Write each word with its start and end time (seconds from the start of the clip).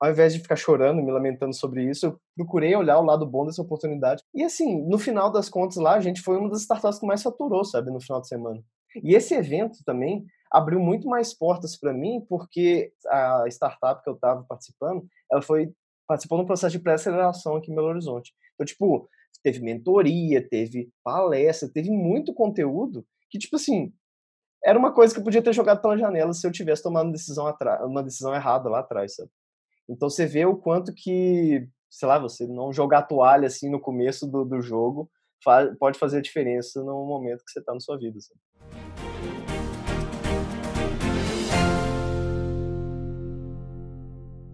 ao 0.00 0.10
invés 0.10 0.34
de 0.34 0.40
ficar 0.40 0.56
chorando, 0.56 1.02
me 1.02 1.10
lamentando 1.10 1.54
sobre 1.54 1.84
isso, 1.88 2.06
eu 2.06 2.20
procurei 2.36 2.74
olhar 2.74 2.98
o 2.98 3.04
lado 3.04 3.26
bom 3.26 3.46
dessa 3.46 3.62
oportunidade. 3.62 4.22
E 4.34 4.42
assim, 4.42 4.82
no 4.86 4.98
final 4.98 5.30
das 5.30 5.48
contas 5.48 5.76
lá, 5.76 5.94
a 5.94 6.00
gente 6.00 6.20
foi 6.20 6.36
uma 6.36 6.50
das 6.50 6.60
startups 6.60 6.98
que 6.98 7.06
mais 7.06 7.22
faturou, 7.22 7.64
sabe, 7.64 7.90
no 7.90 8.00
final 8.00 8.20
de 8.20 8.28
semana. 8.28 8.62
E 9.02 9.14
esse 9.14 9.34
evento 9.34 9.78
também 9.84 10.24
abriu 10.50 10.78
muito 10.78 11.08
mais 11.08 11.34
portas 11.34 11.76
para 11.78 11.92
mim, 11.92 12.24
porque 12.28 12.92
a 13.08 13.44
startup 13.48 14.02
que 14.02 14.08
eu 14.08 14.14
estava 14.14 14.44
participando, 14.44 15.06
ela 15.30 15.42
foi 15.42 15.72
participou 16.06 16.38
no 16.38 16.46
processo 16.46 16.72
de 16.72 16.78
pré-aceleração 16.78 17.56
aqui 17.56 17.70
em 17.70 17.74
Belo 17.74 17.88
Horizonte. 17.88 18.32
Então, 18.54 18.64
tipo, 18.64 19.08
teve 19.42 19.60
mentoria, 19.60 20.46
teve 20.46 20.88
palestra, 21.02 21.68
teve 21.68 21.90
muito 21.90 22.32
conteúdo 22.32 23.04
que, 23.28 23.38
tipo 23.38 23.56
assim, 23.56 23.92
era 24.64 24.78
uma 24.78 24.92
coisa 24.92 25.12
que 25.12 25.20
eu 25.20 25.24
podia 25.24 25.42
ter 25.42 25.52
jogado 25.52 25.80
pela 25.82 25.98
janela 25.98 26.32
se 26.32 26.46
eu 26.46 26.52
tivesse 26.52 26.82
tomado 26.82 27.06
uma 27.06 27.12
decisão, 27.12 27.52
uma 27.82 28.02
decisão 28.02 28.34
errada 28.34 28.68
lá 28.68 28.80
atrás, 28.80 29.16
sabe? 29.16 29.30
Então 29.88 30.10
você 30.10 30.26
vê 30.26 30.44
o 30.44 30.56
quanto 30.56 30.92
que, 30.92 31.64
sei 31.88 32.08
lá, 32.08 32.18
você 32.18 32.44
não 32.44 32.72
jogar 32.72 33.02
toalha 33.02 33.46
assim 33.46 33.70
no 33.70 33.80
começo 33.80 34.26
do, 34.26 34.44
do 34.44 34.60
jogo 34.60 35.08
pode 35.78 35.96
fazer 35.96 36.18
a 36.18 36.22
diferença 36.22 36.82
no 36.82 37.06
momento 37.06 37.44
que 37.44 37.52
você 37.52 37.60
está 37.60 37.72
na 37.72 37.78
sua 37.78 37.96
vida. 37.96 38.18
Sabe? 38.20 38.40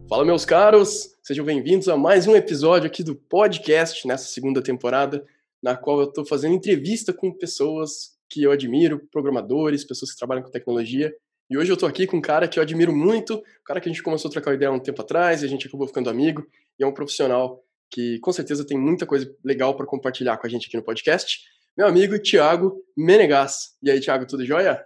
Fala, 0.07 0.27
meus 0.27 0.45
caros! 0.45 1.17
Sejam 1.23 1.47
bem-vindos 1.47 1.89
a 1.89 1.97
mais 1.97 2.27
um 2.27 2.37
episódio 2.37 2.87
aqui 2.87 3.03
do 3.03 3.17
podcast 3.17 4.07
nessa 4.07 4.27
segunda 4.27 4.63
temporada, 4.63 5.25
na 5.63 5.75
qual 5.75 6.01
eu 6.01 6.09
estou 6.09 6.27
fazendo 6.27 6.55
entrevista 6.55 7.11
com 7.11 7.33
pessoas 7.33 8.19
que 8.29 8.43
eu 8.43 8.51
admiro, 8.51 9.09
programadores, 9.11 9.83
pessoas 9.83 10.13
que 10.13 10.19
trabalham 10.19 10.43
com 10.43 10.51
tecnologia. 10.51 11.11
E 11.53 11.57
hoje 11.59 11.71
eu 11.71 11.75
estou 11.75 11.87
aqui 11.87 12.07
com 12.07 12.17
um 12.17 12.21
cara 12.23 12.49
que 12.49 12.59
eu 12.59 12.63
admiro 12.63 12.97
muito, 12.97 13.35
um 13.35 13.65
cara 13.67 13.79
que 13.79 13.87
a 13.87 13.93
gente 13.93 14.03
começou 14.03 14.31
a 14.31 14.33
trocar 14.33 14.55
ideia 14.55 14.71
há 14.71 14.73
um 14.73 14.81
tempo 14.81 15.03
atrás 15.03 15.43
e 15.43 15.45
a 15.45 15.49
gente 15.51 15.67
acabou 15.69 15.87
ficando 15.87 16.09
amigo, 16.09 16.47
e 16.79 16.83
é 16.83 16.87
um 16.87 16.95
profissional 16.95 17.63
que 17.91 18.19
com 18.21 18.33
certeza 18.33 18.67
tem 18.67 18.79
muita 18.79 19.05
coisa 19.05 19.31
legal 19.45 19.77
para 19.77 19.85
compartilhar 19.85 20.39
com 20.39 20.47
a 20.47 20.49
gente 20.49 20.67
aqui 20.67 20.79
no 20.79 20.83
podcast. 20.83 21.43
Meu 21.77 21.87
amigo 21.87 22.19
Thiago 22.19 22.83
Menegas. 22.97 23.77
E 23.83 23.91
aí, 23.91 24.01
Thiago, 24.01 24.27
tudo 24.27 24.47
jóia? 24.47 24.83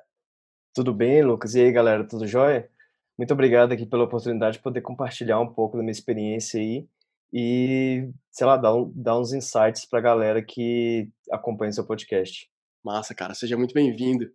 Tudo 0.74 0.92
bem, 0.92 1.22
Lucas? 1.22 1.54
E 1.54 1.60
aí, 1.60 1.70
galera, 1.70 2.02
tudo 2.02 2.26
jóia? 2.26 2.68
Muito 3.16 3.32
obrigado 3.32 3.70
aqui 3.70 3.86
pela 3.86 4.02
oportunidade 4.02 4.56
de 4.56 4.62
poder 4.64 4.80
compartilhar 4.80 5.38
um 5.38 5.54
pouco 5.54 5.76
da 5.76 5.84
minha 5.84 5.92
experiência 5.92 6.60
aí 6.60 6.84
e, 7.32 8.10
sei 8.32 8.44
lá, 8.44 8.56
dar, 8.56 8.74
um, 8.74 8.92
dar 8.92 9.16
uns 9.16 9.32
insights 9.32 9.84
para 9.84 10.00
a 10.00 10.02
galera 10.02 10.42
que 10.42 11.08
acompanha 11.30 11.70
seu 11.70 11.86
podcast. 11.86 12.50
Massa, 12.82 13.14
cara, 13.14 13.34
seja 13.34 13.56
muito 13.56 13.72
bem-vindo. 13.72 14.28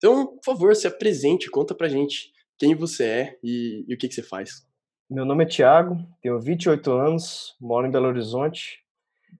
Então, 0.00 0.28
por 0.28 0.42
favor, 0.42 0.74
se 0.74 0.86
apresente, 0.86 1.50
conta 1.50 1.74
pra 1.74 1.86
gente 1.86 2.32
quem 2.56 2.74
você 2.74 3.04
é 3.04 3.38
e, 3.44 3.84
e 3.86 3.94
o 3.94 3.98
que, 3.98 4.08
que 4.08 4.14
você 4.14 4.22
faz. 4.22 4.66
Meu 5.10 5.26
nome 5.26 5.44
é 5.44 5.46
Thiago, 5.46 5.98
tenho 6.22 6.40
28 6.40 6.90
anos, 6.90 7.54
moro 7.60 7.86
em 7.86 7.90
Belo 7.90 8.06
Horizonte. 8.06 8.82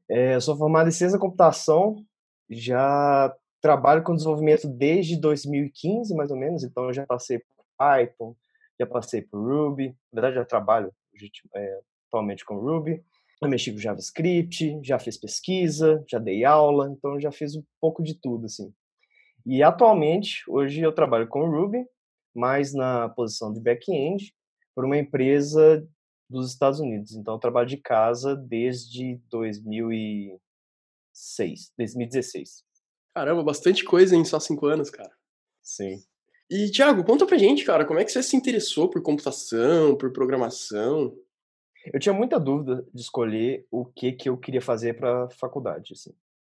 É, 0.07 0.39
sou 0.39 0.55
formado 0.55 0.89
em 0.89 0.93
ciência 0.93 1.17
da 1.17 1.21
computação, 1.21 2.05
já 2.51 3.35
trabalho 3.63 4.03
com 4.03 4.15
desenvolvimento 4.15 4.69
desde 4.69 5.17
2015, 5.17 6.15
mais 6.15 6.31
ou 6.31 6.37
menos, 6.37 6.63
então 6.63 6.89
eu 6.89 6.93
já 6.93 7.07
passei 7.07 7.39
por 7.39 7.65
Python, 7.79 8.37
já 8.79 8.87
passei 8.87 9.23
por 9.23 9.41
Ruby, 9.41 9.97
na 10.13 10.21
verdade 10.21 10.35
já 10.35 10.45
trabalho 10.45 10.93
é, 11.55 11.81
atualmente 12.09 12.45
com 12.45 12.57
Ruby, 12.57 13.03
já 13.43 13.49
mexi 13.49 13.73
com 13.73 13.79
JavaScript, 13.79 14.79
já 14.83 14.99
fiz 14.99 15.17
pesquisa, 15.17 16.05
já 16.07 16.19
dei 16.19 16.45
aula, 16.45 16.91
então 16.91 17.19
já 17.19 17.33
fiz 17.33 17.57
um 17.57 17.65
pouco 17.81 18.03
de 18.03 18.15
tudo, 18.15 18.45
assim. 18.45 18.71
E 19.47 19.63
atualmente, 19.63 20.43
hoje 20.49 20.81
eu 20.81 20.93
trabalho 20.93 21.29
com 21.29 21.49
Ruby, 21.49 21.85
mais 22.35 22.75
na 22.75 23.09
posição 23.09 23.53
de 23.53 23.61
back-end, 23.61 24.35
por 24.75 24.85
uma 24.85 24.97
empresa 24.97 25.87
dos 26.29 26.51
Estados 26.51 26.81
Unidos. 26.81 27.13
Então 27.13 27.35
eu 27.35 27.41
trabalho 27.41 27.69
de 27.69 27.77
casa 27.77 28.35
desde 28.37 29.21
2006, 29.31 31.73
2016. 31.77 32.65
Caramba, 33.15 33.43
bastante 33.43 33.85
coisa 33.85 34.15
em 34.15 34.25
só 34.25 34.39
cinco 34.39 34.67
anos, 34.67 34.91
cara. 34.91 35.11
Sim. 35.63 36.01
E, 36.49 36.71
Thiago, 36.71 37.05
conta 37.05 37.27
pra 37.27 37.39
gente, 37.39 37.65
cara, 37.65 37.85
como 37.85 38.01
é 38.01 38.05
que 38.05 38.11
você 38.11 38.23
se 38.23 38.37
interessou 38.37 38.89
por 38.89 39.03
computação, 39.03 39.97
por 39.97 40.13
programação? 40.13 41.17
Eu 41.93 42.01
tinha 42.01 42.13
muita 42.13 42.39
dúvida 42.39 42.87
de 42.93 43.01
escolher 43.01 43.67
o 43.71 43.85
que 43.85 44.13
que 44.13 44.29
eu 44.29 44.37
queria 44.37 44.61
fazer 44.61 44.95
para 44.95 45.31
faculdade, 45.31 45.93
assim. 45.93 46.13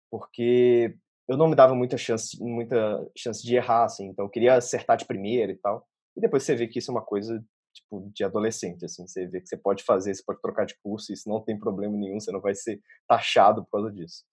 Porque 0.09 0.96
eu 1.28 1.38
não 1.38 1.47
me 1.47 1.56
dava 1.56 1.73
muita 1.75 1.97
chance, 1.97 2.38
muita 2.41 3.06
chance 3.17 3.41
de 3.44 3.56
errar, 3.56 3.85
assim. 3.85 4.07
Então 4.07 4.25
eu 4.25 4.29
queria 4.29 4.56
acertar 4.56 4.97
de 4.97 5.06
primeira 5.06 5.51
e 5.51 5.57
tal. 5.57 5.88
E 6.16 6.22
depois 6.22 6.44
você 6.44 6.56
vê 6.56 6.67
que 6.67 6.79
isso 6.79 6.91
é 6.91 6.94
uma 6.94 7.03
coisa 7.03 7.44
tipo 7.73 8.11
de 8.13 8.23
adolescente, 8.23 8.85
assim. 8.85 9.07
Você 9.07 9.25
vê 9.28 9.41
que 9.41 9.47
você 9.47 9.57
pode 9.57 9.83
fazer, 9.83 10.13
você 10.13 10.23
pode 10.23 10.41
trocar 10.41 10.66
de 10.66 10.75
curso, 10.81 11.12
isso 11.12 11.28
não 11.28 11.41
tem 11.41 11.57
problema 11.57 11.97
nenhum, 11.97 12.19
você 12.19 12.31
não 12.31 12.41
vai 12.41 12.53
ser 12.53 12.79
taxado 13.07 13.63
por 13.66 13.72
causa 13.72 13.91
disso. 13.91 14.23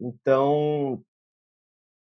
Então, 0.00 1.02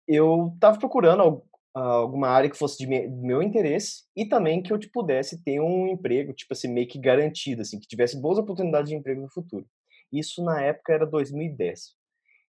eu 0.06 0.52
estava 0.54 0.78
procurando 0.78 1.42
alguma 1.74 2.28
área 2.28 2.48
que 2.48 2.56
fosse 2.56 2.78
de 2.78 2.86
meu 2.86 3.42
interesse 3.42 4.04
e 4.16 4.26
também 4.26 4.62
que 4.62 4.72
eu 4.72 4.78
te 4.78 4.88
pudesse 4.88 5.42
ter 5.42 5.60
um 5.60 5.88
emprego, 5.88 6.32
tipo 6.32 6.52
assim, 6.52 6.68
meio 6.68 6.86
que 6.86 6.98
garantido, 6.98 7.62
assim, 7.62 7.80
que 7.80 7.88
tivesse 7.88 8.20
boas 8.20 8.38
oportunidades 8.38 8.90
de 8.90 8.96
emprego 8.96 9.20
no 9.20 9.30
futuro. 9.30 9.66
Isso 10.12 10.42
na 10.44 10.62
época 10.62 10.92
era 10.92 11.04
2010. 11.04 11.96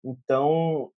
Então, 0.04 0.90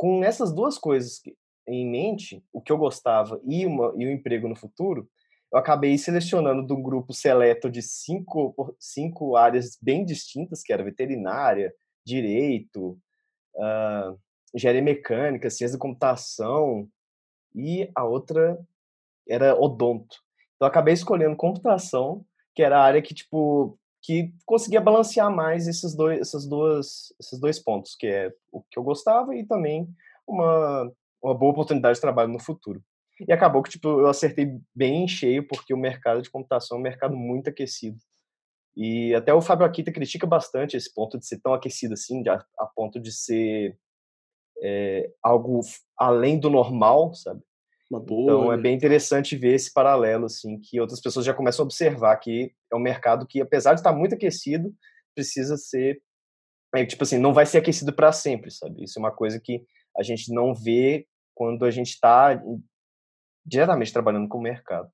com 0.00 0.24
essas 0.24 0.50
duas 0.50 0.78
coisas 0.78 1.20
em 1.68 1.86
mente, 1.86 2.42
o 2.54 2.62
que 2.62 2.72
eu 2.72 2.78
gostava 2.78 3.38
e, 3.46 3.64
e 3.64 3.66
o 3.66 4.10
emprego 4.10 4.48
no 4.48 4.56
futuro, 4.56 5.06
eu 5.52 5.58
acabei 5.58 5.98
selecionando 5.98 6.66
de 6.66 6.72
um 6.72 6.82
grupo 6.82 7.12
seleto 7.12 7.68
de 7.68 7.82
cinco, 7.82 8.74
cinco 8.78 9.36
áreas 9.36 9.76
bem 9.78 10.02
distintas, 10.02 10.62
que 10.62 10.72
era 10.72 10.82
veterinária, 10.82 11.70
direito, 12.02 12.98
uh, 13.56 14.18
engenharia 14.54 14.80
mecânica, 14.80 15.50
ciência 15.50 15.76
da 15.76 15.82
computação, 15.82 16.88
e 17.54 17.90
a 17.94 18.02
outra 18.02 18.58
era 19.28 19.54
odonto. 19.54 20.16
Então 20.56 20.66
eu 20.66 20.70
acabei 20.70 20.94
escolhendo 20.94 21.36
computação, 21.36 22.24
que 22.54 22.62
era 22.62 22.78
a 22.78 22.82
área 22.82 23.02
que 23.02 23.12
tipo 23.12 23.78
que 24.02 24.32
conseguia 24.46 24.80
balancear 24.80 25.34
mais 25.34 25.68
esses 25.68 25.94
dois, 25.94 26.20
essas 26.20 26.46
duas, 26.46 27.12
esses 27.20 27.38
dois 27.38 27.58
pontos, 27.58 27.94
que 27.94 28.06
é 28.06 28.32
o 28.50 28.62
que 28.62 28.78
eu 28.78 28.82
gostava 28.82 29.34
e 29.34 29.44
também 29.44 29.88
uma, 30.26 30.90
uma 31.22 31.34
boa 31.34 31.52
oportunidade 31.52 31.96
de 31.96 32.00
trabalho 32.00 32.32
no 32.32 32.38
futuro. 32.38 32.82
E 33.28 33.32
acabou 33.32 33.62
que 33.62 33.70
tipo 33.70 33.88
eu 33.88 34.08
acertei 34.08 34.58
bem 34.74 35.04
em 35.04 35.08
cheio 35.08 35.46
porque 35.46 35.74
o 35.74 35.78
mercado 35.78 36.22
de 36.22 36.30
computação 36.30 36.78
é 36.78 36.80
um 36.80 36.82
mercado 36.82 37.14
muito 37.14 37.50
aquecido. 37.50 37.98
E 38.74 39.14
até 39.14 39.34
o 39.34 39.42
Fábio 39.42 39.66
Akita 39.66 39.92
critica 39.92 40.26
bastante 40.26 40.76
esse 40.76 40.92
ponto 40.92 41.18
de 41.18 41.26
ser 41.26 41.38
tão 41.40 41.52
aquecido 41.52 41.94
assim, 41.94 42.22
de, 42.22 42.30
a, 42.30 42.42
a 42.58 42.66
ponto 42.66 42.98
de 42.98 43.12
ser 43.12 43.76
é, 44.62 45.10
algo 45.22 45.60
além 45.98 46.38
do 46.38 46.48
normal, 46.48 47.12
sabe? 47.14 47.42
Boa, 47.90 48.22
então 48.22 48.52
é 48.52 48.56
né? 48.56 48.62
bem 48.62 48.76
interessante 48.76 49.36
ver 49.36 49.54
esse 49.54 49.72
paralelo, 49.72 50.26
assim, 50.26 50.60
que 50.60 50.80
outras 50.80 51.00
pessoas 51.00 51.26
já 51.26 51.34
começam 51.34 51.64
a 51.64 51.66
observar 51.66 52.16
que 52.18 52.52
é 52.72 52.76
um 52.76 52.80
mercado 52.80 53.26
que, 53.26 53.40
apesar 53.40 53.74
de 53.74 53.80
estar 53.80 53.92
muito 53.92 54.14
aquecido, 54.14 54.72
precisa 55.14 55.56
ser, 55.56 56.00
é, 56.74 56.86
tipo 56.86 57.02
assim, 57.02 57.18
não 57.18 57.34
vai 57.34 57.46
ser 57.46 57.58
aquecido 57.58 57.92
para 57.92 58.12
sempre, 58.12 58.50
sabe? 58.50 58.84
Isso 58.84 58.98
é 58.98 59.00
uma 59.00 59.10
coisa 59.10 59.40
que 59.40 59.64
a 59.98 60.04
gente 60.04 60.32
não 60.32 60.54
vê 60.54 61.06
quando 61.34 61.64
a 61.64 61.70
gente 61.70 61.90
está 61.90 62.40
diretamente 63.44 63.92
trabalhando 63.92 64.28
com 64.28 64.38
o 64.38 64.42
mercado. 64.42 64.88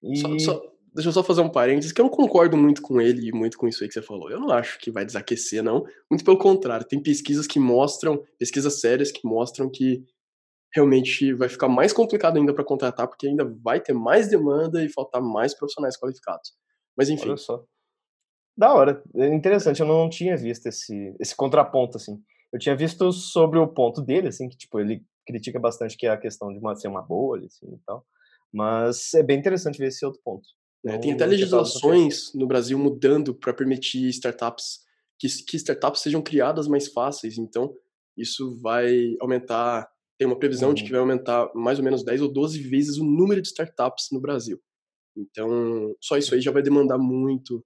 E... 0.00 0.16
Só, 0.18 0.38
só, 0.38 0.72
deixa 0.94 1.08
eu 1.08 1.12
só 1.12 1.24
fazer 1.24 1.40
um 1.40 1.48
parênteses, 1.48 1.90
que 1.90 2.00
eu 2.00 2.04
não 2.04 2.10
concordo 2.10 2.56
muito 2.56 2.80
com 2.82 3.00
ele 3.00 3.28
e 3.28 3.32
muito 3.32 3.58
com 3.58 3.66
isso 3.66 3.82
aí 3.82 3.88
que 3.88 3.94
você 3.94 4.02
falou. 4.02 4.30
Eu 4.30 4.38
não 4.38 4.50
acho 4.50 4.78
que 4.78 4.92
vai 4.92 5.04
desaquecer, 5.04 5.62
não. 5.62 5.84
Muito 6.08 6.24
pelo 6.24 6.38
contrário, 6.38 6.86
tem 6.86 7.02
pesquisas 7.02 7.48
que 7.48 7.58
mostram, 7.58 8.22
pesquisas 8.38 8.80
sérias 8.80 9.10
que 9.10 9.26
mostram 9.26 9.68
que 9.68 10.04
realmente 10.76 11.32
vai 11.34 11.48
ficar 11.48 11.68
mais 11.68 11.92
complicado 11.92 12.38
ainda 12.38 12.54
para 12.54 12.64
contratar, 12.64 13.08
porque 13.08 13.26
ainda 13.26 13.44
vai 13.62 13.80
ter 13.80 13.92
mais 13.92 14.28
demanda 14.28 14.84
e 14.84 14.88
faltar 14.88 15.20
mais 15.20 15.54
profissionais 15.54 15.96
qualificados. 15.96 16.52
Mas 16.96 17.08
enfim. 17.08 17.28
Olha 17.28 17.36
só. 17.36 17.64
Da 18.56 18.72
hora. 18.72 19.02
É 19.16 19.34
interessante, 19.34 19.80
eu 19.80 19.86
não 19.86 20.08
tinha 20.08 20.36
visto 20.36 20.66
esse, 20.66 21.14
esse 21.20 21.36
contraponto, 21.36 21.96
assim. 21.96 22.18
Eu 22.52 22.58
tinha 22.58 22.76
visto 22.76 23.12
sobre 23.12 23.58
o 23.58 23.66
ponto 23.66 24.00
dele, 24.00 24.28
assim, 24.28 24.48
que, 24.48 24.56
tipo, 24.56 24.80
ele 24.80 25.04
critica 25.26 25.58
bastante 25.58 25.96
que 25.96 26.06
é 26.06 26.10
a 26.10 26.16
questão 26.16 26.52
de 26.52 26.58
uma, 26.58 26.74
ser 26.74 26.88
uma 26.88 27.02
bolha, 27.02 27.46
assim, 27.46 27.66
e 27.66 27.78
tal. 27.84 28.06
Mas 28.52 29.12
é 29.14 29.22
bem 29.22 29.38
interessante 29.38 29.78
ver 29.78 29.88
esse 29.88 30.06
outro 30.06 30.20
ponto. 30.24 30.48
É, 30.86 30.96
tem 30.98 31.12
até 31.12 31.26
legislações 31.26 32.32
no 32.34 32.46
Brasil 32.46 32.78
mudando 32.78 33.34
para 33.34 33.52
permitir 33.52 34.08
startups 34.08 34.86
que, 35.18 35.28
que 35.44 35.56
startups 35.56 36.00
sejam 36.00 36.22
criadas 36.22 36.68
mais 36.68 36.88
fáceis. 36.88 37.38
Então, 37.38 37.74
isso 38.16 38.58
vai 38.60 39.16
aumentar. 39.20 39.88
Tem 40.18 40.26
uma 40.26 40.38
previsão 40.38 40.70
uhum. 40.70 40.74
de 40.74 40.82
que 40.82 40.88
uhum. 40.88 40.92
vai 40.92 41.00
aumentar 41.00 41.50
mais 41.54 41.78
ou 41.78 41.84
menos 41.84 42.04
10 42.04 42.22
ou 42.22 42.32
12 42.32 42.60
vezes 42.62 42.96
o 42.98 43.04
número 43.04 43.40
de 43.40 43.48
startups 43.48 44.08
no 44.12 44.20
Brasil. 44.20 44.60
Então, 45.16 45.94
só 46.00 46.16
isso 46.16 46.34
aí 46.34 46.40
já 46.40 46.50
vai 46.50 46.62
demandar 46.62 46.98
muito 46.98 47.64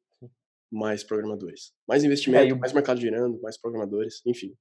mais 0.72 1.02
programadores. 1.02 1.72
Mais 1.88 2.04
investimento, 2.04 2.54
é, 2.54 2.58
mais 2.58 2.72
mercado 2.72 3.00
girando, 3.00 3.40
mais 3.40 3.60
programadores, 3.60 4.22
enfim. 4.24 4.54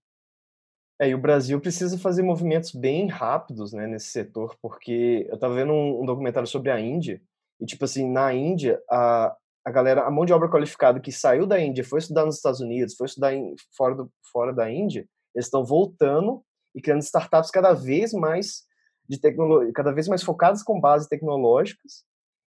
É, 0.99 1.09
e 1.09 1.15
o 1.15 1.21
Brasil 1.21 1.61
precisa 1.61 1.97
fazer 1.97 2.23
movimentos 2.23 2.71
bem 2.71 3.07
rápidos 3.07 3.71
né, 3.71 3.87
nesse 3.87 4.07
setor, 4.07 4.57
porque 4.61 5.25
eu 5.29 5.35
estava 5.35 5.53
vendo 5.53 5.71
um, 5.71 6.01
um 6.01 6.05
documentário 6.05 6.47
sobre 6.47 6.71
a 6.71 6.79
Índia, 6.79 7.21
e, 7.61 7.65
tipo 7.65 7.85
assim, 7.85 8.09
na 8.09 8.33
Índia, 8.33 8.81
a, 8.89 9.35
a 9.65 9.71
galera, 9.71 10.03
a 10.03 10.11
mão 10.11 10.25
de 10.25 10.33
obra 10.33 10.49
qualificada 10.49 10.99
que 10.99 11.11
saiu 11.11 11.45
da 11.45 11.59
Índia, 11.59 11.83
foi 11.83 11.99
estudar 11.99 12.25
nos 12.25 12.35
Estados 12.35 12.59
Unidos, 12.59 12.95
foi 12.95 13.05
estudar 13.05 13.33
em, 13.33 13.53
fora, 13.77 13.95
do, 13.95 14.11
fora 14.31 14.53
da 14.53 14.69
Índia, 14.69 15.07
eles 15.35 15.45
estão 15.45 15.63
voltando 15.63 16.43
e 16.79 16.81
criando 16.81 17.01
startups 17.01 17.51
cada 17.51 17.73
vez 17.73 18.13
mais 18.13 18.63
de 19.07 19.19
tecnologia, 19.19 19.73
cada 19.73 19.91
vez 19.91 20.07
mais 20.07 20.23
focadas 20.23 20.63
com 20.63 20.79
bases 20.79 21.07
tecnológicas 21.07 22.05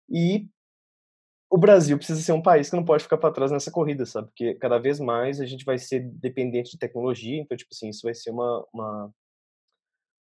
e 0.09 0.47
o 1.51 1.57
Brasil 1.57 1.97
precisa 1.97 2.21
ser 2.21 2.33
um 2.33 2.43
país 2.43 2.69
que 2.69 2.77
não 2.77 2.85
pode 2.85 3.03
ficar 3.03 3.17
para 3.17 3.33
trás 3.33 3.51
nessa 3.51 3.71
corrida, 3.71 4.05
sabe? 4.05 4.29
Porque 4.29 4.55
cada 4.57 4.79
vez 4.79 5.01
mais 5.01 5.41
a 5.41 5.47
gente 5.47 5.65
vai 5.65 5.79
ser 5.79 6.01
dependente 6.01 6.73
de 6.73 6.79
tecnologia, 6.79 7.41
então, 7.41 7.57
tipo 7.57 7.71
assim, 7.73 7.89
isso 7.89 8.03
vai 8.03 8.15
ser 8.15 8.31
uma, 8.31 8.67
uma, 8.73 9.15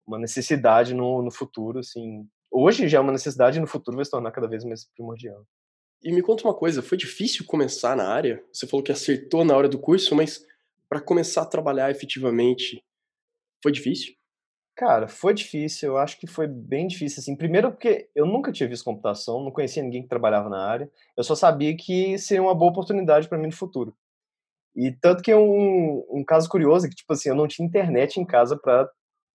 uma 0.05 0.19
necessidade 0.19 0.93
no, 0.93 1.21
no 1.21 1.31
futuro, 1.31 1.79
assim. 1.79 2.27
Hoje 2.51 2.89
já 2.89 2.97
é 2.97 3.01
uma 3.01 3.13
necessidade 3.13 3.59
no 3.59 3.67
futuro 3.67 3.95
vai 3.95 4.03
se 4.05 4.11
tornar 4.11 4.31
cada 4.31 4.49
vez 4.49 4.65
mais 4.65 4.85
primordial. 4.85 5.45
E 6.03 6.11
me 6.11 6.21
conta 6.21 6.43
uma 6.43 6.53
coisa, 6.53 6.81
foi 6.81 6.97
difícil 6.97 7.45
começar 7.45 7.95
na 7.95 8.09
área? 8.09 8.43
Você 8.51 8.67
falou 8.67 8.83
que 8.83 8.91
acertou 8.91 9.45
na 9.45 9.55
hora 9.55 9.69
do 9.69 9.79
curso, 9.79 10.13
mas 10.13 10.45
para 10.89 10.99
começar 10.99 11.43
a 11.43 11.45
trabalhar 11.47 11.89
efetivamente, 11.89 12.83
foi 13.63 13.71
difícil? 13.71 14.13
Cara, 14.75 15.07
foi 15.07 15.33
difícil, 15.33 15.89
eu 15.89 15.97
acho 15.97 16.19
que 16.19 16.27
foi 16.27 16.47
bem 16.47 16.87
difícil, 16.87 17.19
assim. 17.21 17.35
Primeiro 17.35 17.71
porque 17.71 18.09
eu 18.15 18.25
nunca 18.25 18.51
tinha 18.51 18.67
visto 18.67 18.83
computação, 18.83 19.43
não 19.43 19.51
conhecia 19.51 19.83
ninguém 19.83 20.01
que 20.03 20.09
trabalhava 20.09 20.49
na 20.49 20.67
área. 20.67 20.91
Eu 21.15 21.23
só 21.23 21.35
sabia 21.35 21.75
que 21.77 22.17
seria 22.17 22.41
uma 22.41 22.55
boa 22.55 22.71
oportunidade 22.71 23.29
para 23.29 23.37
mim 23.37 23.47
no 23.47 23.53
futuro. 23.53 23.95
E 24.75 24.91
tanto 24.91 25.21
que 25.21 25.33
um, 25.33 26.03
um 26.09 26.23
caso 26.25 26.49
curioso 26.49 26.85
é 26.87 26.89
que, 26.89 26.95
tipo 26.95 27.13
assim, 27.13 27.29
eu 27.29 27.35
não 27.35 27.47
tinha 27.47 27.67
internet 27.67 28.17
em 28.19 28.25
casa 28.25 28.57
para 28.57 28.89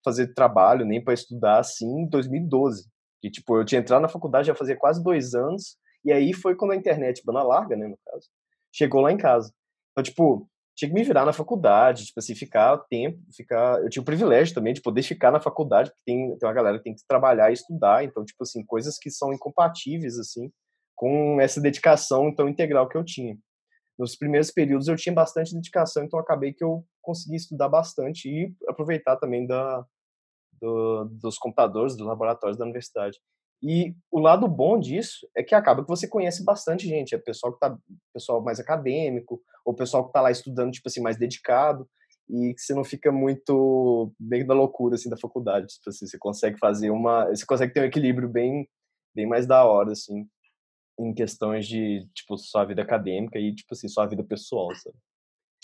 fazer 0.04 0.34
trabalho, 0.34 0.86
nem 0.86 1.04
para 1.04 1.14
estudar, 1.14 1.60
assim, 1.60 1.86
em 1.86 2.08
2012. 2.10 2.88
E, 3.24 3.30
tipo, 3.30 3.58
eu 3.58 3.66
tinha 3.66 3.80
entrado 3.80 4.02
na 4.02 4.08
faculdade 4.08 4.48
já 4.48 4.56
fazia 4.56 4.76
quase 4.76 5.04
dois 5.04 5.36
anos, 5.36 5.78
e 6.04 6.12
aí 6.12 6.34
foi 6.34 6.56
quando 6.56 6.72
a 6.72 6.76
internet, 6.76 7.22
banda 7.26 7.44
larga, 7.44 7.76
né, 7.76 7.88
no 7.88 7.98
caso, 8.06 8.28
chegou 8.72 9.02
lá 9.02 9.12
em 9.12 9.18
casa. 9.18 9.54
Então, 9.92 10.04
tipo, 10.04 10.50
tinha 10.78 10.90
que 10.90 10.94
me 10.94 11.04
virar 11.04 11.26
na 11.26 11.34
faculdade, 11.34 12.06
tipo 12.06 12.20
assim, 12.20 12.36
ficar 12.36 12.78
tempo, 12.88 13.20
ficar. 13.36 13.82
Eu 13.82 13.90
tinha 13.90 14.02
o 14.02 14.06
privilégio 14.06 14.54
também 14.54 14.74
de 14.74 14.82
poder 14.82 15.02
ficar 15.02 15.32
na 15.32 15.40
faculdade, 15.40 15.90
porque 15.90 16.04
tem, 16.06 16.38
tem 16.38 16.48
uma 16.48 16.54
galera 16.54 16.78
que 16.78 16.84
tem 16.84 16.94
que 16.94 17.02
trabalhar 17.08 17.50
e 17.50 17.54
estudar, 17.54 18.04
então, 18.04 18.24
tipo 18.24 18.44
assim, 18.44 18.64
coisas 18.64 18.96
que 19.00 19.10
são 19.10 19.34
incompatíveis, 19.34 20.20
assim, 20.20 20.52
com 20.96 21.42
essa 21.42 21.60
dedicação 21.60 22.34
tão 22.34 22.48
integral 22.48 22.88
que 22.88 22.96
eu 22.96 23.04
tinha. 23.04 23.36
Nos 23.98 24.16
primeiros 24.16 24.52
períodos 24.52 24.88
eu 24.88 24.96
tinha 24.96 25.16
bastante 25.16 25.56
dedicação, 25.56 26.04
então 26.04 26.20
acabei 26.20 26.54
que 26.54 26.64
eu 26.64 26.86
consegui 27.02 27.38
estudar 27.38 27.70
bastante 27.70 28.30
e 28.30 28.54
aproveitar 28.70 29.18
também 29.18 29.48
da, 29.48 29.84
do, 30.62 31.06
dos 31.06 31.40
computadores, 31.40 31.98
dos 31.98 32.06
laboratórios 32.06 32.56
da 32.56 32.66
universidade. 32.66 33.18
E 33.62 33.96
o 34.12 34.20
lado 34.20 34.48
bom 34.48 34.80
disso 34.80 35.28
é 35.36 35.42
que 35.42 35.56
acaba 35.56 35.82
que 35.82 35.90
você 35.90 36.08
conhece 36.08 36.44
bastante 36.44 36.88
gente, 36.88 37.16
é 37.16 37.18
pessoal 37.18 37.54
que 37.54 37.60
tá 37.60 37.76
pessoal 38.14 38.42
mais 38.42 38.60
acadêmico, 38.60 39.42
ou 39.66 39.74
pessoal 39.74 40.04
que 40.04 40.10
está 40.10 40.22
lá 40.22 40.30
estudando 40.30 40.72
tipo 40.72 40.88
assim 40.88 41.02
mais 41.02 41.18
dedicado, 41.18 41.88
e 42.30 42.54
que 42.54 42.62
você 42.62 42.74
não 42.74 42.84
fica 42.84 43.12
muito 43.12 44.14
bem 44.20 44.46
da 44.46 44.54
loucura 44.54 44.96
assim 44.96 45.10
da 45.10 45.18
faculdade, 45.18 45.68
tipo 45.68 45.90
assim, 45.90 46.06
você 46.06 46.18
consegue 46.18 46.60
fazer 46.60 46.92
uma, 46.92 47.26
você 47.28 47.46
consegue 47.46 47.74
ter 47.74 47.82
um 47.82 47.86
equilíbrio 47.86 48.30
bem 48.30 48.68
bem 49.16 49.26
mais 49.26 49.48
da 49.48 49.66
hora 49.66 49.94
assim, 49.94 50.28
em 51.00 51.14
questões 51.14 51.66
de 51.66 52.08
tipo 52.14 52.38
sua 52.38 52.66
vida 52.66 52.84
acadêmica 52.84 53.40
e 53.40 53.56
tipo 53.56 53.74
assim, 53.74 53.88
sua 53.88 54.06
vida 54.06 54.24
pessoal, 54.24 54.74
sabe? 54.76 54.96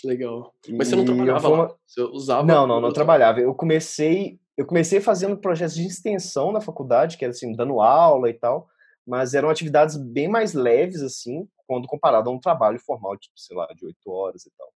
Legal. 0.04 0.52
Mas 0.70 0.88
você 0.88 0.96
não 0.96 1.04
trabalhava 1.04 1.48
uma... 1.48 1.76
Você 1.86 2.02
usava 2.02 2.46
Não, 2.46 2.66
não, 2.66 2.80
não 2.80 2.92
trabalhava. 2.92 3.40
Eu 3.40 3.54
comecei 3.54 4.38
eu 4.56 4.66
comecei 4.66 5.00
fazendo 5.00 5.36
projetos 5.36 5.74
de 5.74 5.86
extensão 5.86 6.52
na 6.52 6.60
faculdade, 6.60 7.16
que 7.16 7.24
era 7.24 7.32
assim, 7.32 7.54
dando 7.54 7.80
aula 7.80 8.30
e 8.30 8.34
tal, 8.34 8.68
mas 9.06 9.34
eram 9.34 9.50
atividades 9.50 9.96
bem 9.96 10.28
mais 10.28 10.54
leves, 10.54 11.02
assim, 11.02 11.48
quando 11.66 11.88
comparado 11.88 12.30
a 12.30 12.32
um 12.32 12.38
trabalho 12.38 12.78
formal, 12.78 13.16
tipo, 13.16 13.38
sei 13.38 13.56
lá, 13.56 13.66
de 13.74 13.84
oito 13.84 14.10
horas 14.10 14.46
e 14.46 14.50
tal. 14.56 14.72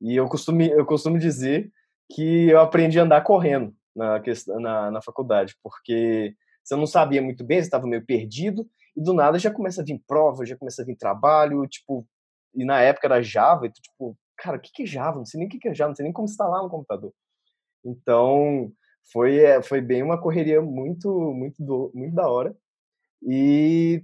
E 0.00 0.16
eu 0.16 0.28
costumo, 0.28 0.62
eu 0.62 0.84
costumo 0.84 1.18
dizer 1.18 1.70
que 2.12 2.50
eu 2.50 2.60
aprendi 2.60 2.98
a 2.98 3.04
andar 3.04 3.22
correndo 3.22 3.74
na, 3.94 4.20
na, 4.60 4.90
na 4.90 5.02
faculdade, 5.02 5.56
porque 5.62 6.34
você 6.62 6.76
não 6.76 6.86
sabia 6.86 7.22
muito 7.22 7.44
bem, 7.44 7.58
você 7.58 7.66
estava 7.66 7.86
meio 7.86 8.04
perdido, 8.04 8.68
e 8.96 9.02
do 9.02 9.12
nada 9.12 9.38
já 9.38 9.50
começa 9.50 9.82
a 9.82 9.84
vir 9.84 10.02
prova, 10.06 10.44
já 10.44 10.56
começa 10.56 10.82
a 10.82 10.84
vir 10.84 10.96
trabalho, 10.96 11.66
tipo, 11.66 12.06
e 12.54 12.64
na 12.64 12.80
época 12.80 13.06
era 13.06 13.22
Java, 13.22 13.66
e 13.66 13.70
tu, 13.70 13.80
tipo, 13.80 14.18
cara, 14.36 14.56
o 14.56 14.60
que 14.60 14.82
é 14.82 14.86
Java? 14.86 15.18
Não 15.18 15.26
sei 15.26 15.38
nem 15.38 15.48
o 15.48 15.50
que 15.50 15.68
é 15.68 15.74
Java, 15.74 15.90
não 15.90 15.96
sei 15.96 16.04
nem 16.04 16.12
como 16.12 16.26
instalar 16.26 16.62
no 16.62 16.70
computador. 16.70 17.12
Então, 17.84 18.72
foi, 19.12 19.38
eh, 19.38 19.62
foi 19.62 19.80
bem 19.80 20.02
uma 20.02 20.20
correria 20.20 20.60
muito, 20.60 21.08
muito, 21.32 21.62
do, 21.64 21.90
muito 21.94 22.14
da 22.14 22.28
hora. 22.28 22.56
E 23.22 24.02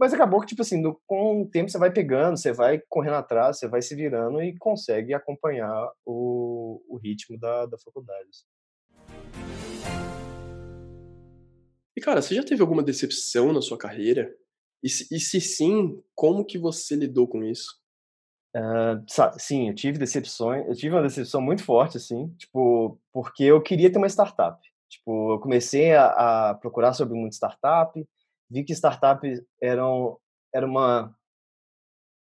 mas 0.00 0.14
acabou 0.14 0.40
que, 0.40 0.46
tipo 0.46 0.62
assim, 0.62 0.80
do, 0.80 0.98
com 1.06 1.42
o 1.42 1.46
tempo 1.46 1.70
você 1.70 1.76
vai 1.76 1.92
pegando, 1.92 2.38
você 2.38 2.54
vai 2.54 2.80
correndo 2.88 3.16
atrás, 3.16 3.58
você 3.58 3.68
vai 3.68 3.82
se 3.82 3.94
virando 3.94 4.42
e 4.42 4.56
consegue 4.56 5.12
acompanhar 5.12 5.92
o, 6.06 6.82
o 6.88 6.96
ritmo 6.96 7.38
da, 7.38 7.66
da 7.66 7.76
faculdade. 7.76 8.30
E, 11.94 12.00
cara, 12.00 12.22
você 12.22 12.34
já 12.34 12.42
teve 12.42 12.62
alguma 12.62 12.82
decepção 12.82 13.52
na 13.52 13.60
sua 13.60 13.76
carreira? 13.76 14.34
E 14.82 14.88
se, 14.88 15.06
e 15.14 15.20
se 15.20 15.38
sim, 15.38 16.02
como 16.14 16.46
que 16.46 16.56
você 16.56 16.96
lidou 16.96 17.28
com 17.28 17.44
isso? 17.44 17.79
Sim, 19.38 19.68
eu 19.68 19.74
tive 19.74 19.98
decepções, 19.98 20.66
eu 20.66 20.74
tive 20.74 20.94
uma 20.94 21.02
decepção 21.02 21.40
muito 21.40 21.64
forte, 21.64 21.96
assim, 21.96 22.28
tipo, 22.36 22.98
porque 23.12 23.44
eu 23.44 23.62
queria 23.62 23.90
ter 23.90 23.98
uma 23.98 24.08
startup. 24.08 24.58
Tipo, 24.88 25.34
eu 25.34 25.40
comecei 25.40 25.94
a, 25.94 26.50
a 26.50 26.54
procurar 26.54 26.92
sobre 26.92 27.14
muita 27.16 27.36
startup, 27.36 28.04
vi 28.50 28.64
que 28.64 28.72
startups 28.72 29.40
eram 29.62 30.18
era 30.52 30.66
uma 30.66 31.14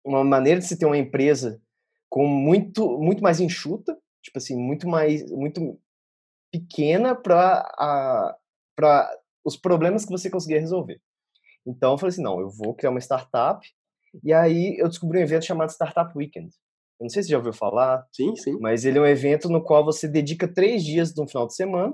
uma 0.06 0.24
maneira 0.24 0.60
de 0.60 0.66
se 0.68 0.78
ter 0.78 0.86
uma 0.86 0.98
empresa 0.98 1.62
com 2.10 2.28
muito 2.28 2.98
muito 3.00 3.24
mais 3.24 3.40
enxuta, 3.40 3.98
tipo 4.22 4.38
assim, 4.38 4.56
muito 4.56 4.88
mais 4.88 5.30
muito 5.32 5.80
pequena 6.52 7.16
para 7.16 8.38
para 8.76 9.18
os 9.46 9.58
problemas 9.58 10.06
que 10.06 10.12
você 10.12 10.30
conseguia 10.30 10.60
resolver. 10.60 11.02
Então 11.66 11.94
eu 11.94 11.98
falei 11.98 12.10
assim, 12.10 12.24
não, 12.24 12.40
eu 12.40 12.50
vou 12.50 12.74
criar 12.76 12.92
uma 12.92 13.00
startup 13.02 13.68
e 14.24 14.34
aí 14.34 14.78
eu 14.78 14.88
descobri 14.88 15.20
um 15.20 15.22
evento 15.22 15.46
chamado 15.46 15.72
Startup 15.72 16.12
Weekend. 16.18 16.50
Eu 17.00 17.06
não 17.06 17.10
sei 17.10 17.24
se 17.24 17.28
você 17.28 17.32
já 17.32 17.38
ouviu 17.38 17.54
falar. 17.54 18.06
Sim, 18.12 18.36
sim. 18.36 18.58
Mas 18.60 18.84
ele 18.84 18.98
é 18.98 19.02
um 19.02 19.06
evento 19.06 19.50
no 19.50 19.64
qual 19.64 19.86
você 19.86 20.08
dedica 20.08 20.48
três 20.48 20.84
dias 20.84 21.14
de 21.14 21.22
um 21.22 21.28
final 21.28 21.48
de 21.48 21.56
semana 21.56 21.94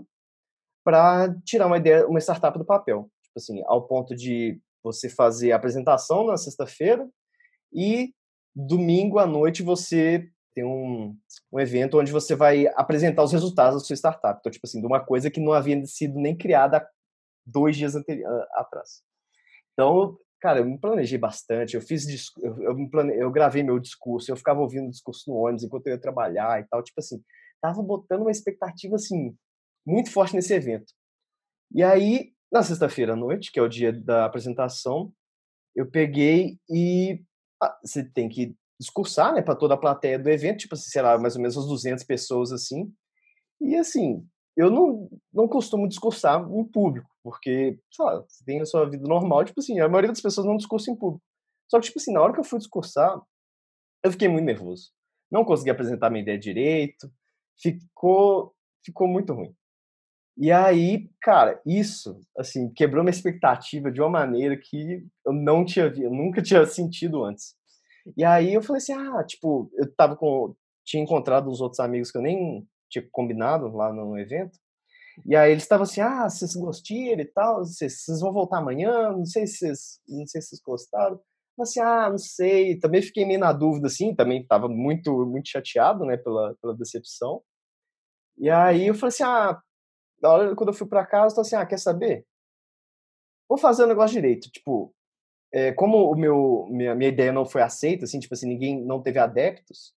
para 0.84 1.36
tirar 1.44 1.68
uma 1.68 1.78
ideia, 1.78 2.08
uma 2.08 2.20
startup 2.20 2.58
do 2.58 2.66
papel. 2.66 3.10
Tipo 3.24 3.38
assim, 3.38 3.62
ao 3.66 3.88
ponto 3.88 4.16
de 4.16 4.60
você 4.84 5.10
fazer 5.10 5.52
a 5.52 5.56
apresentação 5.56 6.26
na 6.26 6.38
sexta-feira 6.38 7.08
e 7.74 8.14
domingo 8.56 9.20
à 9.20 9.26
noite 9.26 9.64
você 9.64 10.30
tem 10.54 10.64
um, 10.64 11.16
um 11.52 11.60
evento 11.60 12.00
onde 12.00 12.12
você 12.12 12.34
vai 12.34 12.66
apresentar 12.76 13.24
os 13.24 13.34
resultados 13.34 13.82
da 13.82 13.86
sua 13.86 13.96
startup. 13.96 14.40
Então, 14.40 14.52
tipo 14.52 14.66
assim, 14.66 14.80
de 14.80 14.88
uma 14.88 15.04
coisa 15.04 15.30
que 15.30 15.42
não 15.42 15.52
havia 15.52 15.86
sido 15.86 16.18
nem 16.18 16.36
criada 16.36 16.88
dois 17.46 17.76
dias 17.76 17.94
atrás. 17.96 19.04
Então, 19.74 20.18
Cara, 20.42 20.60
eu 20.60 20.66
me 20.66 20.78
planejei 20.78 21.18
bastante, 21.18 21.76
eu 21.76 21.82
fiz 21.82 22.06
eu, 22.42 22.62
eu, 22.62 22.90
plane... 22.90 23.18
eu 23.18 23.32
gravei 23.32 23.64
meu 23.64 23.80
discurso, 23.80 24.32
eu 24.32 24.36
ficava 24.36 24.60
ouvindo 24.60 24.88
o 24.88 24.92
discurso 24.92 25.30
no 25.30 25.38
ônibus 25.38 25.64
enquanto 25.64 25.88
eu 25.88 25.94
ia 25.94 26.02
trabalhar 26.02 26.62
e 26.62 26.68
tal, 26.68 26.84
tipo 26.84 27.00
assim, 27.00 27.22
tava 27.62 27.82
botando 27.82 28.22
uma 28.22 28.32
expectativa 28.32 28.96
assim 28.96 29.36
muito 29.86 30.12
forte 30.12 30.36
nesse 30.36 30.54
evento. 30.54 30.94
E 31.72 31.84
aí, 31.84 32.34
na 32.52 32.64
sexta-feira 32.64 33.14
à 33.14 33.16
noite, 33.16 33.52
que 33.52 33.60
é 33.60 33.62
o 33.62 33.70
dia 33.70 33.94
da 33.94 34.26
apresentação, 34.26 35.12
eu 35.76 35.90
peguei 35.90 36.58
e 36.70 37.22
ah, 37.62 37.78
você 37.84 38.04
tem 38.04 38.30
que 38.30 38.56
discursar, 38.80 39.34
né, 39.34 39.42
para 39.42 39.56
toda 39.56 39.74
a 39.74 39.78
plateia 39.78 40.20
do 40.20 40.30
evento, 40.30 40.60
tipo 40.60 40.76
assim, 40.76 40.90
sei 40.90 41.02
lá, 41.02 41.18
mais 41.18 41.36
ou 41.36 41.42
menos 41.42 41.56
umas 41.56 41.68
200 41.68 42.04
pessoas 42.04 42.52
assim. 42.52 42.92
E 43.62 43.76
assim, 43.76 44.26
eu 44.56 44.70
não, 44.70 45.10
não 45.34 45.48
costumo 45.48 45.88
discursar 45.88 46.42
em 46.42 46.64
público, 46.66 47.10
porque, 47.26 47.80
sei 47.92 48.06
lá, 48.06 48.22
você 48.22 48.46
tem 48.46 48.62
a 48.62 48.66
sua 48.66 48.88
vida 48.88 49.04
normal, 49.08 49.44
tipo 49.44 49.60
assim, 49.60 49.80
a 49.80 49.90
maioria 49.90 50.12
das 50.12 50.22
pessoas 50.22 50.46
não 50.46 50.58
discursa 50.58 50.92
em 50.92 50.96
público. 50.96 51.26
Só 51.68 51.80
que, 51.80 51.88
tipo 51.88 51.98
assim, 51.98 52.14
na 52.14 52.22
hora 52.22 52.32
que 52.32 52.40
eu 52.40 52.44
fui 52.44 52.60
discursar, 52.60 53.20
eu 54.04 54.12
fiquei 54.12 54.28
muito 54.28 54.46
nervoso. 54.46 54.92
Não 55.32 55.44
consegui 55.44 55.72
apresentar 55.72 56.12
minha 56.12 56.22
ideia 56.22 56.38
direito, 56.38 57.12
ficou, 57.60 58.54
ficou 58.86 59.08
muito 59.08 59.34
ruim. 59.34 59.56
E 60.38 60.52
aí, 60.52 61.10
cara, 61.20 61.60
isso, 61.66 62.22
assim, 62.38 62.72
quebrou 62.72 63.04
minha 63.04 63.10
expectativa 63.10 63.92
de 63.92 64.00
uma 64.00 64.10
maneira 64.12 64.56
que 64.56 65.04
eu 65.26 65.34
não 65.34 65.66
tinha, 65.66 65.88
eu 65.98 66.12
nunca 66.12 66.44
tinha 66.46 66.64
sentido 66.68 67.24
antes. 67.24 67.56
E 68.16 68.24
aí 68.24 68.54
eu 68.54 68.62
falei 68.62 68.78
assim, 68.78 68.94
ah, 68.94 69.24
tipo, 69.24 69.72
eu 69.74 69.92
tava 69.96 70.16
com, 70.16 70.56
tinha 70.86 71.02
encontrado 71.02 71.50
uns 71.50 71.60
outros 71.60 71.80
amigos 71.80 72.12
que 72.12 72.20
eu 72.20 72.22
nem 72.22 72.68
tinha 72.88 73.04
combinado 73.12 73.68
lá 73.76 73.92
no 73.92 74.16
evento. 74.16 74.60
E 75.24 75.36
aí 75.36 75.52
eles 75.52 75.64
estavam 75.64 75.84
assim, 75.84 76.02
ah, 76.02 76.28
vocês 76.30 76.56
gostaram 76.56 77.22
e 77.22 77.26
tal, 77.26 77.64
vocês, 77.64 78.06
vão 78.20 78.34
voltar 78.34 78.58
amanhã, 78.58 79.12
não 79.12 79.26
sei 79.26 79.48
se 79.48 79.58
vocês, 79.58 80.02
não 80.08 80.26
sei 80.26 80.42
se 80.42 80.62
gostaram. 80.66 81.20
Eu 81.58 81.64
assim, 81.64 81.80
ah, 81.80 82.10
não 82.10 82.18
sei, 82.18 82.78
também 82.80 83.02
fiquei 83.02 83.26
meio 83.26 83.40
na 83.40 83.54
dúvida, 83.54 83.88
assim, 83.88 84.14
também 84.14 84.42
estava 84.42 84.68
muito, 84.68 85.26
muito 85.26 85.50
chateado, 85.50 86.06
né, 86.06 86.18
pela, 86.18 86.54
pela 86.62 86.76
decepção. 86.76 87.42
E 88.38 88.50
aí 88.50 88.88
eu 88.88 88.96
falei 88.96 89.10
assim, 89.10 89.24
ah, 89.24 89.62
na 90.22 90.30
hora 90.30 90.56
quando 90.56 90.70
eu 90.70 90.74
fui 90.74 90.88
para 90.88 91.06
casa, 91.06 91.34
eu 91.34 91.36
tô 91.36 91.42
assim, 91.42 91.56
ah, 91.56 91.66
quer 91.66 91.80
saber? 91.80 92.26
Vou 93.48 93.58
fazer 93.58 93.84
o 93.84 93.88
negócio 93.88 94.14
direito, 94.16 94.50
tipo, 94.52 94.94
é, 95.54 95.72
como 95.72 96.12
o 96.12 96.16
meu, 96.16 96.68
minha, 96.70 96.96
minha 96.96 97.10
ideia 97.10 97.32
não 97.32 97.46
foi 97.46 97.62
aceita, 97.62 98.06
assim, 98.06 98.20
tipo 98.20 98.34
assim, 98.34 98.48
ninguém 98.48 98.84
não 98.84 99.02
teve 99.02 99.20
adeptos, 99.20 99.94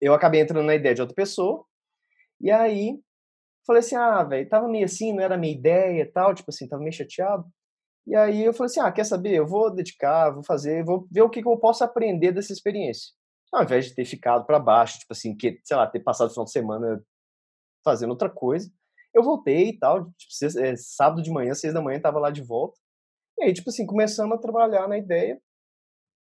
eu 0.00 0.12
acabei 0.12 0.40
entrando 0.42 0.66
na 0.66 0.74
ideia 0.74 0.94
de 0.94 1.00
outra 1.00 1.14
pessoa, 1.14 1.64
e 2.40 2.50
aí 2.50 3.00
falei 3.66 3.80
assim, 3.80 3.96
ah, 3.96 4.22
velho, 4.22 4.48
tava 4.48 4.68
meio 4.68 4.84
assim, 4.84 5.12
não 5.12 5.22
era 5.22 5.36
minha 5.36 5.54
ideia 5.54 6.02
e 6.02 6.06
tal, 6.06 6.34
tipo 6.34 6.50
assim, 6.50 6.68
tava 6.68 6.82
meio 6.82 6.92
chateado. 6.92 7.44
E 8.06 8.14
aí 8.14 8.44
eu 8.44 8.52
falei 8.52 8.66
assim, 8.66 8.80
ah, 8.80 8.92
quer 8.92 9.04
saber, 9.04 9.34
eu 9.34 9.46
vou 9.46 9.74
dedicar, 9.74 10.30
vou 10.30 10.44
fazer, 10.44 10.84
vou 10.84 11.06
ver 11.10 11.22
o 11.22 11.30
que, 11.30 11.42
que 11.42 11.48
eu 11.48 11.56
posso 11.58 11.82
aprender 11.84 12.32
dessa 12.32 12.52
experiência. 12.52 13.12
Ao 13.52 13.62
invés 13.62 13.86
de 13.86 13.94
ter 13.94 14.04
ficado 14.04 14.44
para 14.44 14.58
baixo, 14.58 14.98
tipo 14.98 15.12
assim, 15.12 15.34
que, 15.36 15.60
sei 15.64 15.76
lá, 15.76 15.86
ter 15.86 16.00
passado 16.00 16.28
o 16.28 16.30
final 16.30 16.44
de 16.44 16.50
semana 16.50 17.02
fazendo 17.84 18.10
outra 18.10 18.28
coisa, 18.28 18.70
eu 19.14 19.22
voltei 19.22 19.70
e 19.70 19.78
tal, 19.78 20.10
tipo, 20.12 20.58
é, 20.60 20.76
sábado 20.76 21.22
de 21.22 21.30
manhã, 21.30 21.54
seis 21.54 21.72
da 21.72 21.80
manhã, 21.80 22.00
tava 22.00 22.18
lá 22.18 22.30
de 22.30 22.42
volta. 22.42 22.78
E 23.38 23.44
aí, 23.44 23.52
tipo 23.52 23.70
assim, 23.70 23.86
começamos 23.86 24.36
a 24.36 24.40
trabalhar 24.40 24.88
na 24.88 24.98
ideia 24.98 25.40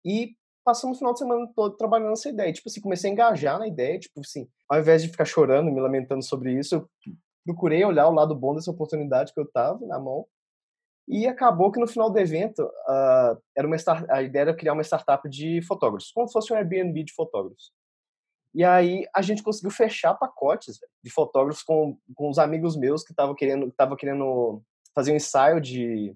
e 0.05 0.35
passamos 0.63 0.97
o 0.97 0.99
final 0.99 1.13
de 1.13 1.19
semana 1.19 1.47
todo 1.55 1.75
trabalhando 1.75 2.09
nessa 2.09 2.29
ideia. 2.29 2.51
Tipo 2.53 2.69
assim, 2.69 2.81
comecei 2.81 3.09
a 3.09 3.13
engajar 3.13 3.59
na 3.59 3.67
ideia, 3.67 3.99
tipo 3.99 4.19
assim, 4.19 4.47
ao 4.69 4.79
invés 4.79 5.01
de 5.01 5.09
ficar 5.09 5.25
chorando, 5.25 5.71
me 5.71 5.81
lamentando 5.81 6.23
sobre 6.23 6.53
isso, 6.53 6.75
eu 6.75 6.89
procurei 7.45 7.83
olhar 7.83 8.07
o 8.07 8.13
lado 8.13 8.35
bom 8.35 8.55
dessa 8.55 8.71
oportunidade 8.71 9.33
que 9.33 9.39
eu 9.39 9.49
tava 9.51 9.85
na 9.85 9.99
mão. 9.99 10.25
E 11.07 11.27
acabou 11.27 11.71
que 11.71 11.79
no 11.79 11.87
final 11.87 12.09
do 12.09 12.17
evento, 12.17 12.63
uh, 12.63 13.41
era 13.55 13.67
uma 13.67 13.75
start, 13.75 14.09
a 14.09 14.21
ideia 14.21 14.43
era 14.43 14.55
criar 14.55 14.73
uma 14.73 14.83
startup 14.83 15.27
de 15.29 15.61
fotógrafos, 15.63 16.11
como 16.11 16.27
se 16.27 16.33
fosse 16.33 16.53
um 16.53 16.55
Airbnb 16.55 17.03
de 17.03 17.13
fotógrafos. 17.13 17.73
E 18.55 18.63
aí 18.63 19.05
a 19.13 19.21
gente 19.21 19.43
conseguiu 19.43 19.71
fechar 19.71 20.13
pacotes 20.13 20.79
véio, 20.79 20.91
de 21.03 21.11
fotógrafos 21.11 21.63
com, 21.63 21.97
com 22.15 22.29
os 22.29 22.39
amigos 22.39 22.77
meus 22.77 23.03
que 23.03 23.11
estavam 23.11 23.35
querendo, 23.35 23.73
querendo 23.97 24.61
fazer 24.95 25.11
um 25.11 25.15
ensaio 25.15 25.59
de 25.59 26.15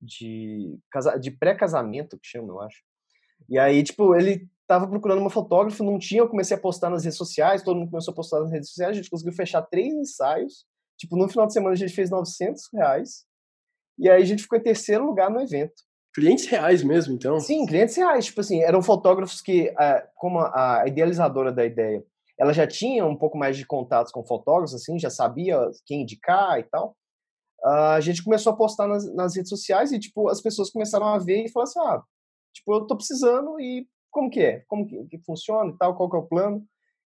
de, 0.00 0.78
de 1.20 1.30
pré-casamento, 1.30 2.18
que 2.18 2.26
chama, 2.26 2.48
eu 2.48 2.60
acho. 2.60 2.82
E 3.50 3.58
aí, 3.58 3.82
tipo, 3.82 4.14
ele 4.14 4.48
tava 4.66 4.86
procurando 4.86 5.20
uma 5.20 5.28
fotógrafa, 5.28 5.82
não 5.82 5.98
tinha, 5.98 6.20
eu 6.20 6.28
comecei 6.28 6.56
a 6.56 6.60
postar 6.60 6.88
nas 6.88 7.02
redes 7.02 7.18
sociais, 7.18 7.62
todo 7.62 7.76
mundo 7.76 7.90
começou 7.90 8.12
a 8.12 8.14
postar 8.14 8.40
nas 8.40 8.52
redes 8.52 8.68
sociais, 8.68 8.92
a 8.92 8.94
gente 8.94 9.10
conseguiu 9.10 9.32
fechar 9.32 9.62
três 9.62 9.92
ensaios, 9.92 10.64
tipo, 10.96 11.16
no 11.16 11.28
final 11.28 11.46
de 11.46 11.52
semana 11.52 11.72
a 11.72 11.76
gente 11.76 11.92
fez 11.92 12.08
900 12.08 12.62
reais, 12.72 13.24
e 13.98 14.08
aí 14.08 14.22
a 14.22 14.24
gente 14.24 14.44
ficou 14.44 14.56
em 14.56 14.62
terceiro 14.62 15.04
lugar 15.04 15.28
no 15.28 15.40
evento. 15.40 15.74
Clientes 16.14 16.46
reais 16.46 16.84
mesmo, 16.84 17.14
então? 17.14 17.40
Sim, 17.40 17.66
clientes 17.66 17.96
reais, 17.96 18.26
tipo 18.26 18.40
assim, 18.40 18.62
eram 18.62 18.80
fotógrafos 18.80 19.40
que, 19.40 19.74
ah, 19.76 20.06
como 20.14 20.38
a 20.38 20.84
idealizadora 20.86 21.52
da 21.52 21.64
ideia, 21.64 22.04
ela 22.38 22.52
já 22.52 22.66
tinha 22.66 23.04
um 23.04 23.16
pouco 23.16 23.36
mais 23.36 23.56
de 23.56 23.66
contatos 23.66 24.12
com 24.12 24.24
fotógrafos, 24.24 24.74
assim, 24.74 24.98
já 24.98 25.10
sabia 25.10 25.58
quem 25.84 26.02
indicar 26.02 26.60
e 26.60 26.62
tal, 26.62 26.96
a 27.62 28.00
gente 28.00 28.22
começou 28.22 28.52
a 28.52 28.56
postar 28.56 28.86
nas, 28.86 29.12
nas, 29.14 29.36
redes 29.36 29.50
sociais 29.50 29.92
e, 29.92 29.98
tipo, 29.98 30.28
as 30.28 30.40
pessoas 30.40 30.70
começaram 30.70 31.06
a 31.06 31.18
ver 31.18 31.44
e 31.44 31.50
falaram 31.50 31.70
assim, 31.70 31.80
ah, 31.80 32.02
tipo, 32.52 32.74
eu 32.74 32.86
tô 32.86 32.96
precisando 32.96 33.60
e 33.60 33.86
como 34.10 34.30
que 34.30 34.40
é? 34.40 34.64
Como 34.68 34.86
que, 34.86 35.04
que 35.06 35.18
funciona 35.24 35.70
e 35.70 35.76
tal? 35.76 35.96
Qual 35.96 36.10
que 36.10 36.16
é 36.16 36.18
o 36.18 36.26
plano? 36.26 36.64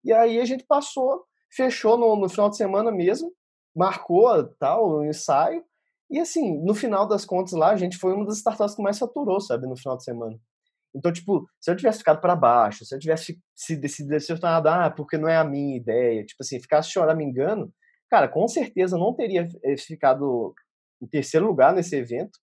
E 0.05 0.13
aí 0.13 0.41
a 0.41 0.45
gente 0.45 0.65
passou, 0.65 1.25
fechou 1.51 1.99
no, 1.99 2.17
no 2.17 2.29
final 2.29 2.49
de 2.49 2.57
semana 2.57 2.91
mesmo, 2.91 3.33
marcou 3.75 4.45
tal, 4.59 4.89
o 4.89 5.05
ensaio, 5.05 5.65
e 6.11 6.21
assim, 6.21 6.59
no 6.63 6.75
final 6.75 7.07
das 7.07 7.25
contas 7.25 7.53
lá, 7.53 7.71
a 7.71 7.77
gente 7.77 7.97
foi 7.97 8.13
uma 8.13 8.25
das 8.25 8.37
startups 8.39 8.77
que 8.77 8.83
mais 8.83 8.99
faturou, 8.99 9.41
sabe, 9.41 9.67
no 9.67 9.77
final 9.77 9.97
de 9.97 10.05
semana. 10.05 10.39
Então, 10.95 11.13
tipo, 11.13 11.47
se 11.61 11.71
eu 11.71 11.77
tivesse 11.77 11.99
ficado 11.99 12.21
para 12.21 12.37
baixo, 12.37 12.85
se 12.85 12.95
eu 12.95 12.99
tivesse 12.99 13.39
se 13.55 13.77
decidido, 13.77 14.19
se 14.21 14.33
eu 14.33 14.39
ah, 14.43 14.91
porque 14.91 15.19
não 15.19 15.29
é 15.29 15.37
a 15.37 15.45
minha 15.45 15.77
ideia, 15.77 16.25
tipo 16.25 16.43
assim, 16.43 16.61
ficasse 16.61 16.91
chorar 16.91 17.15
me 17.15 17.25
engano, 17.25 17.73
cara, 18.09 18.29
com 18.29 18.47
certeza 18.49 18.97
não 18.97 19.13
teria 19.13 19.49
eh, 19.65 19.77
ficado 19.77 20.55
em 21.03 21.07
terceiro 21.07 21.47
lugar 21.47 21.75
nesse 21.75 21.97
evento. 21.97 22.39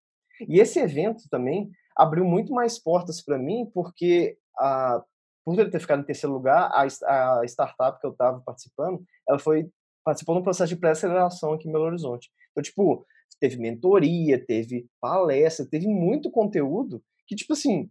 E 0.47 0.59
esse 0.59 0.79
evento 0.79 1.23
também 1.31 1.71
abriu 1.95 2.25
muito 2.25 2.53
mais 2.53 2.79
portas 2.79 3.21
para 3.21 3.37
mim, 3.37 3.69
porque 3.73 4.37
a, 4.57 5.03
por 5.45 5.59
ele 5.59 5.69
ter 5.69 5.79
ficado 5.79 6.01
em 6.01 6.05
terceiro 6.05 6.33
lugar, 6.33 6.71
a, 6.71 7.39
a 7.39 7.45
startup 7.45 7.99
que 7.99 8.05
eu 8.05 8.11
estava 8.11 8.41
participando, 8.41 9.03
ela 9.27 9.39
foi 9.39 9.69
participou 10.03 10.35
no 10.35 10.43
processo 10.43 10.73
de 10.73 10.79
pré-aceleração 10.79 11.53
aqui 11.53 11.67
em 11.67 11.71
Belo 11.71 11.85
Horizonte. 11.85 12.29
Então, 12.51 12.61
tipo, 12.61 13.05
teve 13.39 13.57
mentoria, 13.57 14.43
teve 14.43 14.85
palestra, 14.99 15.65
teve 15.65 15.87
muito 15.87 16.29
conteúdo 16.29 17.01
que, 17.25 17.35
tipo 17.35 17.53
assim, 17.53 17.89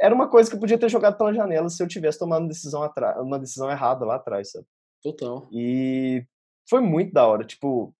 era 0.00 0.14
uma 0.14 0.28
coisa 0.28 0.48
que 0.48 0.56
eu 0.56 0.60
podia 0.60 0.78
ter 0.78 0.88
jogado 0.88 1.16
pela 1.16 1.34
janela 1.34 1.68
se 1.68 1.82
eu 1.82 1.88
tivesse 1.88 2.18
tomado 2.18 2.42
uma 2.42 2.48
decisão, 2.48 2.88
uma 3.18 3.38
decisão 3.38 3.70
errada 3.70 4.04
lá 4.04 4.16
atrás, 4.16 4.52
sabe? 4.52 4.66
Total. 5.02 5.48
E 5.52 6.24
foi 6.68 6.80
muito 6.80 7.12
da 7.12 7.26
hora, 7.26 7.44
tipo, 7.44 7.94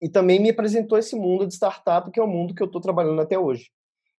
e 0.00 0.08
também 0.08 0.40
me 0.40 0.50
apresentou 0.50 0.98
esse 0.98 1.16
mundo 1.16 1.46
de 1.46 1.54
startup, 1.54 2.10
que 2.10 2.20
é 2.20 2.22
o 2.22 2.28
mundo 2.28 2.54
que 2.54 2.62
eu 2.62 2.66
estou 2.66 2.80
trabalhando 2.80 3.20
até 3.20 3.38
hoje. 3.38 3.70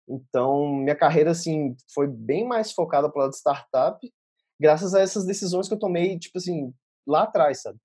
Então, 0.10 0.68
minha 0.68 0.96
carreira, 0.96 1.32
assim, 1.32 1.76
foi 1.94 2.08
bem 2.08 2.48
mais 2.48 2.72
focada 2.72 3.08
para 3.10 3.24
lado 3.24 3.32
de 3.32 3.38
startup, 3.38 4.14
graças 4.60 4.96
a 4.96 5.02
essas 5.02 5.24
decisões 5.24 5.68
que 5.68 5.74
eu 5.76 5.80
tomei, 5.80 6.18
tipo 6.18 6.40
assim, 6.40 6.74
lá 7.08 7.24
atrás, 7.24 7.62
sabe? 7.62 7.78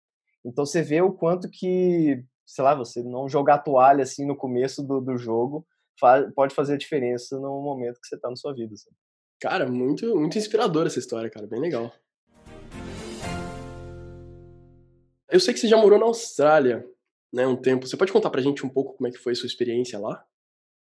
Então, 0.43 0.65
você 0.65 0.81
vê 0.81 1.03
o 1.03 1.13
quanto 1.13 1.51
que, 1.51 2.25
sei 2.47 2.65
lá, 2.65 2.75
você 2.75 3.03
não 3.03 3.29
jogar 3.29 3.59
toalha, 3.59 4.03
assim, 4.03 4.27
no 4.27 4.37
começo 4.37 4.83
do, 4.83 5.01
do 5.01 5.19
jogo, 5.19 5.67
pode 6.35 6.55
fazer 6.55 6.75
a 6.75 6.79
diferença 6.79 7.39
no 7.39 7.61
momento 7.61 8.01
que 8.01 8.09
você 8.09 8.17
está 8.17 8.31
na 8.31 8.37
sua 8.37 8.55
vida, 8.55 8.75
sabe? 8.77 8.97
Cara, 9.41 9.71
muito, 9.71 10.17
muito 10.17 10.39
inspiradora 10.39 10.87
essa 10.87 10.99
história, 10.99 11.29
cara, 11.29 11.47
bem 11.47 11.61
legal. 11.61 11.93
Eu 15.31 15.41
sei 15.41 15.53
que 15.53 15.61
você 15.61 15.69
já 15.69 15.77
morou 15.77 15.99
na 15.99 16.07
Austrália, 16.07 16.87
né, 17.33 17.47
um 17.47 17.57
tempo. 17.57 17.87
Você 17.87 17.97
pode 17.97 18.13
contar 18.13 18.31
pra 18.31 18.41
gente 18.41 18.65
um 18.65 18.69
pouco 18.69 18.97
como 18.97 19.09
é 19.09 19.11
que 19.11 19.19
foi 19.19 19.33
a 19.33 19.37
sua 19.37 19.47
experiência 19.47 19.99
lá? 19.99 20.25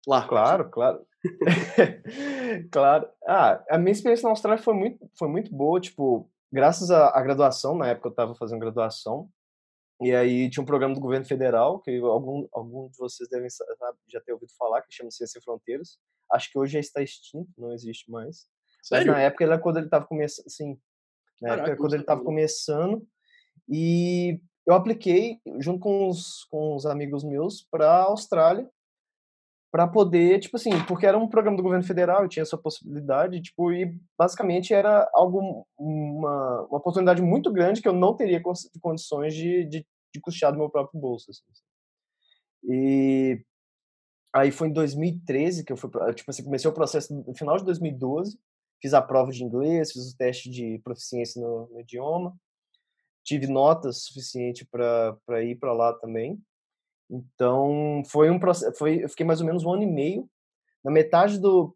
Lá. 0.08 0.26
Claro, 0.26 0.70
claro. 0.70 1.06
claro. 2.72 3.10
Ah, 3.28 3.62
a 3.70 3.78
minha 3.78 3.92
experiência 3.92 4.24
na 4.24 4.30
Austrália 4.30 4.64
foi 4.64 4.74
muito, 4.74 5.12
foi 5.20 5.28
muito 5.28 5.54
boa, 5.54 5.82
tipo, 5.82 6.32
graças 6.50 6.90
à, 6.90 7.10
à 7.10 7.22
graduação, 7.22 7.76
na 7.76 7.88
época 7.90 8.08
eu 8.08 8.12
estava 8.12 8.34
fazendo 8.34 8.62
graduação, 8.62 9.30
e 10.00 10.16
aí 10.16 10.50
tinha 10.50 10.64
um 10.64 10.66
programa 10.66 10.94
do 10.94 11.02
governo 11.02 11.26
federal, 11.26 11.80
que 11.80 11.98
algum, 11.98 12.48
algum 12.54 12.88
de 12.88 12.98
vocês 12.98 13.28
devem 13.28 13.50
já 14.08 14.22
ter 14.22 14.32
ouvido 14.32 14.52
falar, 14.58 14.82
que 14.84 14.94
chama 14.94 15.12
Ciência 15.12 15.34
Sem 15.34 15.42
Fronteiras. 15.42 15.98
Acho 16.32 16.52
que 16.52 16.60
hoje 16.60 16.74
já 16.74 16.80
está 16.80 17.02
extinto, 17.02 17.50
não 17.58 17.74
existe 17.74 18.10
mais. 18.10 18.46
Sério? 18.82 19.08
Mas 19.08 19.16
na 19.18 19.24
época 19.24 19.44
era 19.44 19.60
quando 19.60 19.78
ele 19.78 19.88
estava 19.88 20.06
começando, 20.06 20.50
sim. 20.50 20.80
Na 21.42 21.50
Caraca, 21.50 21.70
época 21.70 21.84
quando 21.84 21.94
ele 21.94 22.04
estava 22.04 22.24
começando, 22.24 23.08
e 23.68 24.40
eu 24.68 24.76
apliquei 24.76 25.40
junto 25.60 25.80
com 25.80 26.08
os, 26.08 26.44
com 26.46 26.76
os 26.76 26.86
amigos 26.86 27.24
meus 27.24 27.64
para 27.64 27.90
a 27.90 28.04
Austrália 28.04 28.70
para 29.72 29.88
poder, 29.88 30.40
tipo 30.40 30.56
assim, 30.56 30.72
porque 30.88 31.06
era 31.06 31.18
um 31.18 31.28
programa 31.28 31.58
do 31.58 31.64
governo 31.64 31.84
federal, 31.84 32.24
eu 32.24 32.30
tinha 32.30 32.44
essa 32.44 32.58
possibilidade, 32.58 33.42
tipo, 33.42 33.72
e 33.72 34.00
basicamente 34.18 34.74
era 34.74 35.10
algo, 35.14 35.68
uma, 35.78 36.62
uma 36.64 36.78
oportunidade 36.78 37.22
muito 37.22 37.52
grande 37.52 37.82
que 37.82 37.88
eu 37.88 37.94
não 37.94 38.16
teria 38.16 38.42
condições 38.82 39.34
de, 39.34 39.66
de, 39.66 39.86
de 40.14 40.22
custear 40.22 40.52
do 40.52 40.58
meu 40.58 40.70
próprio 40.70 41.00
bolso, 41.00 41.30
assim. 41.32 41.44
E 42.64 43.44
aí 44.34 44.52
foi 44.52 44.70
em 44.70 44.74
2013 44.74 45.64
que 45.64 45.72
eu 45.72 45.78
fui, 45.78 45.90
tipo 46.16 46.32
assim, 46.32 46.44
comecei 46.44 46.70
o 46.70 46.74
processo 46.74 47.14
no 47.14 47.36
final 47.36 47.58
de 47.58 47.66
2012, 47.66 48.40
fiz 48.82 48.94
a 48.94 49.02
prova 49.02 49.32
de 49.32 49.44
inglês, 49.44 49.92
fiz 49.92 50.12
o 50.12 50.18
teste 50.18 50.50
de 50.50 50.80
proficiência 50.84 51.42
no, 51.42 51.68
no 51.68 51.80
idioma, 51.82 52.36
tive 53.24 53.48
notas 53.48 54.04
suficiente 54.04 54.66
para 54.66 55.44
ir 55.44 55.56
para 55.60 55.74
lá 55.74 55.94
também. 55.94 56.42
Então, 57.10 58.04
foi 58.08 58.30
um 58.30 58.40
processo, 58.40 58.78
foi, 58.78 59.04
eu 59.04 59.10
fiquei 59.10 59.26
mais 59.26 59.40
ou 59.40 59.46
menos 59.46 59.64
um 59.64 59.72
ano 59.72 59.84
e 59.84 59.88
meio. 59.88 60.30
Na 60.84 60.92
metade 60.92 61.40
do 61.40 61.76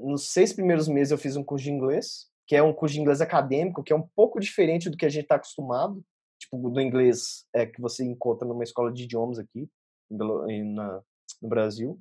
nos 0.00 0.32
seis 0.32 0.52
primeiros 0.52 0.86
meses 0.86 1.10
eu 1.10 1.18
fiz 1.18 1.36
um 1.36 1.42
curso 1.42 1.64
de 1.64 1.72
inglês, 1.72 2.28
que 2.46 2.54
é 2.54 2.62
um 2.62 2.72
curso 2.72 2.94
de 2.94 3.00
inglês 3.00 3.20
acadêmico, 3.20 3.82
que 3.82 3.92
é 3.92 3.96
um 3.96 4.06
pouco 4.14 4.38
diferente 4.38 4.88
do 4.88 4.96
que 4.96 5.04
a 5.04 5.08
gente 5.08 5.24
está 5.24 5.34
acostumado, 5.34 6.04
tipo 6.38 6.70
do 6.70 6.80
inglês 6.80 7.46
é, 7.52 7.66
que 7.66 7.80
você 7.80 8.04
encontra 8.04 8.46
numa 8.46 8.62
escola 8.62 8.92
de 8.92 9.04
idiomas 9.04 9.38
aqui 9.40 9.68
na, 10.08 11.00
no 11.40 11.48
Brasil, 11.48 11.98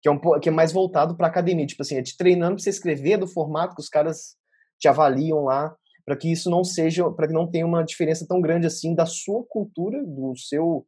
que 0.00 0.08
é 0.08 0.10
um 0.10 0.18
que 0.40 0.48
é 0.48 0.52
mais 0.52 0.72
voltado 0.72 1.16
para 1.16 1.28
academia, 1.28 1.66
tipo 1.66 1.82
assim, 1.82 1.96
é 1.96 2.02
te 2.02 2.16
treinando 2.16 2.56
para 2.56 2.64
você 2.64 2.70
escrever 2.70 3.18
do 3.18 3.28
formato 3.28 3.76
que 3.76 3.80
os 3.80 3.88
caras 3.88 4.36
te 4.80 4.88
avaliam 4.88 5.44
lá 5.44 5.76
para 6.04 6.16
que 6.16 6.30
isso 6.30 6.50
não 6.50 6.64
seja, 6.64 7.08
para 7.10 7.28
que 7.28 7.32
não 7.32 7.48
tenha 7.48 7.64
uma 7.64 7.84
diferença 7.84 8.26
tão 8.26 8.40
grande 8.40 8.66
assim 8.66 8.94
da 8.94 9.06
sua 9.06 9.44
cultura, 9.44 10.04
do 10.04 10.36
seu 10.36 10.84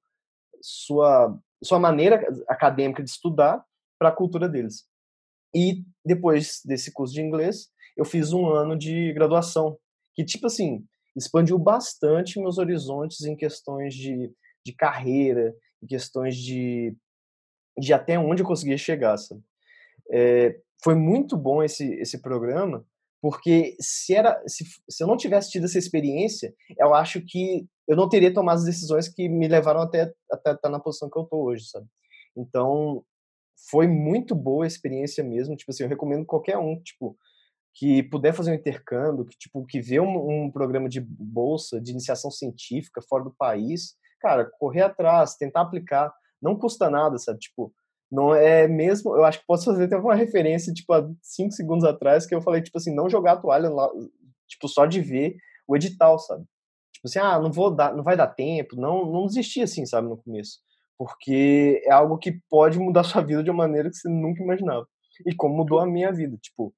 sua 0.65 1.39
sua 1.63 1.79
maneira 1.79 2.23
acadêmica 2.49 3.03
de 3.03 3.09
estudar 3.09 3.65
para 3.99 4.11
a 4.11 4.13
cultura 4.13 4.49
deles. 4.49 4.87
E 5.55 5.83
depois 6.05 6.61
desse 6.65 6.93
curso 6.93 7.15
de 7.15 7.23
inglês, 7.23 7.71
eu 7.97 8.05
fiz 8.05 8.33
um 8.33 8.47
ano 8.49 8.77
de 8.77 9.13
graduação, 9.13 9.79
que 10.15 10.25
tipo 10.25 10.47
assim, 10.47 10.85
expandiu 11.17 11.59
bastante 11.59 12.41
meus 12.41 12.59
horizontes 12.59 13.23
em 13.23 13.37
questões 13.37 13.95
de, 13.95 14.33
de 14.65 14.73
carreira, 14.75 15.55
em 15.83 15.87
questões 15.87 16.37
de, 16.37 16.95
de 17.79 17.93
até 17.93 18.19
onde 18.19 18.43
eu 18.43 18.47
conseguia 18.47 18.77
chegar, 18.77 19.17
sabe? 19.17 19.43
É, 20.11 20.61
foi 20.83 20.95
muito 20.95 21.37
bom 21.37 21.63
esse, 21.63 21.95
esse 21.95 22.21
programa, 22.21 22.85
porque 23.23 23.75
se, 23.81 24.15
era, 24.15 24.43
se, 24.47 24.65
se 24.89 25.03
eu 25.03 25.07
não 25.07 25.17
tivesse 25.17 25.51
tido 25.51 25.65
essa 25.65 25.79
experiência, 25.79 26.55
eu 26.79 26.95
acho 26.95 27.23
que 27.23 27.67
eu 27.87 27.97
não 27.97 28.09
teria 28.09 28.33
tomado 28.33 28.57
as 28.57 28.65
decisões 28.65 29.09
que 29.09 29.29
me 29.29 29.47
levaram 29.49 29.81
até, 29.81 30.13
até 30.31 30.53
estar 30.53 30.69
na 30.69 30.81
posição 30.81 31.11
que 31.11 31.19
eu 31.19 31.23
estou 31.23 31.45
hoje, 31.45 31.67
sabe? 31.67 31.87
Então, 32.37 33.05
foi 33.71 33.87
muito 33.87 34.35
boa 34.35 34.65
a 34.65 34.67
experiência 34.67 35.23
mesmo. 35.23 35.57
Tipo 35.57 35.71
assim, 35.71 35.85
eu 35.85 35.89
recomendo 35.89 36.25
qualquer 36.25 36.59
um, 36.59 36.81
tipo, 36.81 37.17
que 37.75 38.03
puder 38.05 38.33
fazer 38.33 38.53
um 38.53 38.55
intercâmbio, 38.55 39.25
que 39.25 39.37
tipo, 39.37 39.65
que 39.67 39.81
vê 39.81 40.01
um, 40.01 40.45
um 40.47 40.51
programa 40.51 40.89
de 40.89 41.01
bolsa, 41.01 41.81
de 41.81 41.93
iniciação 41.93 42.31
científica 42.31 43.03
fora 43.03 43.25
do 43.25 43.35
país, 43.37 43.97
cara, 44.21 44.51
correr 44.59 44.83
atrás, 44.83 45.37
tentar 45.37 45.63
aplicar, 45.63 46.13
não 46.41 46.59
custa 46.59 46.89
nada, 46.89 47.19
sabe? 47.19 47.39
Tipo, 47.41 47.73
não 48.11 48.35
é 48.35 48.69
mesmo. 48.69 49.15
Eu 49.17 49.25
acho 49.25 49.41
que 49.41 49.47
posso 49.47 49.65
fazer 49.65 49.85
até 49.85 49.97
uma 49.97 50.15
referência, 50.15 50.73
tipo, 50.73 50.93
há 50.93 51.09
cinco 51.21 51.53
segundos 51.53 51.85
atrás, 51.85 52.27
que 52.27 52.35
eu 52.35 52.41
falei, 52.41 52.63
tipo 52.63 52.79
assim, 52.79 52.95
não 52.95 53.11
jogar 53.11 53.33
a 53.33 53.37
toalha 53.37 53.69
lá, 53.69 53.91
tipo, 54.47 54.69
só 54.69 54.87
de 54.87 55.01
ver 55.01 55.37
o 55.67 55.75
edital, 55.77 56.19
sabe? 56.19 56.45
Tipo 57.05 57.09
assim, 57.09 57.19
ah, 57.19 57.39
não 57.39 57.53
vou 57.53 57.71
dar, 57.71 57.95
não 57.95 58.03
vai 58.03 58.17
dar 58.17 58.29
tempo, 58.29 58.77
não, 58.77 59.05
não 59.05 59.27
desistir 59.27 59.61
assim, 59.61 59.85
sabe, 59.85 60.09
no 60.09 60.17
começo. 60.17 60.61
Porque 60.97 61.83
é 61.85 61.91
algo 61.91 62.17
que 62.17 62.41
pode 62.49 62.79
mudar 62.79 63.05
sua 63.05 63.21
vida 63.21 63.43
de 63.43 63.51
uma 63.51 63.65
maneira 63.65 63.91
que 63.91 63.97
você 63.97 64.09
nunca 64.09 64.43
imaginava. 64.43 64.87
E 65.27 65.35
como 65.35 65.55
mudou 65.55 65.81
a 65.81 65.87
minha 65.87 66.11
vida, 66.11 66.39
tipo, 66.39 66.75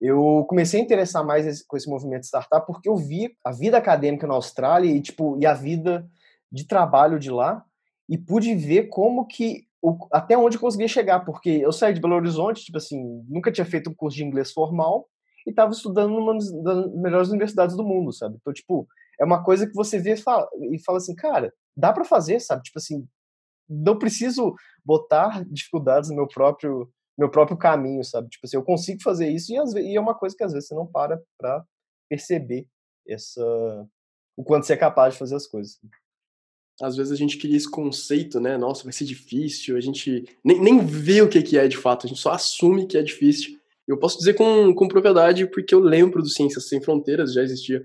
eu 0.00 0.44
comecei 0.48 0.80
a 0.80 0.82
interessar 0.82 1.24
mais 1.24 1.62
com 1.62 1.76
esse 1.76 1.88
movimento 1.88 2.24
startup 2.24 2.66
porque 2.66 2.88
eu 2.88 2.96
vi 2.96 3.36
a 3.44 3.52
vida 3.52 3.78
acadêmica 3.78 4.26
na 4.26 4.34
Austrália 4.34 4.90
e 4.90 5.00
tipo 5.00 5.38
e 5.40 5.46
a 5.46 5.54
vida 5.54 6.08
de 6.50 6.66
trabalho 6.66 7.18
de 7.18 7.30
lá 7.30 7.64
e 8.08 8.18
pude 8.18 8.54
ver 8.54 8.88
como 8.88 9.26
que 9.26 9.64
o, 9.80 10.08
até 10.12 10.36
onde 10.36 10.56
eu 10.56 10.60
conseguia 10.60 10.88
chegar, 10.88 11.20
porque 11.20 11.50
eu 11.50 11.70
saí 11.70 11.94
de 11.94 12.00
Belo 12.00 12.16
Horizonte, 12.16 12.64
tipo 12.64 12.78
assim, 12.78 13.24
nunca 13.28 13.52
tinha 13.52 13.64
feito 13.64 13.90
um 13.90 13.94
curso 13.94 14.16
de 14.16 14.24
inglês 14.24 14.52
formal 14.52 15.06
e 15.46 15.50
estava 15.50 15.70
estudando 15.70 16.14
numa 16.14 16.34
das 16.34 16.92
melhores 16.94 17.28
universidades 17.28 17.76
do 17.76 17.84
mundo, 17.84 18.12
sabe? 18.12 18.36
Então, 18.40 18.52
tipo, 18.52 18.88
é 19.20 19.24
uma 19.24 19.42
coisa 19.42 19.66
que 19.66 19.74
você 19.74 19.98
vê 19.98 20.14
e 20.14 20.16
fala, 20.16 20.48
e 20.72 20.78
fala 20.82 20.98
assim, 20.98 21.14
cara, 21.14 21.52
dá 21.76 21.92
para 21.92 22.04
fazer, 22.04 22.40
sabe? 22.40 22.62
Tipo 22.62 22.78
assim, 22.78 23.06
não 23.68 23.98
preciso 23.98 24.54
botar 24.84 25.44
dificuldades 25.44 26.10
no 26.10 26.16
meu 26.16 26.28
próprio 26.28 26.90
meu 27.16 27.28
próprio 27.28 27.58
caminho, 27.58 28.04
sabe? 28.04 28.28
Tipo 28.28 28.46
assim, 28.46 28.56
eu 28.56 28.62
consigo 28.62 29.02
fazer 29.02 29.28
isso 29.28 29.52
e, 29.52 29.58
às 29.58 29.72
vezes, 29.72 29.90
e 29.90 29.96
é 29.96 30.00
uma 30.00 30.14
coisa 30.14 30.36
que 30.36 30.44
às 30.44 30.52
vezes 30.52 30.68
você 30.68 30.74
não 30.74 30.86
para 30.86 31.20
para 31.36 31.64
perceber 32.08 32.66
essa 33.06 33.42
o 34.36 34.44
quanto 34.44 34.66
você 34.66 34.74
é 34.74 34.76
capaz 34.76 35.14
de 35.14 35.18
fazer 35.18 35.34
as 35.34 35.46
coisas 35.46 35.80
às 36.80 36.96
vezes 36.96 37.12
a 37.12 37.16
gente 37.16 37.38
cria 37.38 37.56
esse 37.56 37.70
conceito, 37.70 38.38
né? 38.38 38.56
Nossa, 38.56 38.84
vai 38.84 38.92
ser 38.92 39.04
difícil, 39.04 39.76
a 39.76 39.80
gente 39.80 40.24
nem, 40.44 40.60
nem 40.60 40.84
vê 40.84 41.20
o 41.22 41.28
que, 41.28 41.42
que 41.42 41.58
é 41.58 41.66
de 41.66 41.76
fato, 41.76 42.06
a 42.06 42.08
gente 42.08 42.20
só 42.20 42.30
assume 42.30 42.86
que 42.86 42.96
é 42.96 43.02
difícil. 43.02 43.58
Eu 43.86 43.98
posso 43.98 44.18
dizer 44.18 44.34
com, 44.34 44.72
com 44.74 44.86
propriedade 44.86 45.46
porque 45.46 45.74
eu 45.74 45.80
lembro 45.80 46.22
do 46.22 46.28
Ciências 46.28 46.68
Sem 46.68 46.80
Fronteiras, 46.80 47.32
já 47.32 47.42
existia 47.42 47.84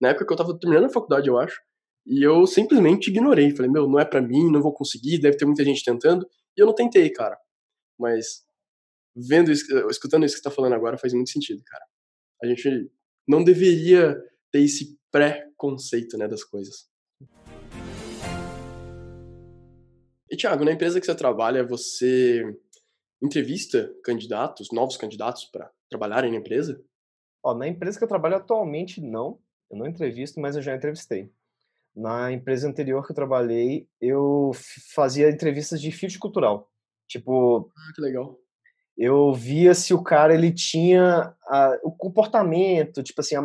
na 0.00 0.08
época 0.08 0.26
que 0.26 0.32
eu 0.32 0.34
estava 0.34 0.58
terminando 0.58 0.86
a 0.86 0.92
faculdade, 0.92 1.28
eu 1.28 1.38
acho, 1.38 1.60
e 2.06 2.22
eu 2.22 2.46
simplesmente 2.46 3.10
ignorei. 3.10 3.54
Falei, 3.54 3.70
meu, 3.70 3.88
não 3.88 3.98
é 3.98 4.04
para 4.04 4.22
mim, 4.22 4.50
não 4.50 4.62
vou 4.62 4.72
conseguir, 4.72 5.18
deve 5.18 5.36
ter 5.36 5.44
muita 5.44 5.64
gente 5.64 5.84
tentando, 5.84 6.26
e 6.56 6.60
eu 6.60 6.66
não 6.66 6.74
tentei, 6.74 7.10
cara. 7.10 7.38
Mas 7.98 8.44
vendo, 9.14 9.50
escutando 9.52 10.24
isso 10.24 10.36
que 10.36 10.42
você 10.42 10.48
tá 10.48 10.50
falando 10.50 10.74
agora, 10.74 10.96
faz 10.96 11.12
muito 11.12 11.30
sentido, 11.30 11.62
cara. 11.64 11.84
A 12.42 12.46
gente 12.46 12.90
não 13.28 13.44
deveria 13.44 14.16
ter 14.50 14.60
esse 14.62 14.98
pré-conceito, 15.12 16.16
né, 16.16 16.26
das 16.26 16.42
coisas. 16.42 16.88
E, 20.30 20.36
Thiago, 20.36 20.64
na 20.64 20.72
empresa 20.72 21.00
que 21.00 21.06
você 21.06 21.14
trabalha, 21.14 21.66
você 21.66 22.42
entrevista 23.22 23.92
candidatos, 24.04 24.68
novos 24.72 24.96
candidatos 24.96 25.44
para 25.44 25.70
trabalharem 25.90 26.30
na 26.30 26.38
empresa? 26.38 26.82
Ó, 27.44 27.54
na 27.54 27.66
empresa 27.68 27.98
que 27.98 28.04
eu 28.04 28.08
trabalho 28.08 28.36
atualmente, 28.36 29.00
não. 29.00 29.38
Eu 29.70 29.76
não 29.76 29.86
entrevisto, 29.86 30.40
mas 30.40 30.56
eu 30.56 30.62
já 30.62 30.74
entrevistei. 30.74 31.30
Na 31.94 32.32
empresa 32.32 32.68
anterior 32.68 33.04
que 33.04 33.12
eu 33.12 33.16
trabalhei, 33.16 33.88
eu 34.00 34.52
fazia 34.94 35.30
entrevistas 35.30 35.80
de 35.80 35.90
fit 35.92 36.18
cultural. 36.18 36.70
Tipo. 37.06 37.70
Ah, 37.76 37.92
que 37.94 38.00
legal. 38.00 38.38
Eu 38.96 39.32
via 39.32 39.74
se 39.74 39.94
o 39.94 40.02
cara 40.02 40.34
ele 40.34 40.52
tinha 40.52 41.34
a, 41.46 41.78
o 41.82 41.90
comportamento, 41.90 43.02
tipo 43.02 43.20
assim, 43.20 43.34
a, 43.34 43.42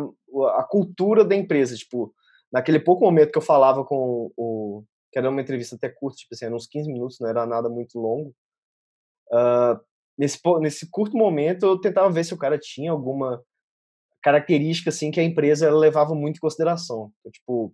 a 0.58 0.64
cultura 0.64 1.24
da 1.24 1.34
empresa. 1.34 1.76
Tipo, 1.76 2.14
naquele 2.52 2.78
pouco 2.78 3.04
momento 3.04 3.32
que 3.32 3.38
eu 3.38 3.42
falava 3.42 3.84
com 3.84 4.30
o, 4.36 4.84
que 5.10 5.18
era 5.18 5.30
uma 5.30 5.40
entrevista 5.40 5.76
até 5.76 5.88
curta, 5.88 6.18
tipo 6.18 6.34
assim, 6.34 6.52
uns 6.52 6.66
15 6.66 6.92
minutos, 6.92 7.18
não 7.20 7.28
era 7.28 7.46
nada 7.46 7.68
muito 7.68 7.98
longo. 7.98 8.34
Uh, 9.32 9.80
nesse, 10.16 10.38
nesse 10.60 10.90
curto 10.90 11.16
momento, 11.16 11.64
eu 11.64 11.80
tentava 11.80 12.10
ver 12.10 12.24
se 12.24 12.34
o 12.34 12.38
cara 12.38 12.58
tinha 12.58 12.90
alguma 12.90 13.42
característica, 14.26 14.90
assim, 14.90 15.12
que 15.12 15.20
a 15.20 15.22
empresa 15.22 15.70
levava 15.70 16.12
muito 16.12 16.38
em 16.38 16.40
consideração. 16.40 17.12
Então, 17.20 17.30
tipo, 17.30 17.72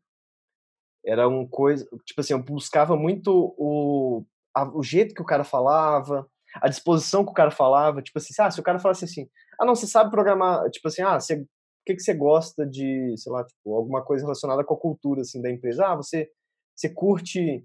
era 1.02 1.26
uma 1.26 1.48
coisa, 1.48 1.88
tipo 2.04 2.20
assim, 2.20 2.34
eu 2.34 2.42
buscava 2.42 2.94
muito 2.94 3.54
o, 3.56 4.22
a, 4.54 4.68
o 4.76 4.82
jeito 4.82 5.14
que 5.14 5.22
o 5.22 5.24
cara 5.24 5.44
falava, 5.44 6.28
a 6.56 6.68
disposição 6.68 7.24
que 7.24 7.30
o 7.30 7.34
cara 7.34 7.50
falava, 7.50 8.02
tipo 8.02 8.18
assim, 8.18 8.34
ah, 8.38 8.50
se 8.50 8.60
o 8.60 8.62
cara 8.62 8.78
falasse 8.78 9.06
assim, 9.06 9.26
ah, 9.58 9.64
não, 9.64 9.74
você 9.74 9.86
sabe 9.86 10.10
programar, 10.10 10.68
tipo 10.68 10.88
assim, 10.88 11.00
ah, 11.00 11.18
você, 11.18 11.36
o 11.36 11.46
que, 11.86 11.94
que 11.94 12.02
você 12.02 12.12
gosta 12.12 12.66
de, 12.66 13.14
sei 13.16 13.32
lá, 13.32 13.42
tipo, 13.46 13.74
alguma 13.74 14.04
coisa 14.04 14.22
relacionada 14.22 14.62
com 14.62 14.74
a 14.74 14.78
cultura, 14.78 15.22
assim, 15.22 15.40
da 15.40 15.50
empresa, 15.50 15.86
ah, 15.86 15.96
você 15.96 16.28
você 16.76 16.88
curte 16.92 17.64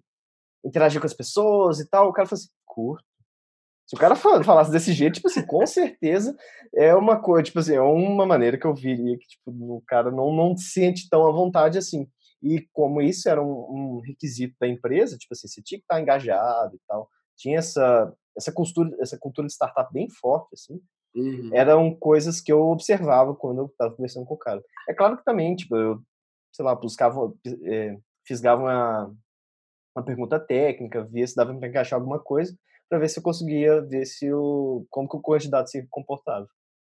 interagir 0.64 1.02
com 1.02 1.08
as 1.08 1.14
pessoas 1.14 1.80
e 1.80 1.90
tal? 1.90 2.08
O 2.08 2.14
cara 2.14 2.28
fala 2.28 2.40
assim, 2.40 2.50
curto. 2.66 3.04
Se 3.88 3.96
o 3.96 3.98
cara 3.98 4.16
falasse 4.16 4.70
desse 4.70 4.92
jeito, 4.92 5.16
tipo 5.16 5.30
assim, 5.30 5.46
com 5.46 5.66
certeza 5.66 6.36
é 6.76 6.94
uma 6.94 7.22
coisa, 7.22 7.44
tipo 7.44 7.60
assim, 7.60 7.74
é 7.74 7.82
uma 7.82 8.26
maneira 8.26 8.58
que 8.58 8.68
eu 8.68 8.76
viria 8.76 9.18
que, 9.18 9.26
tipo, 9.26 9.50
o 9.50 9.82
cara 9.88 10.12
não, 10.12 10.34
não 10.34 10.58
se 10.58 10.72
sente 10.72 11.08
tão 11.10 11.26
à 11.26 11.32
vontade 11.32 11.78
assim. 11.78 12.06
E 12.44 12.68
como 12.74 13.02
isso 13.02 13.30
era 13.30 13.42
um, 13.42 13.48
um 13.48 14.02
requisito 14.06 14.56
da 14.60 14.68
empresa, 14.68 15.18
tipo 15.18 15.34
assim, 15.34 15.48
você 15.48 15.62
tinha 15.64 15.80
que 15.80 15.86
estar 15.86 16.02
engajado 16.02 16.76
e 16.76 16.80
tal, 16.86 17.10
tinha 17.38 17.60
essa, 17.60 18.14
essa, 18.36 18.52
cultura, 18.52 18.96
essa 19.00 19.18
cultura 19.18 19.48
de 19.48 19.54
startup 19.54 19.92
bem 19.94 20.10
forte, 20.10 20.50
assim, 20.54 20.82
uhum. 21.16 21.50
eram 21.54 21.96
coisas 21.96 22.42
que 22.42 22.52
eu 22.52 22.60
observava 22.68 23.34
quando 23.34 23.60
eu 23.60 23.66
estava 23.68 23.96
conversando 23.96 24.26
com 24.26 24.34
o 24.34 24.38
cara. 24.38 24.62
É 24.90 24.94
claro 24.94 25.18
que 25.18 25.24
também, 25.24 25.56
tipo, 25.56 25.78
eu, 25.78 26.02
sei 26.52 26.66
lá, 26.66 26.76
buscava, 26.76 27.34
é, 27.64 27.98
fisgava 28.28 28.62
uma, 28.62 29.16
uma 29.96 30.04
pergunta 30.06 30.38
técnica, 30.40 31.06
via 31.06 31.26
se 31.26 31.36
dava 31.36 31.56
para 31.56 31.70
encaixar 31.70 31.98
alguma 31.98 32.20
coisa, 32.20 32.54
para 32.90 33.00
ver 33.00 33.10
se 33.10 33.20
eu 33.20 33.24
conseguia 33.24 33.82
ver 33.82 34.06
se 34.06 34.32
o, 34.32 34.86
como 34.90 35.10
que 35.10 35.18
o 35.18 35.22
candidato 35.22 35.70
se 35.70 35.86
comportava. 35.90 36.48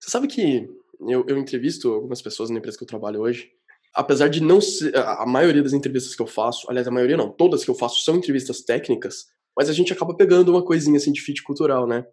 Você 0.01 0.11
sabe 0.11 0.27
que 0.27 0.69
eu, 1.09 1.25
eu 1.27 1.39
entrevisto 1.39 1.93
algumas 1.93 2.23
pessoas 2.23 2.51
na 2.51 2.59
empresa 2.59 2.79
que 2.79 2.85
eu 2.85 2.89
trabalho 2.89 3.21
hoje, 3.21 3.51
apesar 3.95 4.29
de 4.29 4.41
não 4.41 4.61
ser, 4.61 4.97
a 4.97 5.27
maioria 5.27 5.63
das 5.63 5.73
entrevistas 5.73 6.15
que 6.15 6.23
eu 6.23 6.27
faço, 6.27 6.71
aliás, 6.71 6.87
a 6.87 6.93
maioria 6.93 7.17
não, 7.17 7.31
todas 7.31 7.65
que 7.65 7.71
eu 7.71 7.75
faço 7.75 8.05
são 8.05 8.17
entrevistas 8.17 8.63
técnicas, 8.63 9.27
mas 9.57 9.69
a 9.69 9.73
gente 9.73 9.93
acaba 9.93 10.17
pegando 10.17 10.51
uma 10.51 10.65
coisinha 10.65 10.97
assim 10.97 11.13
de 11.13 11.21
fit 11.21 11.43
cultural, 11.43 11.87
né? 11.87 12.07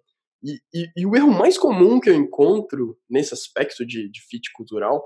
E, 0.43 0.59
e, 0.73 0.87
e 0.95 1.05
o 1.05 1.15
erro 1.15 1.31
mais 1.31 1.57
comum 1.57 1.99
que 1.99 2.09
eu 2.09 2.15
encontro 2.15 2.97
nesse 3.09 3.33
aspecto 3.33 3.85
de, 3.85 4.09
de 4.09 4.21
fit 4.21 4.51
cultural 4.53 5.03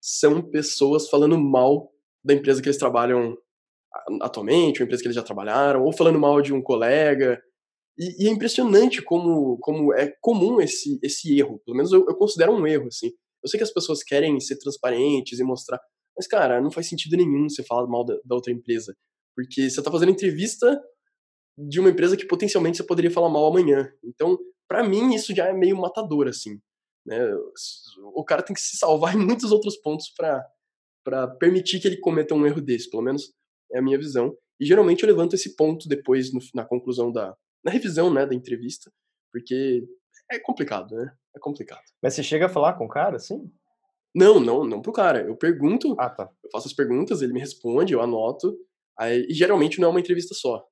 são 0.00 0.42
pessoas 0.42 1.08
falando 1.08 1.38
mal 1.38 1.90
da 2.24 2.34
empresa 2.34 2.62
que 2.62 2.68
eles 2.68 2.78
trabalham 2.78 3.36
atualmente, 4.20 4.80
uma 4.80 4.84
empresa 4.84 5.02
que 5.02 5.08
eles 5.08 5.16
já 5.16 5.22
trabalharam, 5.22 5.82
ou 5.82 5.92
falando 5.92 6.18
mal 6.18 6.40
de 6.40 6.52
um 6.52 6.62
colega. 6.62 7.42
E, 8.00 8.24
e 8.24 8.28
é 8.28 8.30
impressionante 8.30 9.02
como, 9.02 9.58
como 9.58 9.92
é 9.92 10.10
comum 10.22 10.58
esse, 10.58 10.98
esse 11.02 11.38
erro. 11.38 11.60
Pelo 11.66 11.76
menos 11.76 11.92
eu, 11.92 12.06
eu 12.08 12.16
considero 12.16 12.50
um 12.50 12.66
erro, 12.66 12.86
assim. 12.86 13.08
Eu 13.42 13.48
sei 13.48 13.58
que 13.58 13.64
as 13.64 13.72
pessoas 13.72 14.02
querem 14.02 14.40
ser 14.40 14.56
transparentes 14.56 15.38
e 15.38 15.44
mostrar, 15.44 15.78
mas, 16.16 16.26
cara, 16.26 16.60
não 16.60 16.70
faz 16.70 16.88
sentido 16.88 17.16
nenhum 17.16 17.48
você 17.48 17.62
falar 17.62 17.86
mal 17.86 18.04
da, 18.04 18.18
da 18.24 18.34
outra 18.34 18.52
empresa. 18.52 18.96
Porque 19.36 19.68
você 19.68 19.80
está 19.80 19.90
fazendo 19.90 20.12
entrevista 20.12 20.80
de 21.58 21.78
uma 21.78 21.90
empresa 21.90 22.16
que 22.16 22.26
potencialmente 22.26 22.78
você 22.78 22.84
poderia 22.84 23.10
falar 23.10 23.28
mal 23.28 23.46
amanhã. 23.46 23.92
Então, 24.02 24.38
para 24.66 24.82
mim, 24.82 25.14
isso 25.14 25.34
já 25.34 25.48
é 25.48 25.52
meio 25.52 25.76
matador, 25.76 26.26
assim. 26.26 26.58
Né? 27.06 27.18
O 28.14 28.24
cara 28.24 28.42
tem 28.42 28.54
que 28.54 28.60
se 28.60 28.78
salvar 28.78 29.14
em 29.16 29.18
muitos 29.18 29.52
outros 29.52 29.76
pontos 29.76 30.10
para 31.04 31.28
permitir 31.38 31.80
que 31.80 31.88
ele 31.88 31.98
cometa 31.98 32.34
um 32.34 32.46
erro 32.46 32.62
desse, 32.62 32.88
pelo 32.88 33.02
menos 33.02 33.32
é 33.72 33.78
a 33.78 33.82
minha 33.82 33.98
visão. 33.98 34.34
E 34.58 34.64
geralmente 34.64 35.02
eu 35.02 35.08
levanto 35.08 35.34
esse 35.34 35.54
ponto 35.54 35.88
depois 35.88 36.32
no, 36.32 36.40
na 36.54 36.64
conclusão 36.64 37.12
da 37.12 37.36
na 37.64 37.70
revisão, 37.70 38.12
né, 38.12 38.26
da 38.26 38.34
entrevista, 38.34 38.90
porque 39.32 39.86
é 40.30 40.38
complicado, 40.38 40.94
né? 40.94 41.12
É 41.34 41.38
complicado. 41.38 41.84
Mas 42.02 42.14
você 42.14 42.22
chega 42.22 42.46
a 42.46 42.48
falar 42.48 42.74
com 42.74 42.84
o 42.84 42.88
cara, 42.88 43.16
assim? 43.16 43.50
Não, 44.14 44.40
não, 44.40 44.64
não 44.64 44.82
pro 44.82 44.92
cara. 44.92 45.22
Eu 45.22 45.36
pergunto, 45.36 45.94
ah, 45.98 46.10
tá. 46.10 46.28
eu 46.42 46.50
faço 46.50 46.66
as 46.66 46.74
perguntas, 46.74 47.22
ele 47.22 47.32
me 47.32 47.40
responde, 47.40 47.92
eu 47.92 48.00
anoto. 48.00 48.56
Aí, 48.98 49.26
e 49.28 49.34
geralmente 49.34 49.80
não 49.80 49.88
é 49.88 49.90
uma 49.90 50.00
entrevista 50.00 50.34
só. 50.34 50.64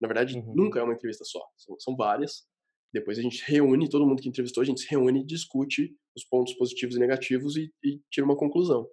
Na 0.00 0.08
verdade, 0.08 0.38
uhum. 0.38 0.54
nunca 0.54 0.80
é 0.80 0.82
uma 0.82 0.94
entrevista 0.94 1.24
só. 1.24 1.40
São, 1.56 1.78
são 1.78 1.96
várias. 1.96 2.46
Depois 2.92 3.18
a 3.18 3.22
gente 3.22 3.42
reúne, 3.46 3.88
todo 3.88 4.06
mundo 4.06 4.22
que 4.22 4.28
entrevistou, 4.28 4.62
a 4.62 4.64
gente 4.64 4.80
se 4.80 4.88
reúne 4.88 5.20
e 5.20 5.26
discute 5.26 5.94
os 6.16 6.24
pontos 6.24 6.54
positivos 6.54 6.96
e 6.96 6.98
negativos 6.98 7.56
e, 7.56 7.70
e 7.84 8.00
tira 8.10 8.24
uma 8.24 8.36
conclusão. 8.36 8.88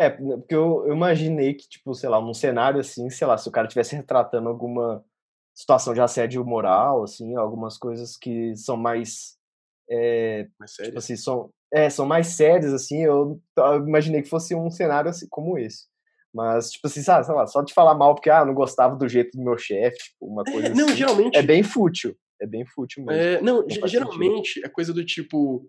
É, 0.00 0.08
porque 0.10 0.54
eu, 0.54 0.84
eu, 0.86 0.94
imaginei 0.94 1.54
que, 1.54 1.68
tipo, 1.68 1.92
sei 1.92 2.08
lá, 2.08 2.20
num 2.20 2.34
cenário 2.34 2.78
assim, 2.78 3.10
sei 3.10 3.26
lá, 3.26 3.36
se 3.36 3.48
o 3.48 3.52
cara 3.52 3.66
estivesse 3.66 3.96
retratando 3.96 4.48
alguma 4.48 5.04
situação 5.58 5.92
de 5.92 6.00
assédio 6.00 6.44
moral, 6.44 7.02
assim, 7.02 7.34
algumas 7.34 7.76
coisas 7.76 8.16
que 8.16 8.54
são 8.54 8.76
mais. 8.76 9.36
É, 9.90 10.46
mais 10.58 10.74
sérias? 10.74 10.88
Tipo 10.90 10.98
assim, 10.98 11.16
são, 11.16 11.50
é, 11.72 11.90
são 11.90 12.06
mais 12.06 12.28
sérias, 12.28 12.72
assim, 12.72 13.02
eu, 13.02 13.40
eu, 13.56 13.86
imaginei 13.86 14.22
que 14.22 14.28
fosse 14.28 14.54
um 14.54 14.70
cenário 14.70 15.10
assim, 15.10 15.26
como 15.28 15.58
esse. 15.58 15.86
Mas, 16.32 16.70
tipo 16.70 16.86
assim, 16.86 17.02
sabe, 17.02 17.26
sei 17.26 17.34
lá, 17.34 17.46
só 17.46 17.62
de 17.62 17.74
falar 17.74 17.94
mal 17.94 18.14
porque, 18.14 18.30
ah, 18.30 18.44
não 18.44 18.54
gostava 18.54 18.94
do 18.94 19.08
jeito 19.08 19.36
do 19.36 19.42
meu 19.42 19.58
chefe, 19.58 19.96
tipo, 19.96 20.26
uma 20.26 20.44
é, 20.46 20.52
coisa 20.52 20.68
é, 20.68 20.74
não, 20.74 20.84
assim, 20.84 20.96
geralmente... 20.96 21.36
é 21.36 21.42
bem 21.42 21.62
fútil. 21.62 22.14
é 22.40 22.46
bem 22.46 22.64
fútil 22.64 23.04
mesmo. 23.04 23.20
É, 23.20 23.40
não, 23.42 23.64
geralmente 23.86 24.48
sentido. 24.48 24.66
é 24.66 24.68
coisa 24.68 24.92
do 24.92 25.04
tipo, 25.04 25.68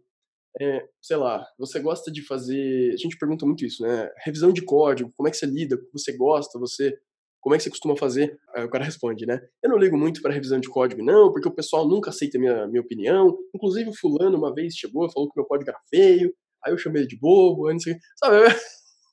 é, 0.62 0.86
sei 1.02 1.18
lá, 1.18 1.48
você 1.58 1.80
gosta 1.80 2.12
de 2.12 2.22
fazer. 2.22 2.94
A 2.94 2.98
gente 2.98 3.18
pergunta 3.18 3.46
muito 3.46 3.66
isso, 3.66 3.82
né? 3.82 4.12
Revisão 4.24 4.52
de 4.52 4.62
código, 4.62 5.12
como 5.16 5.28
é 5.28 5.32
que 5.32 5.38
você 5.38 5.48
lida, 5.48 5.80
você 5.92 6.16
gosta, 6.16 6.60
você. 6.60 6.96
Como 7.42 7.56
é 7.56 7.58
que 7.58 7.64
você 7.64 7.70
costuma 7.70 7.96
fazer? 7.96 8.38
Aí 8.54 8.66
o 8.66 8.70
cara 8.70 8.84
responde, 8.84 9.26
né? 9.26 9.40
Eu 9.64 9.70
não 9.70 9.78
ligo 9.78 9.98
muito 9.98 10.22
para 10.22 10.34
revisão 10.34 10.60
de 10.60 10.70
código, 10.70 11.04
não, 11.04 11.32
porque 11.32 11.48
o 11.48 11.54
pessoal 11.54 11.88
nunca 11.88 12.10
aceita 12.10 12.38
a 12.38 12.42
minha, 12.42 12.68
minha 12.68 12.82
opinião. 12.82 13.38
Inclusive, 13.56 13.90
o 13.90 13.96
fulano 13.96 14.38
uma 14.38 14.54
vez 14.54 14.76
chegou 14.76 15.06
e 15.06 15.12
falou 15.12 15.30
que 15.30 15.40
meu 15.40 15.46
código 15.46 15.70
era 15.70 15.80
feio, 15.90 16.34
aí 16.64 16.74
eu 16.74 16.78
chamei 16.78 17.02
ele 17.02 17.10
de 17.10 17.18
bobo, 17.18 17.72
não 17.72 17.80
sei 17.80 17.96
Sabe? 18.18 18.38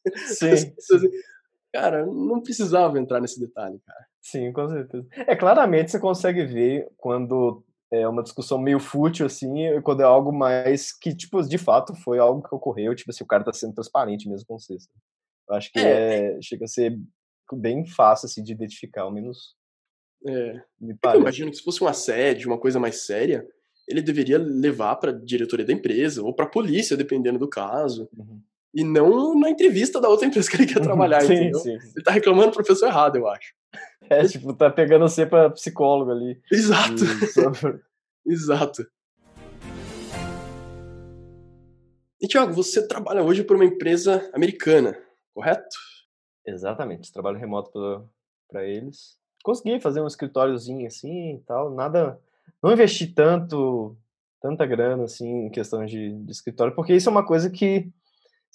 Sim. 0.26 0.72
cara, 1.72 2.06
não 2.06 2.40
precisava 2.42 2.98
entrar 2.98 3.20
nesse 3.20 3.40
detalhe, 3.40 3.80
cara. 3.86 4.06
Sim, 4.20 4.52
com 4.52 4.68
certeza. 4.68 5.06
É, 5.12 5.36
claramente 5.36 5.90
você 5.90 6.00
consegue 6.00 6.44
ver 6.44 6.88
quando 6.96 7.64
é 7.92 8.06
uma 8.08 8.22
discussão 8.22 8.58
meio 8.58 8.80
fútil, 8.80 9.26
assim, 9.26 9.80
quando 9.82 10.00
é 10.00 10.04
algo 10.04 10.32
mais 10.32 10.92
que, 10.92 11.14
tipo, 11.14 11.40
de 11.42 11.58
fato 11.58 11.94
foi 12.02 12.18
algo 12.18 12.42
que 12.42 12.54
ocorreu, 12.54 12.94
tipo 12.94 13.10
assim, 13.10 13.22
o 13.22 13.26
cara 13.26 13.44
tá 13.44 13.52
sendo 13.52 13.74
transparente 13.74 14.28
mesmo 14.28 14.46
com 14.46 14.58
você. 14.58 14.76
Eu 15.48 15.54
acho 15.54 15.70
que 15.70 15.78
é. 15.78 16.36
é 16.36 16.42
chega 16.42 16.64
a 16.64 16.68
ser 16.68 16.98
bem 17.54 17.87
fácil, 17.87 18.26
assim, 18.26 18.42
de 18.42 18.52
identificar, 18.52 19.02
ao 19.02 19.12
menos. 19.12 19.54
É. 20.26 20.61
Me 20.80 20.94
parece. 20.94 21.18
Eu 21.18 21.22
imagino 21.22 21.50
que 21.50 21.59
se 21.59 21.62
fosse 21.62 21.85
um 21.85 21.87
assédio, 21.87 22.50
uma 22.50 22.59
coisa 22.59 22.80
mais 22.80 23.06
séria, 23.06 23.46
ele 23.87 24.02
deveria 24.02 24.38
levar 24.38 24.96
para 24.96 25.12
diretoria 25.12 25.64
da 25.64 25.72
empresa 25.72 26.22
ou 26.22 26.35
para 26.35 26.46
polícia, 26.46 26.96
dependendo 26.96 27.38
do 27.38 27.48
caso. 27.48 28.09
Uhum. 28.16 28.40
E 28.74 28.82
não 28.82 29.38
na 29.38 29.48
entrevista 29.48 30.00
da 30.00 30.09
outra 30.09 30.26
empresa 30.26 30.50
que 30.50 30.56
ele 30.56 30.66
quer 30.66 30.80
trabalhar, 30.80 31.20
sim, 31.22 31.35
entendeu? 31.35 31.61
Sim, 31.61 31.80
sim. 31.80 31.92
Ele 31.94 32.04
tá 32.04 32.11
reclamando 32.11 32.50
do 32.50 32.54
professor 32.54 32.88
errado, 32.88 33.16
eu 33.16 33.28
acho. 33.28 33.54
É, 34.09 34.24
tipo, 34.26 34.52
tá 34.52 34.68
pegando 34.68 35.09
você 35.09 35.24
pra 35.24 35.50
psicólogo 35.50 36.11
ali. 36.11 36.40
Exato. 36.50 37.02
Exato. 38.26 38.87
E, 42.20 42.26
Thiago, 42.26 42.52
você 42.52 42.87
trabalha 42.87 43.22
hoje 43.22 43.44
por 43.44 43.56
uma 43.56 43.64
empresa 43.64 44.28
americana, 44.35 44.98
correto? 45.32 45.76
Exatamente, 46.46 47.12
trabalho 47.12 47.38
remoto 47.38 48.09
para 48.48 48.64
eles. 48.64 49.18
Consegui 49.42 49.80
fazer 49.80 50.00
um 50.00 50.06
escritóriozinho 50.06 50.87
assim 50.87 51.37
e 51.37 51.40
tal, 51.40 51.74
nada. 51.74 52.20
Não 52.62 52.72
investi 52.72 53.06
tanto, 53.06 53.96
tanta 54.40 54.64
grana 54.64 55.04
assim 55.04 55.46
em 55.46 55.50
questão 55.50 55.85
de, 55.85 56.12
de 56.12 56.32
escritório, 56.32 56.74
porque 56.74 56.94
isso 56.94 57.09
é 57.09 57.12
uma 57.12 57.26
coisa 57.26 57.50
que 57.50 57.90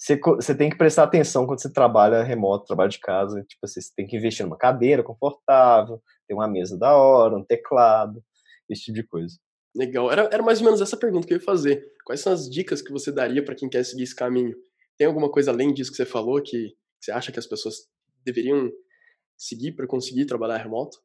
você, 0.02 0.18
você 0.18 0.54
tem 0.54 0.68
que 0.68 0.76
prestar 0.76 1.04
atenção 1.04 1.46
quando 1.46 1.60
você 1.60 1.72
trabalha 1.72 2.24
remoto, 2.24 2.66
trabalha 2.66 2.88
de 2.88 2.98
casa. 2.98 3.44
Tipo, 3.44 3.64
assim, 3.64 3.80
você 3.80 3.92
tem 3.94 4.06
que 4.06 4.16
investir 4.16 4.44
numa 4.44 4.58
cadeira 4.58 5.00
confortável, 5.00 6.02
ter 6.26 6.34
uma 6.34 6.48
mesa 6.48 6.76
da 6.76 6.96
hora, 6.96 7.36
um 7.36 7.44
teclado, 7.44 8.20
esse 8.68 8.82
tipo 8.82 8.96
de 8.96 9.06
coisa. 9.06 9.36
Legal. 9.74 10.10
Era, 10.10 10.28
era 10.32 10.42
mais 10.42 10.58
ou 10.58 10.64
menos 10.64 10.80
essa 10.80 10.96
pergunta 10.96 11.26
que 11.26 11.32
eu 11.32 11.38
ia 11.38 11.44
fazer. 11.44 11.86
Quais 12.04 12.20
são 12.20 12.32
as 12.32 12.50
dicas 12.50 12.82
que 12.82 12.90
você 12.90 13.12
daria 13.12 13.44
para 13.44 13.54
quem 13.54 13.68
quer 13.68 13.84
seguir 13.84 14.02
esse 14.02 14.16
caminho? 14.16 14.56
Tem 14.98 15.06
alguma 15.06 15.30
coisa 15.30 15.52
além 15.52 15.72
disso 15.72 15.92
que 15.92 15.96
você 15.96 16.04
falou 16.04 16.42
que 16.42 16.74
você 17.02 17.10
acha 17.10 17.32
que 17.32 17.38
as 17.38 17.46
pessoas 17.46 17.88
deveriam 18.24 18.70
seguir 19.36 19.72
para 19.72 19.86
conseguir 19.86 20.26
trabalhar 20.26 20.58
remoto? 20.58 20.98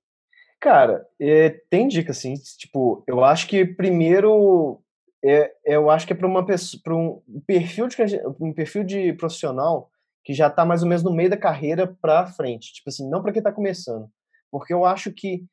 Cara, 0.59 1.07
é, 1.19 1.49
tem 1.69 1.87
dica, 1.87 2.11
assim. 2.11 2.35
Tipo, 2.57 3.03
eu 3.07 3.23
acho 3.23 3.47
que 3.47 3.65
primeiro 3.65 4.81
é, 5.23 5.51
eu 5.65 5.89
acho 5.89 6.05
que 6.05 6.13
é 6.13 6.15
para 6.15 6.27
uma 6.27 6.45
pessoa, 6.45 6.81
para 6.83 6.95
um 6.95 7.21
perfil 7.45 7.87
de 7.87 7.95
um 8.39 8.53
perfil 8.53 8.83
de 8.83 9.13
profissional 9.13 9.91
que 10.23 10.33
já 10.33 10.47
está 10.47 10.65
mais 10.65 10.83
ou 10.83 10.89
menos 10.89 11.03
no 11.03 11.13
meio 11.13 11.29
da 11.29 11.37
carreira 11.37 11.87
para 12.01 12.27
frente, 12.27 12.73
tipo 12.73 12.89
assim, 12.89 13.09
não 13.09 13.21
para 13.21 13.31
quem 13.31 13.39
está 13.39 13.51
começando, 13.51 14.09
porque 14.51 14.73
eu 14.73 14.83
acho 14.83 15.11
que 15.13 15.45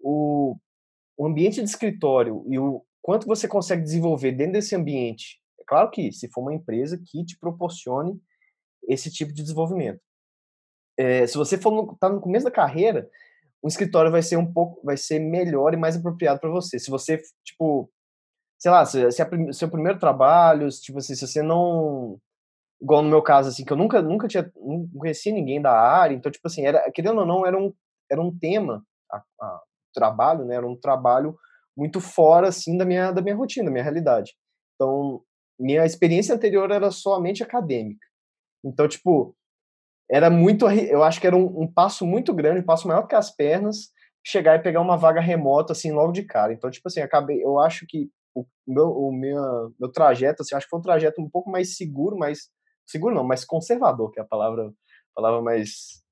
o, 0.00 0.56
o 1.16 1.26
ambiente 1.26 1.62
de 1.62 1.68
escritório 1.68 2.44
e 2.48 2.58
o 2.58 2.82
quanto 3.02 3.26
você 3.26 3.48
consegue 3.48 3.82
desenvolver 3.82 4.32
dentro 4.32 4.54
desse 4.54 4.74
ambiente, 4.74 5.40
é 5.60 5.64
claro 5.66 5.90
que 5.90 6.12
se 6.12 6.28
for 6.28 6.42
uma 6.42 6.54
empresa 6.54 7.00
que 7.04 7.24
te 7.24 7.36
proporcione 7.38 8.20
esse 8.92 9.10
tipo 9.10 9.32
de 9.32 9.42
desenvolvimento. 9.42 10.00
É, 10.98 11.26
se 11.26 11.36
você 11.36 11.56
for 11.56 11.70
no, 11.70 11.96
tá 11.98 12.08
no 12.08 12.20
começo 12.20 12.44
da 12.44 12.50
carreira, 12.50 13.08
o 13.62 13.68
escritório 13.68 14.10
vai 14.10 14.22
ser 14.22 14.36
um 14.36 14.52
pouco, 14.52 14.84
vai 14.84 14.96
ser 14.96 15.18
melhor 15.18 15.72
e 15.74 15.76
mais 15.76 15.96
apropriado 15.96 16.40
para 16.40 16.50
você. 16.50 16.78
Se 16.78 16.90
você 16.90 17.20
tipo 17.44 17.90
sei 18.58 18.70
lá, 18.70 18.84
se, 18.84 19.10
se 19.10 19.22
é 19.22 19.52
seu 19.52 19.70
primeiro 19.70 19.98
trabalho, 19.98 20.68
tipo 20.68 20.98
assim, 20.98 21.14
se 21.14 21.26
você 21.26 21.42
não 21.42 22.18
igual 22.80 23.02
no 23.02 23.10
meu 23.10 23.22
caso 23.22 23.48
assim, 23.48 23.64
que 23.64 23.72
eu 23.72 23.76
nunca 23.76 24.02
nunca 24.02 24.28
tinha 24.28 24.50
não 24.56 24.88
conhecia 24.98 25.32
ninguém 25.32 25.60
da 25.60 25.72
área, 25.72 26.14
então 26.14 26.30
tipo 26.30 26.46
assim, 26.46 26.64
era 26.66 26.90
querendo 26.92 27.20
ou 27.20 27.26
não, 27.26 27.46
era 27.46 27.58
um 27.58 27.72
era 28.10 28.20
um 28.20 28.36
tema 28.36 28.84
a, 29.10 29.22
a 29.40 29.62
trabalho, 29.94 30.44
né? 30.44 30.56
Era 30.56 30.66
um 30.66 30.76
trabalho 30.76 31.36
muito 31.76 32.00
fora 32.00 32.48
assim 32.48 32.76
da 32.76 32.84
minha 32.84 33.12
da 33.12 33.22
minha 33.22 33.36
rotina, 33.36 33.66
da 33.66 33.70
minha 33.70 33.84
realidade. 33.84 34.34
Então, 34.74 35.22
minha 35.58 35.84
experiência 35.84 36.34
anterior 36.34 36.70
era 36.70 36.90
somente 36.90 37.42
acadêmica. 37.42 38.06
Então, 38.64 38.88
tipo, 38.88 39.34
era 40.10 40.28
muito, 40.28 40.68
eu 40.68 41.02
acho 41.02 41.20
que 41.20 41.26
era 41.26 41.36
um, 41.36 41.62
um 41.62 41.72
passo 41.72 42.06
muito 42.06 42.34
grande, 42.34 42.60
um 42.60 42.64
passo 42.66 42.88
maior 42.88 43.06
que 43.06 43.14
as 43.14 43.34
pernas, 43.34 43.90
chegar 44.24 44.56
e 44.56 44.62
pegar 44.62 44.80
uma 44.80 44.96
vaga 44.96 45.20
remota 45.20 45.72
assim 45.72 45.92
logo 45.92 46.12
de 46.12 46.24
cara. 46.24 46.52
Então, 46.52 46.70
tipo 46.70 46.88
assim, 46.88 47.00
acabei, 47.00 47.42
eu 47.42 47.58
acho 47.58 47.86
que 47.88 48.10
o 48.34 48.44
meu, 48.66 48.86
o 48.88 49.12
meu, 49.12 49.92
trajeto, 49.92 50.42
assim, 50.42 50.54
acho 50.54 50.66
que 50.66 50.70
foi 50.70 50.78
um 50.78 50.82
trajeto 50.82 51.20
um 51.20 51.28
pouco 51.28 51.50
mais 51.50 51.76
seguro, 51.76 52.16
mais 52.16 52.48
seguro 52.86 53.14
não, 53.14 53.24
mais 53.24 53.44
conservador, 53.44 54.10
que 54.10 54.20
é 54.20 54.22
a 54.22 54.26
palavra, 54.26 54.72
palavra 55.14 55.40
mais 55.42 56.02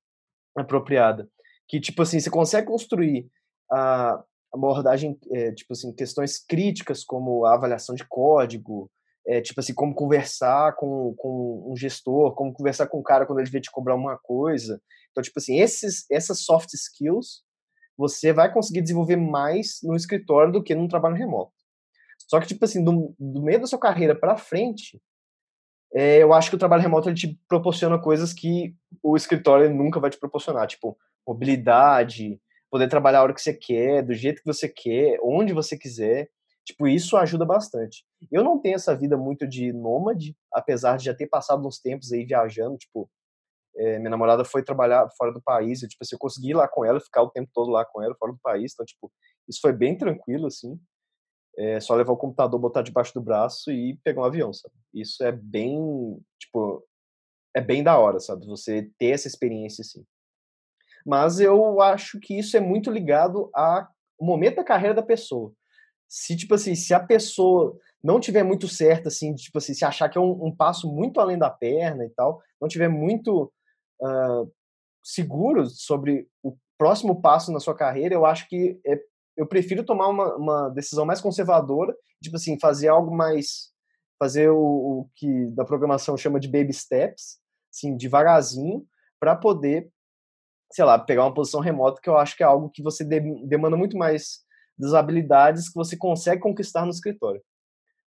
apropriada. 0.56 1.28
Que, 1.68 1.80
tipo 1.80 2.02
assim, 2.02 2.18
você 2.18 2.30
consegue 2.30 2.66
construir 2.66 3.28
a 3.70 4.22
abordagem, 4.52 5.18
é, 5.32 5.52
tipo 5.52 5.72
assim, 5.72 5.94
questões 5.94 6.38
críticas 6.38 7.04
como 7.04 7.44
a 7.44 7.54
avaliação 7.54 7.94
de 7.94 8.06
código, 8.06 8.90
é, 9.28 9.42
tipo 9.42 9.60
assim, 9.60 9.74
como 9.74 9.94
conversar 9.94 10.74
com, 10.76 11.14
com 11.18 11.70
um 11.70 11.76
gestor, 11.76 12.34
como 12.34 12.52
conversar 12.52 12.86
com 12.86 12.98
o 12.98 13.02
cara 13.02 13.26
quando 13.26 13.40
ele 13.40 13.50
vier 13.50 13.62
te 13.62 13.70
cobrar 13.70 13.94
uma 13.94 14.16
coisa. 14.16 14.80
Então, 15.10 15.22
tipo 15.22 15.38
assim, 15.38 15.60
esses, 15.60 16.10
essas 16.10 16.40
soft 16.40 16.72
skills 16.72 17.42
você 17.96 18.32
vai 18.32 18.50
conseguir 18.50 18.80
desenvolver 18.80 19.16
mais 19.16 19.80
no 19.82 19.94
escritório 19.94 20.52
do 20.52 20.62
que 20.62 20.74
num 20.74 20.88
trabalho 20.88 21.16
remoto. 21.16 21.52
Só 22.28 22.40
que, 22.40 22.46
tipo 22.46 22.64
assim, 22.64 22.82
do, 22.82 23.14
do 23.18 23.42
meio 23.42 23.60
da 23.60 23.66
sua 23.66 23.78
carreira 23.78 24.14
para 24.14 24.36
frente, 24.36 25.00
é, 25.92 26.22
eu 26.22 26.32
acho 26.32 26.48
que 26.48 26.56
o 26.56 26.58
trabalho 26.58 26.82
remoto 26.82 27.08
ele 27.08 27.16
te 27.16 27.38
proporciona 27.48 27.98
coisas 27.98 28.32
que 28.32 28.74
o 29.02 29.16
escritório 29.16 29.72
nunca 29.74 30.00
vai 30.00 30.10
te 30.10 30.18
proporcionar, 30.18 30.66
tipo 30.66 30.96
mobilidade, 31.26 32.40
poder 32.70 32.88
trabalhar 32.88 33.18
a 33.18 33.22
hora 33.24 33.34
que 33.34 33.42
você 33.42 33.52
quer, 33.52 34.02
do 34.02 34.14
jeito 34.14 34.40
que 34.40 34.46
você 34.46 34.68
quer, 34.68 35.18
onde 35.22 35.52
você 35.52 35.76
quiser. 35.76 36.30
Tipo, 36.68 36.87
isso 36.87 37.16
ajuda 37.16 37.44
bastante. 37.44 38.04
Eu 38.31 38.44
não 38.44 38.59
tenho 38.59 38.76
essa 38.76 38.94
vida 38.94 39.16
muito 39.16 39.46
de 39.46 39.72
nômade, 39.72 40.37
apesar 40.52 40.98
de 40.98 41.07
já 41.07 41.14
ter 41.14 41.26
passado 41.26 41.66
uns 41.66 41.81
tempos 41.81 42.12
aí 42.12 42.24
viajando, 42.24 42.76
tipo, 42.76 43.11
é, 43.76 43.98
minha 43.98 44.11
namorada 44.11 44.44
foi 44.44 44.62
trabalhar 44.62 45.09
fora 45.16 45.33
do 45.33 45.40
país, 45.40 45.83
eu, 45.83 45.88
tipo 45.88 46.02
assim, 46.02 46.14
eu 46.14 46.18
consegui 46.18 46.50
ir 46.50 46.54
lá 46.54 46.68
com 46.68 46.85
ela, 46.85 47.00
ficar 47.00 47.22
o 47.22 47.31
tempo 47.31 47.50
todo 47.54 47.70
lá 47.70 47.85
com 47.85 48.02
ela, 48.02 48.14
fora 48.18 48.33
do 48.33 48.38
país, 48.42 48.72
então, 48.72 48.85
tipo, 48.85 49.11
isso 49.48 49.61
foi 49.61 49.72
bem 49.72 49.96
tranquilo, 49.96 50.46
assim 50.46 50.78
é 51.59 51.81
só 51.81 51.96
levar 51.96 52.12
o 52.12 52.16
computador, 52.16 52.61
botar 52.61 52.83
debaixo 52.83 53.12
do 53.12 53.20
braço 53.20 53.72
e 53.72 53.98
pegar 54.04 54.20
um 54.20 54.24
avião, 54.24 54.52
sabe? 54.52 54.74
Isso 54.94 55.24
é 55.24 55.33
bem, 55.33 55.76
tipo, 56.38 56.87
é 57.52 57.61
bem 57.61 57.83
da 57.83 57.98
hora, 57.98 58.20
sabe? 58.20 58.46
Você 58.46 58.88
ter 58.96 59.09
essa 59.09 59.26
experiência, 59.26 59.83
assim. 59.83 60.04
Mas 61.04 61.40
eu 61.40 61.81
acho 61.81 62.20
que 62.20 62.38
isso 62.38 62.57
é 62.57 62.61
muito 62.61 62.92
ligado 62.92 63.50
ao 63.52 63.88
momento 64.20 64.57
da 64.57 64.64
carreira 64.64 64.94
da 64.94 65.02
pessoa. 65.02 65.52
Se, 66.08 66.36
tipo 66.36 66.54
assim, 66.54 66.74
se 66.74 66.94
a 66.94 67.00
pessoa 67.00 67.78
não 68.02 68.18
tiver 68.20 68.42
muito 68.42 68.66
certa, 68.68 69.08
assim, 69.08 69.34
tipo 69.34 69.58
assim, 69.58 69.74
se 69.74 69.84
achar 69.84 70.08
que 70.08 70.16
é 70.16 70.20
um, 70.20 70.46
um 70.46 70.54
passo 70.54 70.90
muito 70.92 71.20
além 71.20 71.38
da 71.38 71.50
perna 71.50 72.04
e 72.04 72.10
tal, 72.10 72.40
não 72.60 72.68
tiver 72.68 72.88
muito 72.88 73.52
uh, 74.00 74.50
seguro 75.02 75.66
sobre 75.66 76.28
o 76.42 76.56
próximo 76.78 77.20
passo 77.20 77.52
na 77.52 77.60
sua 77.60 77.74
carreira, 77.74 78.14
eu 78.14 78.24
acho 78.24 78.48
que 78.48 78.80
é 78.86 78.98
eu 79.38 79.46
prefiro 79.46 79.84
tomar 79.84 80.08
uma, 80.08 80.34
uma 80.34 80.68
decisão 80.70 81.06
mais 81.06 81.20
conservadora, 81.20 81.96
tipo 82.20 82.34
assim, 82.34 82.58
fazer 82.58 82.88
algo 82.88 83.14
mais. 83.14 83.72
fazer 84.18 84.50
o, 84.50 84.58
o 84.58 85.10
que 85.14 85.46
da 85.52 85.64
programação 85.64 86.16
chama 86.16 86.40
de 86.40 86.48
baby 86.48 86.72
steps, 86.72 87.38
assim, 87.72 87.96
devagarzinho, 87.96 88.84
para 89.20 89.36
poder, 89.36 89.88
sei 90.72 90.84
lá, 90.84 90.98
pegar 90.98 91.22
uma 91.24 91.32
posição 91.32 91.60
remota, 91.60 92.00
que 92.02 92.10
eu 92.10 92.18
acho 92.18 92.36
que 92.36 92.42
é 92.42 92.46
algo 92.46 92.68
que 92.68 92.82
você 92.82 93.04
de, 93.04 93.20
demanda 93.46 93.76
muito 93.76 93.96
mais 93.96 94.40
das 94.78 94.94
habilidades 94.94 95.68
que 95.68 95.74
você 95.74 95.96
consegue 95.96 96.40
conquistar 96.40 96.84
no 96.84 96.90
escritório. 96.90 97.42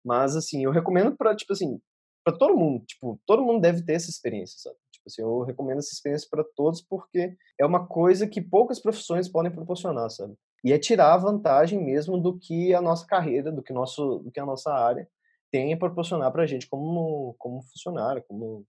Mas, 0.05 0.37
assim, 0.37 0.65
eu 0.65 0.71
recomendo 0.71 1.17
para, 1.17 1.35
tipo 1.35 1.53
assim, 1.53 1.81
para 2.25 2.37
todo 2.37 2.57
mundo, 2.57 2.85
tipo, 2.85 3.21
todo 3.27 3.43
mundo 3.43 3.61
deve 3.61 3.83
ter 3.83 3.95
essa 3.95 4.11
experiência, 4.11 4.59
sabe? 4.59 4.77
Tipo 4.93 5.05
assim, 5.07 5.23
eu 5.23 5.43
recomendo 5.43 5.79
essa 5.79 5.93
experiência 5.93 6.29
para 6.31 6.45
todos 6.55 6.83
porque 6.83 7.35
é 7.59 7.65
uma 7.65 7.87
coisa 7.87 8.27
que 8.27 8.41
poucas 8.41 8.81
profissões 8.81 9.29
podem 9.29 9.51
proporcionar, 9.51 10.11
sabe? 10.11 10.35
e 10.65 10.73
é 10.73 10.79
tirar 10.79 11.15
a 11.15 11.19
vantagem 11.19 11.83
mesmo 11.83 12.19
do 12.19 12.39
que 12.39 12.75
a 12.75 12.81
nossa 12.81 13.07
carreira, 13.07 13.53
do 13.53 13.63
que, 13.63 13.73
nosso, 13.73 14.19
do 14.19 14.31
que 14.31 14.41
a 14.41 14.47
nossa 14.47 14.73
área 14.73 15.09
tem 15.51 15.73
a 15.73 15.77
proporcionar 15.77 16.31
para 16.33 16.43
a 16.43 16.47
gente 16.47 16.69
como, 16.69 17.35
como 17.39 17.63
funcionário, 17.63 18.23
como 18.27 18.67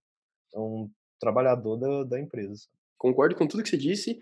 um 0.54 0.90
trabalhador 1.18 1.76
da, 1.76 2.04
da 2.04 2.20
empresa. 2.20 2.62
Concordo 2.96 3.34
com 3.34 3.46
tudo 3.46 3.62
que 3.62 3.68
você 3.68 3.76
disse 3.76 4.18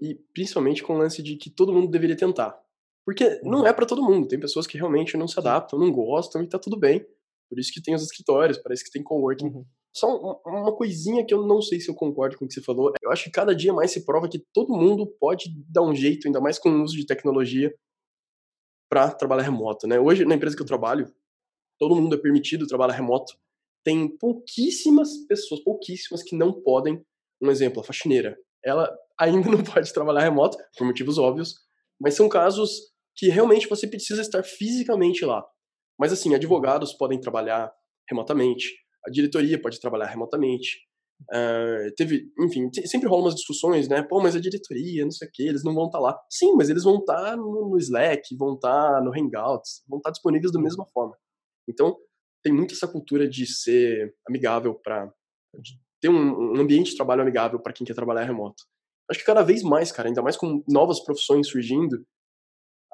e 0.00 0.14
principalmente 0.32 0.82
com 0.82 0.94
o 0.94 0.98
lance 0.98 1.22
de 1.22 1.36
que 1.36 1.50
todo 1.50 1.72
mundo 1.72 1.88
deveria 1.88 2.16
tentar. 2.16 2.58
Porque 3.04 3.40
não 3.42 3.60
uhum. 3.60 3.66
é 3.66 3.72
para 3.72 3.86
todo 3.86 4.02
mundo. 4.02 4.28
Tem 4.28 4.38
pessoas 4.38 4.66
que 4.66 4.76
realmente 4.76 5.16
não 5.16 5.26
se 5.26 5.38
adaptam, 5.38 5.78
não 5.78 5.90
gostam 5.90 6.42
e 6.42 6.48
tá 6.48 6.58
tudo 6.58 6.78
bem. 6.78 7.04
Por 7.48 7.58
isso 7.58 7.72
que 7.72 7.82
tem 7.82 7.94
os 7.94 8.02
escritórios, 8.02 8.58
parece 8.58 8.84
que 8.84 8.90
tem 8.90 9.02
coworking. 9.02 9.46
Uhum. 9.46 9.64
Só 9.92 10.40
uma 10.46 10.74
coisinha 10.76 11.26
que 11.26 11.34
eu 11.34 11.44
não 11.44 11.60
sei 11.60 11.80
se 11.80 11.90
eu 11.90 11.94
concordo 11.94 12.38
com 12.38 12.44
o 12.44 12.48
que 12.48 12.54
você 12.54 12.62
falou. 12.62 12.92
Eu 13.02 13.10
acho 13.10 13.24
que 13.24 13.30
cada 13.30 13.54
dia 13.54 13.72
mais 13.72 13.90
se 13.90 14.04
prova 14.04 14.28
que 14.28 14.38
todo 14.52 14.72
mundo 14.72 15.06
pode 15.18 15.50
dar 15.68 15.82
um 15.82 15.94
jeito, 15.94 16.28
ainda 16.28 16.40
mais 16.40 16.58
com 16.58 16.70
o 16.70 16.82
uso 16.82 16.96
de 16.96 17.04
tecnologia, 17.04 17.74
para 18.88 19.10
trabalhar 19.10 19.42
remoto, 19.42 19.86
né? 19.86 19.98
Hoje, 19.98 20.24
na 20.24 20.34
empresa 20.34 20.54
que 20.54 20.62
eu 20.62 20.66
trabalho, 20.66 21.12
todo 21.78 21.96
mundo 21.96 22.14
é 22.14 22.18
permitido 22.18 22.66
trabalhar 22.66 22.94
remoto. 22.94 23.36
Tem 23.84 24.08
pouquíssimas 24.16 25.16
pessoas, 25.26 25.60
pouquíssimas 25.62 26.22
que 26.22 26.36
não 26.36 26.52
podem. 26.52 27.04
Um 27.42 27.50
exemplo, 27.50 27.80
a 27.80 27.84
faxineira. 27.84 28.38
Ela 28.64 28.88
ainda 29.18 29.48
não 29.50 29.64
pode 29.64 29.92
trabalhar 29.92 30.20
remoto, 30.20 30.56
por 30.76 30.86
motivos 30.86 31.18
óbvios, 31.18 31.56
mas 32.00 32.14
são 32.14 32.28
casos 32.28 32.70
que 33.16 33.28
realmente 33.28 33.68
você 33.68 33.86
precisa 33.86 34.20
estar 34.20 34.42
fisicamente 34.42 35.24
lá. 35.24 35.44
Mas 35.98 36.12
assim, 36.12 36.34
advogados 36.34 36.94
podem 36.94 37.20
trabalhar 37.20 37.70
remotamente, 38.08 38.68
a 39.06 39.10
diretoria 39.10 39.60
pode 39.60 39.80
trabalhar 39.80 40.06
remotamente. 40.06 40.78
Uh, 41.30 41.94
teve, 41.96 42.30
enfim, 42.40 42.70
sempre 42.86 43.06
rolam 43.06 43.26
umas 43.26 43.34
discussões, 43.34 43.88
né? 43.88 44.02
Pô, 44.02 44.22
mas 44.22 44.34
a 44.34 44.40
diretoria, 44.40 45.04
não 45.04 45.10
sei 45.10 45.28
o 45.28 45.30
que, 45.30 45.42
eles 45.42 45.62
não 45.62 45.74
vão 45.74 45.86
estar 45.86 45.98
tá 45.98 46.04
lá. 46.04 46.20
Sim, 46.30 46.54
mas 46.54 46.70
eles 46.70 46.82
vão 46.82 46.98
estar 46.98 47.22
tá 47.22 47.36
no, 47.36 47.70
no, 47.70 47.78
Slack, 47.78 48.34
vão 48.36 48.54
estar 48.54 48.94
tá 48.94 49.00
no 49.02 49.10
Hangouts, 49.10 49.82
vão 49.86 49.98
estar 49.98 50.08
tá 50.08 50.12
disponíveis 50.12 50.50
da 50.50 50.60
mesma 50.60 50.86
forma. 50.86 51.14
Então, 51.68 51.96
tem 52.42 52.52
muito 52.52 52.74
essa 52.74 52.88
cultura 52.88 53.28
de 53.28 53.46
ser 53.46 54.14
amigável 54.26 54.74
para 54.74 55.12
ter 56.00 56.08
um, 56.08 56.54
um, 56.54 56.60
ambiente 56.60 56.90
de 56.90 56.96
trabalho 56.96 57.20
amigável 57.22 57.60
para 57.60 57.72
quem 57.72 57.86
quer 57.86 57.94
trabalhar 57.94 58.24
remoto. 58.24 58.62
Acho 59.10 59.20
que 59.20 59.26
cada 59.26 59.42
vez 59.42 59.62
mais, 59.62 59.90
cara, 59.90 60.08
ainda 60.08 60.22
mais 60.22 60.36
com 60.36 60.62
novas 60.68 61.00
profissões 61.00 61.48
surgindo, 61.48 62.06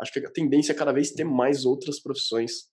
acho 0.00 0.12
que 0.12 0.20
a 0.20 0.30
tendência 0.30 0.72
é 0.72 0.74
cada 0.74 0.92
vez 0.92 1.12
ter 1.12 1.24
mais 1.24 1.64
outras 1.64 2.00
profissões 2.00 2.68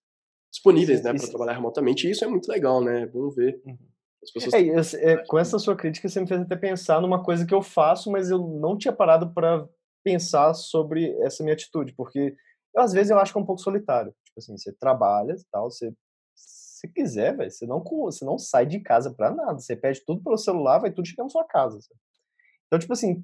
disponíveis, 0.52 1.04
né, 1.04 1.14
para 1.14 1.28
trabalhar 1.28 1.54
remotamente. 1.54 2.08
E 2.08 2.12
isso 2.12 2.24
é 2.24 2.28
muito 2.28 2.48
legal, 2.48 2.82
né? 2.84 3.06
Vamos 3.08 3.36
ver. 3.36 3.62
Uhum. 3.66 3.78
As 4.24 4.32
pessoas 4.32 4.94
é, 4.94 5.14
é, 5.14 5.26
com 5.26 5.38
essa 5.38 5.60
sua 5.60 5.76
crítica, 5.76 6.08
você 6.08 6.22
me 6.22 6.28
fez 6.28 6.40
até 6.40 6.56
pensar 6.56 7.02
numa 7.02 7.22
coisa 7.22 7.46
que 7.46 7.54
eu 7.54 7.62
faço, 7.62 8.10
mas 8.10 8.30
eu 8.30 8.38
não 8.38 8.78
tinha 8.78 8.94
parado 8.94 9.34
para 9.34 9.68
pensar 10.04 10.54
sobre 10.54 11.12
essa 11.22 11.44
minha 11.44 11.54
atitude, 11.54 11.94
porque 11.94 12.36
eu, 12.74 12.82
às 12.82 12.94
vezes 12.94 13.10
eu 13.10 13.18
acho 13.18 13.34
que 13.34 13.38
é 13.38 13.42
um 13.42 13.46
pouco 13.46 13.62
solitário. 13.62 14.14
Tipo 14.24 14.40
assim, 14.40 14.58
você 14.58 14.72
trabalha 14.72 15.34
e 15.34 15.46
tal, 15.52 15.70
você 15.70 15.94
se 16.36 16.88
quiser, 16.88 17.36
velho, 17.36 17.52
você 17.52 17.66
não 17.66 17.82
você 17.84 18.26
não 18.26 18.38
sai 18.38 18.66
de 18.66 18.80
casa 18.80 19.14
para 19.14 19.34
nada, 19.34 19.60
você 19.60 19.76
pede 19.76 20.04
tudo 20.06 20.22
pelo 20.22 20.38
celular, 20.38 20.80
vai 20.80 20.92
tudo 20.92 21.08
chegar 21.08 21.24
na 21.24 21.30
sua 21.30 21.46
casa. 21.46 21.80
Sabe? 21.82 22.00
Então, 22.68 22.80
tipo 22.80 22.94
assim, 22.94 23.24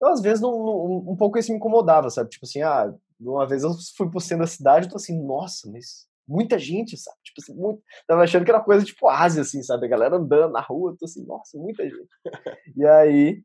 eu 0.00 0.08
às 0.08 0.20
vezes 0.20 0.40
não, 0.40 0.50
não, 0.50 1.12
um 1.12 1.16
pouco 1.16 1.38
isso 1.38 1.50
me 1.50 1.58
incomodava, 1.58 2.10
sabe? 2.10 2.30
Tipo 2.30 2.44
assim, 2.46 2.62
ah, 2.62 2.94
uma 3.20 3.46
vez 3.46 3.62
eu 3.62 3.70
fui 3.96 4.10
pro 4.10 4.20
centro 4.20 4.44
da 4.44 4.46
cidade 4.46 4.86
e 4.86 4.90
tô 4.90 4.96
assim, 4.96 5.20
nossa, 5.22 5.70
mas 5.70 6.06
muita 6.26 6.58
gente, 6.58 6.96
sabe? 6.96 7.16
Tipo 7.22 7.40
assim, 7.40 7.54
muito... 7.54 7.82
tava 8.06 8.22
achando 8.22 8.44
que 8.44 8.50
era 8.50 8.60
coisa 8.60 8.84
tipo 8.84 9.08
Ásia, 9.08 9.42
assim, 9.42 9.62
sabe? 9.62 9.86
A 9.86 9.90
galera 9.90 10.16
andando 10.16 10.52
na 10.52 10.60
rua, 10.60 10.96
tô 10.98 11.04
assim, 11.04 11.24
nossa, 11.24 11.56
muita 11.58 11.84
gente. 11.84 12.08
e 12.76 12.86
aí, 12.86 13.42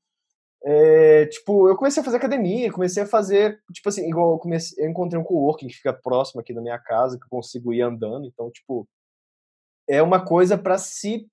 é, 0.64 1.26
tipo, 1.28 1.68
eu 1.68 1.76
comecei 1.76 2.02
a 2.02 2.04
fazer 2.04 2.18
academia, 2.18 2.72
comecei 2.72 3.04
a 3.04 3.08
fazer, 3.08 3.60
tipo 3.72 3.90
assim, 3.90 4.08
igual 4.08 4.34
eu, 4.34 4.40
comecei, 4.40 4.84
eu 4.84 4.90
encontrei 4.90 5.20
um 5.20 5.24
coworking 5.24 5.68
que 5.68 5.76
fica 5.76 5.94
próximo 5.94 6.42
aqui 6.42 6.54
da 6.54 6.62
minha 6.62 6.78
casa, 6.78 7.18
que 7.18 7.26
eu 7.26 7.30
consigo 7.30 7.74
ir 7.74 7.82
andando, 7.82 8.28
então, 8.28 8.52
tipo, 8.52 8.88
é 9.88 10.02
uma 10.04 10.24
coisa 10.24 10.58
para 10.58 10.78
se, 10.78 11.28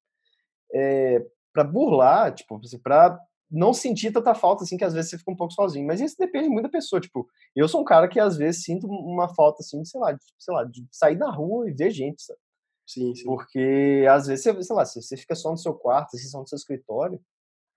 é, 0.72 1.24
para 1.52 1.64
burlar, 1.64 2.35
tipo, 2.35 2.59
assim, 2.64 2.78
para 2.78 3.18
não 3.50 3.72
sentir 3.72 4.12
tanta 4.12 4.34
falta 4.34 4.64
assim 4.64 4.76
que 4.76 4.84
às 4.84 4.92
vezes 4.92 5.11
você 5.11 5.18
fica 5.18 5.30
um 5.30 5.37
pouco 5.37 5.52
sozinho. 5.52 5.87
Mas 5.87 6.00
isso 6.00 6.16
depende 6.18 6.48
muito 6.48 6.64
da 6.64 6.68
pessoa. 6.68 7.00
Tipo, 7.00 7.26
eu 7.56 7.68
sou 7.68 7.80
um 7.80 7.84
cara 7.84 8.08
que 8.08 8.20
às 8.20 8.37
vezes 8.37 8.64
sinto 8.64 8.87
uma 8.87 9.28
falta 9.34 9.62
assim, 9.62 9.84
sei 9.84 10.00
lá, 10.00 10.12
de, 10.12 10.24
sei 10.38 10.54
lá, 10.54 10.64
de 10.64 10.87
sair 10.92 11.16
na 11.16 11.30
rua 11.30 11.68
e 11.68 11.72
ver 11.72 11.90
gente, 11.90 12.22
sabe? 12.22 12.38
Sim, 12.87 13.14
sim. 13.14 13.24
Porque 13.24 14.06
às 14.11 14.26
vezes 14.26 14.44
você, 14.44 14.62
sei 14.62 14.76
lá, 14.76 14.84
se 14.84 15.02
você 15.02 15.16
fica 15.16 15.34
só 15.34 15.50
no 15.50 15.58
seu 15.58 15.74
quarto, 15.74 16.16
assim, 16.16 16.28
só 16.28 16.40
no 16.40 16.48
seu 16.48 16.56
escritório, 16.56 17.20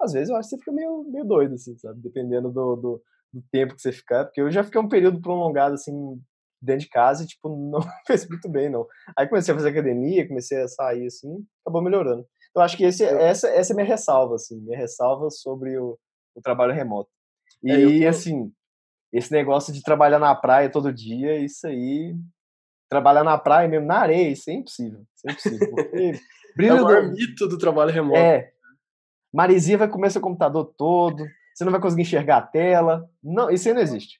às 0.02 0.14
vezes 0.14 0.30
eu 0.30 0.36
acho 0.36 0.50
que 0.50 0.56
você 0.56 0.60
fica 0.60 0.72
meio, 0.72 1.04
meio 1.04 1.26
doido, 1.26 1.56
assim, 1.56 1.78
sabe? 1.78 2.02
Dependendo 2.02 2.50
do, 2.50 2.76
do, 2.76 3.04
do 3.34 3.44
tempo 3.52 3.76
que 3.76 3.82
você 3.82 3.92
ficar. 3.92 4.26
Porque 4.26 4.42
eu 4.42 4.52
já 4.52 4.64
fiquei 4.64 4.80
um 4.80 4.90
período 4.90 5.22
prolongado, 5.22 5.76
assim, 5.76 6.22
dentro 6.62 6.86
de 6.86 6.90
casa 6.90 7.24
e, 7.24 7.28
tipo, 7.28 7.50
não 7.56 7.82
fez 8.08 8.28
muito 8.28 8.50
bem, 8.50 8.70
não. 8.70 8.88
Aí 9.18 9.28
comecei 9.28 9.54
a 9.54 9.58
fazer 9.58 9.70
academia, 9.70 10.28
comecei 10.28 10.62
a 10.62 10.68
sair, 10.68 11.08
assim, 11.08 11.46
acabou 11.66 11.82
melhorando. 11.82 12.26
Eu 12.56 12.62
acho 12.62 12.76
que 12.76 12.84
esse, 12.84 13.04
essa, 13.04 13.48
essa 13.50 13.74
é 13.74 13.76
minha 13.76 13.88
ressalva, 13.88 14.36
assim, 14.36 14.60
minha 14.60 14.78
ressalva 14.78 15.30
sobre 15.30 15.78
o, 15.78 15.98
o 16.36 16.42
trabalho 16.42 16.74
remoto. 16.74 17.10
E, 17.64 17.72
é, 17.72 18.04
tô... 18.04 18.10
assim, 18.10 18.52
esse 19.14 19.32
negócio 19.32 19.74
de 19.74 19.82
trabalhar 19.82 20.20
na 20.20 20.36
praia 20.36 20.70
todo 20.70 20.94
dia, 20.94 21.38
isso 21.38 21.66
aí, 21.68 22.16
trabalhar 22.90 23.24
na 23.24 23.38
praia 23.38 23.68
mesmo, 23.68 23.88
na 23.88 24.00
areia, 24.00 24.30
isso 24.30 24.50
é 24.50 24.54
impossível. 24.54 25.06
Isso 25.16 25.28
é 25.28 25.32
impossível. 25.32 25.76
brilho 26.56 26.76
é 26.78 26.82
o 26.82 26.86
do... 26.86 27.12
mito 27.12 27.48
do 27.48 27.58
trabalho 27.58 27.92
remoto. 27.92 28.18
É. 28.18 28.52
Maresia 29.34 29.78
vai 29.78 29.88
comer 29.88 30.12
seu 30.12 30.20
computador 30.20 30.74
todo, 30.78 31.26
você 31.54 31.64
não 31.64 31.72
vai 31.72 31.80
conseguir 31.80 32.02
enxergar 32.02 32.38
a 32.38 32.42
tela. 32.42 33.10
Não, 33.24 33.50
isso 33.50 33.68
aí 33.68 33.74
não 33.74 33.82
existe. 33.82 34.20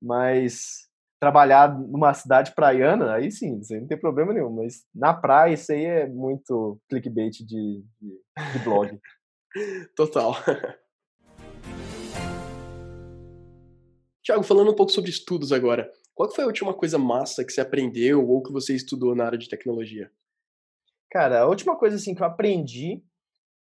Mas 0.00 0.88
trabalhar 1.24 1.74
numa 1.74 2.12
cidade 2.12 2.54
praiana, 2.54 3.14
aí 3.14 3.32
sim, 3.32 3.58
isso 3.58 3.72
aí 3.72 3.80
não 3.80 3.88
tem 3.88 3.98
problema 3.98 4.30
nenhum. 4.30 4.50
Mas 4.50 4.84
na 4.94 5.14
praia, 5.14 5.54
isso 5.54 5.72
aí 5.72 5.82
é 5.82 6.06
muito 6.06 6.78
clickbait 6.86 7.32
de, 7.38 7.44
de, 7.46 7.82
de 8.52 8.58
blog. 8.62 9.00
Total. 9.96 10.34
Tiago, 14.22 14.42
falando 14.42 14.70
um 14.70 14.76
pouco 14.76 14.92
sobre 14.92 15.10
estudos 15.10 15.50
agora, 15.50 15.90
qual 16.14 16.30
foi 16.30 16.44
a 16.44 16.46
última 16.46 16.74
coisa 16.74 16.98
massa 16.98 17.42
que 17.42 17.52
você 17.52 17.62
aprendeu 17.62 18.28
ou 18.28 18.42
que 18.42 18.52
você 18.52 18.74
estudou 18.74 19.14
na 19.14 19.24
área 19.24 19.38
de 19.38 19.48
tecnologia? 19.48 20.10
Cara, 21.10 21.40
a 21.40 21.46
última 21.46 21.76
coisa 21.76 21.96
assim 21.96 22.14
que 22.14 22.22
eu 22.22 22.26
aprendi, 22.26 23.02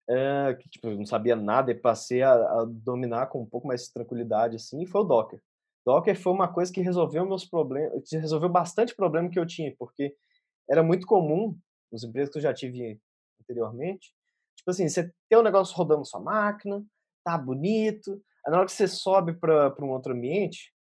é, 0.10 0.58
que 0.60 0.70
tipo, 0.70 0.88
eu 0.88 0.98
não 0.98 1.06
sabia 1.06 1.36
nada 1.36 1.72
e 1.72 1.76
passei 1.76 2.24
a, 2.24 2.34
a, 2.34 2.66
dominar 2.68 3.28
com 3.28 3.44
um 3.44 3.46
pouco 3.46 3.68
mais 3.68 3.84
de 3.84 3.94
tranquilidade 3.94 4.56
assim, 4.56 4.86
foi 4.88 5.02
o 5.02 5.04
Docker. 5.04 5.40
Docker 5.86 6.20
foi 6.20 6.32
uma 6.32 6.52
coisa 6.52 6.72
que 6.72 6.82
resolveu 6.82 7.26
meus 7.26 7.46
problemas, 7.46 8.10
resolveu 8.12 8.50
bastante 8.50 8.96
problema 8.96 9.30
que 9.30 9.40
eu 9.40 9.46
tinha, 9.46 9.76
porque 9.78 10.16
era 10.70 10.82
muito 10.82 11.06
comum 11.06 11.58
nos 11.92 12.04
empregos 12.04 12.32
que 12.32 12.38
eu 12.38 12.42
já 12.42 12.54
tive 12.54 13.00
anteriormente, 13.42 14.14
tipo 14.56 14.72
assim, 14.72 14.88
você 14.88 15.12
tem 15.30 15.38
um 15.38 15.44
negócio 15.44 15.76
rodando 15.76 16.00
na 16.00 16.06
sua 16.06 16.22
máquina, 16.22 16.84
tá 17.24 17.38
bonito, 17.38 18.22
aí 18.46 18.52
na 18.52 18.60
hora 18.60 18.66
que 18.66 18.72
você 18.72 18.88
sobe 18.88 19.34
para 19.34 19.76
um 19.82 19.90
outro 19.90 20.14
ambiente, 20.14 20.74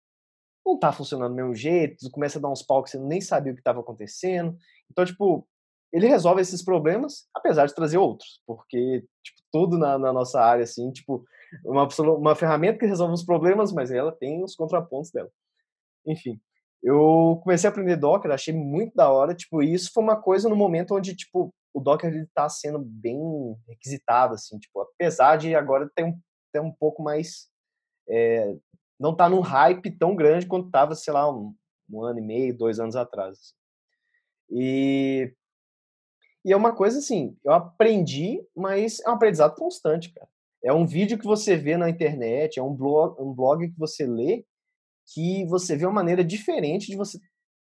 não 0.64 0.78
tá 0.78 0.92
funcionando 0.92 1.30
do 1.30 1.36
mesmo 1.36 1.54
jeito, 1.54 2.08
começa 2.10 2.38
a 2.38 2.42
dar 2.42 2.48
uns 2.48 2.62
pau 2.62 2.82
que 2.82 2.90
você 2.90 2.98
nem 2.98 3.20
sabia 3.20 3.52
o 3.52 3.54
que 3.54 3.60
estava 3.60 3.80
acontecendo. 3.80 4.56
Então, 4.90 5.04
tipo, 5.04 5.46
ele 5.92 6.06
resolve 6.06 6.40
esses 6.40 6.64
problemas, 6.64 7.28
apesar 7.34 7.66
de 7.66 7.74
trazer 7.74 7.98
outros, 7.98 8.40
porque, 8.46 9.04
tipo, 9.22 9.42
tudo 9.50 9.76
na, 9.76 9.98
na 9.98 10.12
nossa 10.12 10.40
área, 10.40 10.62
assim, 10.62 10.90
tipo, 10.92 11.24
uma, 11.64 11.88
uma 12.16 12.34
ferramenta 12.34 12.78
que 12.78 12.86
resolve 12.86 13.14
os 13.14 13.24
problemas, 13.24 13.72
mas 13.72 13.90
ela 13.90 14.12
tem 14.12 14.42
os 14.42 14.54
contrapontos 14.54 15.10
dela. 15.10 15.30
Enfim, 16.06 16.40
eu 16.82 17.40
comecei 17.42 17.68
a 17.68 17.70
aprender 17.70 17.96
Docker, 17.96 18.30
achei 18.30 18.52
muito 18.52 18.94
da 18.94 19.10
hora, 19.10 19.34
tipo, 19.34 19.62
e 19.62 19.72
isso 19.72 19.92
foi 19.92 20.02
uma 20.02 20.20
coisa 20.20 20.48
no 20.48 20.56
momento 20.56 20.94
onde, 20.94 21.14
tipo, 21.14 21.54
o 21.72 21.80
Docker 21.80 22.12
ele 22.12 22.26
tá 22.34 22.48
sendo 22.48 22.78
bem 22.78 23.18
requisitado, 23.68 24.34
assim, 24.34 24.58
tipo, 24.58 24.80
apesar 24.80 25.36
de 25.36 25.54
agora 25.54 25.90
ter 25.94 26.04
um, 26.04 26.18
ter 26.52 26.60
um 26.60 26.72
pouco 26.72 27.02
mais, 27.02 27.48
é, 28.08 28.56
não 28.98 29.14
tá 29.14 29.28
num 29.28 29.40
hype 29.40 29.90
tão 29.96 30.16
grande 30.16 30.46
quanto 30.46 30.70
tava, 30.70 30.94
sei 30.94 31.12
lá, 31.12 31.30
um, 31.30 31.54
um 31.90 32.02
ano 32.02 32.18
e 32.18 32.22
meio, 32.22 32.56
dois 32.56 32.80
anos 32.80 32.96
atrás. 32.96 33.38
Assim. 33.38 33.54
E, 34.50 35.34
e 36.44 36.52
é 36.52 36.56
uma 36.56 36.74
coisa 36.74 36.98
assim, 36.98 37.36
eu 37.44 37.52
aprendi, 37.52 38.44
mas 38.54 39.00
é 39.00 39.08
um 39.08 39.14
aprendizado 39.14 39.54
constante, 39.54 40.12
cara. 40.12 40.28
É 40.64 40.72
um 40.72 40.86
vídeo 40.86 41.18
que 41.18 41.24
você 41.24 41.56
vê 41.56 41.76
na 41.76 41.90
internet, 41.90 42.58
é 42.58 42.62
um 42.62 42.74
blog, 42.74 43.20
um 43.20 43.32
blog 43.32 43.68
que 43.68 43.78
você 43.78 44.06
lê, 44.06 44.44
que 45.12 45.44
você 45.46 45.76
vê 45.76 45.84
uma 45.84 45.94
maneira 45.94 46.24
diferente 46.24 46.86
de 46.86 46.96
você 46.96 47.18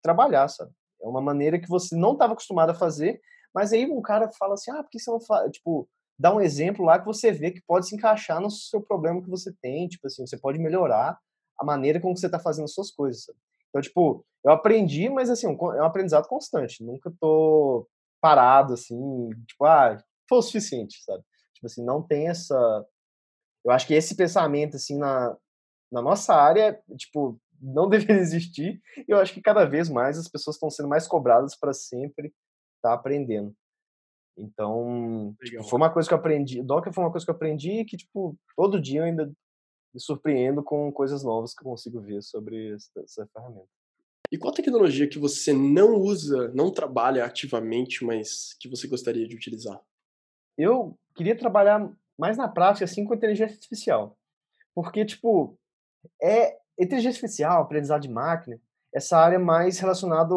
trabalhar, 0.02 0.48
sabe? 0.48 0.72
É 1.02 1.06
uma 1.06 1.20
maneira 1.20 1.58
que 1.58 1.68
você 1.68 1.94
não 1.94 2.12
estava 2.12 2.32
acostumado 2.32 2.70
a 2.70 2.74
fazer, 2.74 3.20
mas 3.54 3.72
aí 3.72 3.90
um 3.90 4.00
cara 4.00 4.30
fala 4.38 4.54
assim, 4.54 4.70
ah, 4.70 4.82
por 4.82 4.90
que 4.90 4.98
você 4.98 5.10
não 5.10 5.20
faz? 5.20 5.50
Tipo, 5.52 5.88
dá 6.18 6.34
um 6.34 6.40
exemplo 6.40 6.84
lá 6.84 6.98
que 6.98 7.04
você 7.04 7.30
vê 7.32 7.50
que 7.50 7.62
pode 7.66 7.86
se 7.86 7.94
encaixar 7.94 8.40
no 8.40 8.50
seu 8.50 8.80
problema 8.80 9.22
que 9.22 9.28
você 9.28 9.52
tem, 9.60 9.88
tipo 9.88 10.06
assim, 10.06 10.26
você 10.26 10.38
pode 10.38 10.58
melhorar 10.58 11.18
a 11.58 11.64
maneira 11.64 12.00
como 12.00 12.16
você 12.16 12.26
está 12.26 12.38
fazendo 12.38 12.68
suas 12.68 12.90
coisas, 12.90 13.24
sabe? 13.24 13.38
Então, 13.68 13.82
tipo, 13.82 14.24
eu 14.44 14.52
aprendi, 14.52 15.08
mas 15.10 15.28
assim, 15.28 15.46
é 15.46 15.50
um 15.50 15.84
aprendizado 15.84 16.26
constante, 16.28 16.82
nunca 16.82 17.12
tô 17.20 17.86
parado, 18.20 18.74
assim, 18.74 19.30
tipo, 19.46 19.64
ah, 19.64 19.98
foi 20.28 20.38
o 20.38 20.42
suficiente, 20.42 21.02
sabe? 21.04 21.22
Tipo 21.56 21.66
assim, 21.66 21.84
não 21.84 22.02
tem 22.02 22.28
essa. 22.28 22.86
Eu 23.64 23.72
acho 23.72 23.86
que 23.86 23.94
esse 23.94 24.14
pensamento, 24.14 24.76
assim, 24.76 24.98
na, 24.98 25.36
na 25.90 26.02
nossa 26.02 26.34
área, 26.34 26.80
tipo, 26.96 27.40
não 27.60 27.88
deveria 27.90 28.20
existir. 28.20 28.80
E 28.96 29.10
eu 29.10 29.18
acho 29.18 29.32
que 29.32 29.40
cada 29.40 29.64
vez 29.64 29.88
mais 29.88 30.18
as 30.18 30.28
pessoas 30.28 30.56
estão 30.56 30.70
sendo 30.70 30.88
mais 30.88 31.06
cobradas 31.08 31.56
para 31.56 31.72
sempre 31.72 32.28
estar 32.76 32.90
tá 32.90 32.92
aprendendo. 32.92 33.54
Então, 34.38 35.34
tipo, 35.42 35.64
foi 35.64 35.78
uma 35.78 35.90
coisa 35.90 36.06
que 36.06 36.14
eu 36.14 36.18
aprendi. 36.18 36.62
Docker 36.62 36.92
foi 36.92 37.02
uma 37.02 37.10
coisa 37.10 37.24
que 37.24 37.30
eu 37.30 37.34
aprendi 37.34 37.84
que, 37.86 37.96
tipo, 37.96 38.36
todo 38.54 38.80
dia 38.80 39.00
eu 39.00 39.04
ainda 39.04 39.32
me 39.94 40.00
surpreendo 40.00 40.62
com 40.62 40.92
coisas 40.92 41.24
novas 41.24 41.54
que 41.54 41.62
eu 41.64 41.70
consigo 41.70 42.02
ver 42.02 42.22
sobre 42.22 42.74
essa, 42.74 43.00
essa 43.00 43.26
ferramenta. 43.32 43.66
E 44.30 44.36
qual 44.36 44.52
tecnologia 44.52 45.08
que 45.08 45.18
você 45.18 45.54
não 45.54 45.94
usa, 45.94 46.48
não 46.48 46.70
trabalha 46.70 47.24
ativamente, 47.24 48.04
mas 48.04 48.54
que 48.60 48.68
você 48.68 48.86
gostaria 48.86 49.26
de 49.26 49.34
utilizar? 49.34 49.80
Eu 50.56 50.98
queria 51.14 51.36
trabalhar 51.36 51.90
mais 52.18 52.36
na 52.36 52.48
prática, 52.48 52.84
assim, 52.84 53.04
com 53.04 53.14
inteligência 53.14 53.54
artificial. 53.54 54.16
Porque, 54.74 55.04
tipo, 55.04 55.58
é 56.22 56.58
inteligência 56.78 57.18
artificial, 57.18 57.62
aprendizado 57.62 58.02
de 58.02 58.10
máquina, 58.10 58.60
essa 58.94 59.18
área 59.18 59.38
mais 59.38 59.78
relacionada 59.78 60.34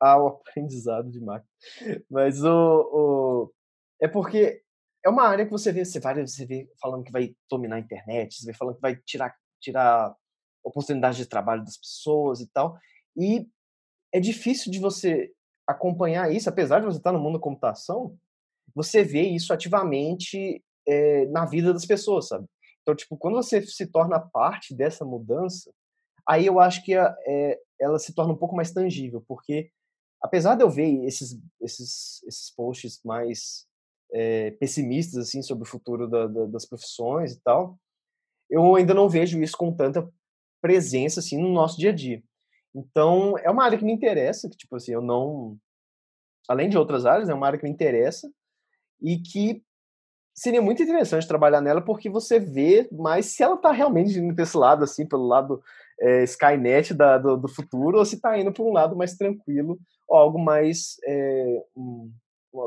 ao 0.00 0.26
aprendizado 0.28 1.10
de 1.10 1.20
máquina. 1.20 1.50
Mas 2.10 2.42
o, 2.42 2.50
o, 2.50 3.52
é 4.00 4.08
porque 4.08 4.62
é 5.04 5.08
uma 5.08 5.26
área 5.26 5.44
que 5.44 5.52
você 5.52 5.70
vê, 5.70 5.84
você, 5.84 6.00
vai, 6.00 6.26
você 6.26 6.46
vê 6.46 6.68
falando 6.80 7.04
que 7.04 7.12
vai 7.12 7.36
dominar 7.50 7.76
a 7.76 7.80
internet, 7.80 8.36
você 8.36 8.46
vê 8.46 8.54
falando 8.54 8.76
que 8.76 8.80
vai 8.80 8.96
tirar, 8.96 9.34
tirar 9.60 10.14
oportunidade 10.62 11.18
de 11.18 11.26
trabalho 11.26 11.62
das 11.62 11.76
pessoas 11.76 12.40
e 12.40 12.46
tal. 12.46 12.78
E 13.16 13.46
é 14.12 14.18
difícil 14.18 14.72
de 14.72 14.78
você 14.78 15.30
acompanhar 15.66 16.32
isso, 16.32 16.48
apesar 16.48 16.80
de 16.80 16.86
você 16.86 16.98
estar 16.98 17.12
no 17.12 17.20
mundo 17.20 17.34
da 17.34 17.42
computação, 17.42 18.16
você 18.74 19.02
vê 19.02 19.22
isso 19.22 19.52
ativamente 19.52 20.62
é, 20.86 21.26
na 21.26 21.44
vida 21.44 21.72
das 21.72 21.86
pessoas, 21.86 22.28
sabe? 22.28 22.46
Então, 22.82 22.94
tipo, 22.94 23.16
quando 23.16 23.34
você 23.34 23.62
se 23.62 23.86
torna 23.86 24.20
parte 24.20 24.74
dessa 24.74 25.04
mudança, 25.04 25.72
aí 26.28 26.44
eu 26.46 26.60
acho 26.60 26.84
que 26.84 26.94
a, 26.94 27.16
é, 27.26 27.58
ela 27.80 27.98
se 27.98 28.14
torna 28.14 28.32
um 28.32 28.36
pouco 28.36 28.54
mais 28.54 28.72
tangível, 28.72 29.24
porque 29.26 29.70
apesar 30.20 30.54
de 30.54 30.62
eu 30.62 30.70
ver 30.70 31.04
esses, 31.04 31.38
esses, 31.60 32.22
esses 32.24 32.50
posts 32.54 33.00
mais 33.04 33.66
é, 34.12 34.50
pessimistas, 34.52 35.28
assim, 35.28 35.42
sobre 35.42 35.64
o 35.64 35.70
futuro 35.70 36.08
da, 36.08 36.26
da, 36.26 36.46
das 36.46 36.66
profissões 36.66 37.32
e 37.32 37.40
tal, 37.42 37.78
eu 38.50 38.74
ainda 38.74 38.92
não 38.92 39.08
vejo 39.08 39.42
isso 39.42 39.56
com 39.56 39.74
tanta 39.74 40.06
presença, 40.60 41.20
assim, 41.20 41.40
no 41.40 41.52
nosso 41.52 41.78
dia 41.78 41.90
a 41.90 41.94
dia. 41.94 42.22
Então, 42.74 43.38
é 43.38 43.50
uma 43.50 43.64
área 43.64 43.78
que 43.78 43.84
me 43.84 43.92
interessa, 43.92 44.48
que, 44.48 44.56
tipo 44.56 44.76
assim, 44.76 44.92
eu 44.92 45.00
não... 45.00 45.56
Além 46.48 46.68
de 46.68 46.76
outras 46.76 47.06
áreas, 47.06 47.28
é 47.28 47.34
uma 47.34 47.46
área 47.46 47.58
que 47.58 47.64
me 47.64 47.70
interessa 47.70 48.30
e 49.04 49.18
que 49.18 49.62
seria 50.34 50.62
muito 50.62 50.82
interessante 50.82 51.28
trabalhar 51.28 51.60
nela 51.60 51.82
porque 51.82 52.08
você 52.08 52.40
vê 52.40 52.88
mais 52.90 53.26
se 53.26 53.42
ela 53.42 53.54
está 53.54 53.70
realmente 53.70 54.18
indo 54.18 54.34
para 54.34 54.42
esse 54.42 54.56
lado, 54.56 54.82
assim, 54.82 55.06
pelo 55.06 55.26
lado 55.26 55.62
é, 56.00 56.24
Skynet 56.24 56.94
da, 56.94 57.18
do, 57.18 57.36
do, 57.36 57.46
futuro, 57.46 57.98
ou 57.98 58.04
se 58.04 58.16
está 58.16 58.36
indo 58.36 58.52
para 58.52 58.64
um 58.64 58.72
lado 58.72 58.96
mais 58.96 59.14
tranquilo, 59.14 59.78
ou 60.08 60.16
algo 60.16 60.38
mais. 60.38 60.96
É, 61.04 61.62
um, 61.76 62.10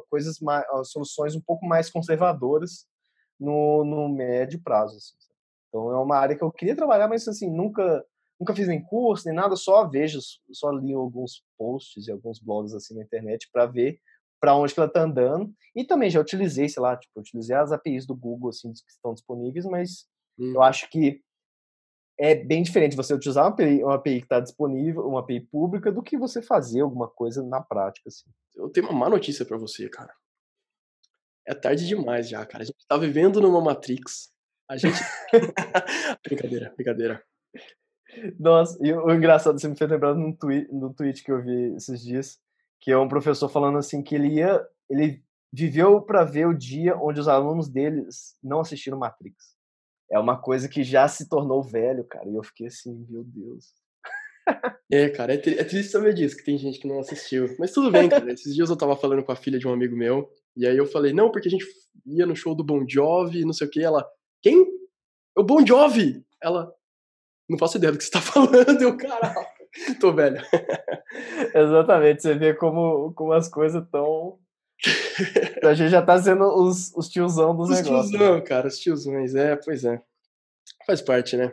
coisas 0.09 0.39
mais, 0.41 0.65
soluções 0.85 1.33
um 1.33 1.41
pouco 1.41 1.65
mais 1.65 1.89
conservadoras 1.89 2.85
no, 3.39 3.85
no 3.85 4.09
médio 4.09 4.61
prazo. 4.61 4.97
Assim. 4.97 5.15
Então 5.69 5.91
é 5.91 5.97
uma 5.97 6.17
área 6.17 6.35
que 6.35 6.43
eu 6.43 6.51
queria 6.51 6.75
trabalhar, 6.75 7.07
mas 7.07 7.27
assim, 7.27 7.49
nunca 7.49 8.05
nunca 8.39 8.53
fiz 8.53 8.67
nem 8.67 8.83
curso, 8.83 9.25
nem 9.25 9.33
nada, 9.33 9.55
só 9.55 9.87
vejo, 9.87 10.19
só 10.51 10.69
li 10.69 10.93
alguns 10.93 11.43
posts 11.57 12.07
e 12.07 12.11
alguns 12.11 12.39
blogs 12.39 12.73
assim 12.73 12.93
na 12.93 13.01
internet 13.01 13.49
para 13.51 13.65
ver 13.65 13.99
para 14.39 14.55
onde 14.55 14.73
que 14.73 14.79
ela 14.79 14.87
está 14.87 15.03
andando. 15.03 15.53
E 15.75 15.83
também 15.83 16.09
já 16.09 16.19
utilizei, 16.19 16.67
sei 16.69 16.81
lá, 16.81 16.97
tipo, 16.97 17.19
utilizei 17.19 17.55
as 17.55 17.71
APIs 17.71 18.05
do 18.05 18.15
Google 18.15 18.49
assim 18.49 18.71
que 18.71 18.91
estão 18.91 19.13
disponíveis, 19.13 19.65
mas 19.65 20.07
hum. 20.39 20.53
eu 20.55 20.61
acho 20.61 20.89
que 20.89 21.21
é 22.19 22.33
bem 22.33 22.63
diferente 22.63 22.95
você 22.95 23.13
utilizar 23.13 23.43
uma 23.43 23.51
API, 23.51 23.83
uma 23.83 23.95
API 23.95 24.19
que 24.19 24.25
está 24.25 24.39
disponível, 24.39 25.07
uma 25.07 25.19
API 25.19 25.41
pública, 25.41 25.91
do 25.91 26.01
que 26.01 26.17
você 26.17 26.41
fazer 26.41 26.81
alguma 26.81 27.07
coisa 27.07 27.43
na 27.43 27.61
prática. 27.61 28.09
Assim. 28.09 28.29
Eu 28.55 28.69
tenho 28.69 28.87
uma 28.87 28.97
má 28.97 29.09
notícia 29.09 29.45
para 29.45 29.57
você, 29.57 29.87
cara. 29.87 30.13
É 31.45 31.53
tarde 31.53 31.87
demais 31.87 32.27
já, 32.27 32.45
cara. 32.45 32.63
A 32.63 32.65
gente 32.65 32.87
tá 32.87 32.97
vivendo 32.97 33.39
numa 33.39 33.61
Matrix. 33.61 34.33
A 34.69 34.75
gente. 34.75 34.97
brincadeira, 36.27 36.73
brincadeira. 36.75 37.23
Nossa, 38.39 38.77
e 38.81 38.91
o 38.91 39.13
engraçado, 39.13 39.59
você 39.59 39.67
me 39.67 39.77
fez 39.77 39.89
lembrar 39.89 40.15
num 40.15 40.33
tweet, 40.33 40.71
no 40.73 40.93
tweet 40.93 41.23
que 41.23 41.31
eu 41.31 41.41
vi 41.41 41.75
esses 41.75 42.01
dias, 42.01 42.39
que 42.81 42.91
é 42.91 42.97
um 42.97 43.07
professor 43.07 43.49
falando 43.49 43.77
assim 43.77 44.03
que 44.03 44.15
ele 44.15 44.35
ia, 44.35 44.65
ele 44.89 45.23
viveu 45.51 46.01
para 46.01 46.23
ver 46.23 46.47
o 46.47 46.57
dia 46.57 46.95
onde 46.97 47.19
os 47.19 47.27
alunos 47.27 47.69
deles 47.69 48.37
não 48.43 48.59
assistiram 48.59 48.97
Matrix. 48.97 49.55
É 50.11 50.19
uma 50.19 50.39
coisa 50.39 50.69
que 50.69 50.83
já 50.83 51.07
se 51.07 51.27
tornou 51.27 51.61
velho, 51.61 52.03
cara, 52.05 52.29
e 52.29 52.35
eu 52.35 52.43
fiquei 52.43 52.67
assim, 52.67 53.05
meu 53.09 53.23
Deus. 53.23 53.73
É, 54.89 55.09
cara, 55.09 55.33
é, 55.33 55.37
tri 55.37 55.59
é 55.59 55.63
triste 55.63 55.91
saber 55.91 56.13
disso, 56.13 56.37
que 56.37 56.43
tem 56.43 56.57
gente 56.57 56.79
que 56.79 56.87
não 56.87 56.99
assistiu. 56.99 57.53
Mas 57.59 57.71
tudo 57.71 57.91
bem, 57.91 58.07
cara. 58.07 58.31
Esses 58.31 58.55
dias 58.55 58.69
eu 58.69 58.77
tava 58.77 58.95
falando 58.95 59.23
com 59.23 59.31
a 59.31 59.35
filha 59.35 59.59
de 59.59 59.67
um 59.67 59.73
amigo 59.73 59.95
meu, 59.95 60.29
e 60.55 60.65
aí 60.65 60.77
eu 60.77 60.85
falei, 60.85 61.11
não, 61.11 61.29
porque 61.29 61.49
a 61.49 61.51
gente 61.51 61.65
ia 62.05 62.25
no 62.25 62.35
show 62.35 62.55
do 62.55 62.63
Bon 62.63 62.85
Jovi, 62.87 63.43
não 63.43 63.51
sei 63.51 63.67
o 63.67 63.69
que. 63.69 63.83
Ela, 63.83 64.07
quem? 64.41 64.65
O 65.37 65.43
Bon 65.43 65.65
Jovi! 65.65 66.25
Ela, 66.41 66.73
não 67.49 67.57
faço 67.57 67.77
ideia 67.77 67.91
do 67.91 67.97
que 67.97 68.05
você 68.05 68.11
tá 68.11 68.21
falando, 68.21 68.81
eu, 68.81 68.95
caralho, 68.95 69.35
tô 69.99 70.13
velho. 70.13 70.41
Exatamente, 71.53 72.21
você 72.21 72.35
vê 72.35 72.53
como, 72.53 73.13
como 73.13 73.33
as 73.33 73.49
coisas 73.49 73.83
estão. 73.83 74.39
A 75.63 75.73
gente 75.73 75.89
já 75.89 76.01
tá 76.01 76.21
sendo 76.21 76.45
os, 76.45 76.93
os 76.95 77.09
tiozão 77.09 77.55
dos 77.55 77.69
os 77.69 77.75
negócios. 77.81 78.05
Os 78.05 78.11
tiozão, 78.11 78.35
né? 78.35 78.41
cara, 78.41 78.67
os 78.67 78.77
tiozões, 78.77 79.35
é, 79.35 79.55
pois 79.55 79.83
é. 79.83 80.01
Faz 80.85 81.01
parte, 81.01 81.35
né? 81.35 81.51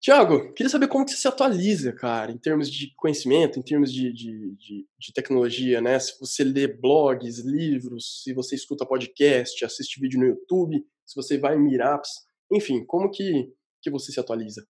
Tiago, 0.00 0.54
queria 0.54 0.70
saber 0.70 0.88
como 0.88 1.04
que 1.04 1.10
você 1.10 1.18
se 1.18 1.28
atualiza, 1.28 1.92
cara, 1.92 2.32
em 2.32 2.38
termos 2.38 2.70
de 2.70 2.94
conhecimento, 2.96 3.58
em 3.58 3.62
termos 3.62 3.92
de, 3.92 4.12
de, 4.12 4.56
de, 4.56 4.86
de, 4.98 5.12
tecnologia, 5.12 5.80
né? 5.80 5.98
Se 5.98 6.18
você 6.18 6.42
lê 6.44 6.66
blogs, 6.66 7.40
livros, 7.40 8.22
se 8.22 8.32
você 8.32 8.54
escuta 8.54 8.86
podcast, 8.86 9.64
assiste 9.64 10.00
vídeo 10.00 10.18
no 10.18 10.26
YouTube, 10.26 10.82
se 11.04 11.14
você 11.14 11.36
vai 11.36 11.56
em 11.56 11.62
meetups, 11.62 12.10
enfim, 12.50 12.84
como 12.86 13.10
que, 13.10 13.52
que 13.80 13.90
você 13.90 14.12
se 14.12 14.20
atualiza? 14.20 14.66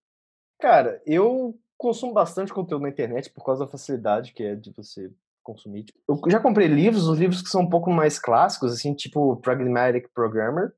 Cara, 0.60 1.00
eu 1.06 1.58
consumo 1.76 2.12
bastante 2.12 2.52
conteúdo 2.52 2.82
na 2.82 2.88
internet 2.88 3.30
por 3.30 3.44
causa 3.44 3.64
da 3.64 3.70
facilidade 3.70 4.32
que 4.32 4.42
é 4.42 4.54
de 4.54 4.72
você 4.72 5.10
consumir. 5.42 5.84
Tipo, 5.84 6.02
eu 6.08 6.30
já 6.30 6.40
comprei 6.40 6.66
livros, 6.66 7.08
os 7.08 7.18
livros 7.18 7.40
que 7.40 7.48
são 7.48 7.62
um 7.62 7.70
pouco 7.70 7.90
mais 7.90 8.18
clássicos, 8.18 8.72
assim, 8.72 8.94
tipo 8.94 9.36
Pragmatic 9.36 10.08
Programmer. 10.12 10.74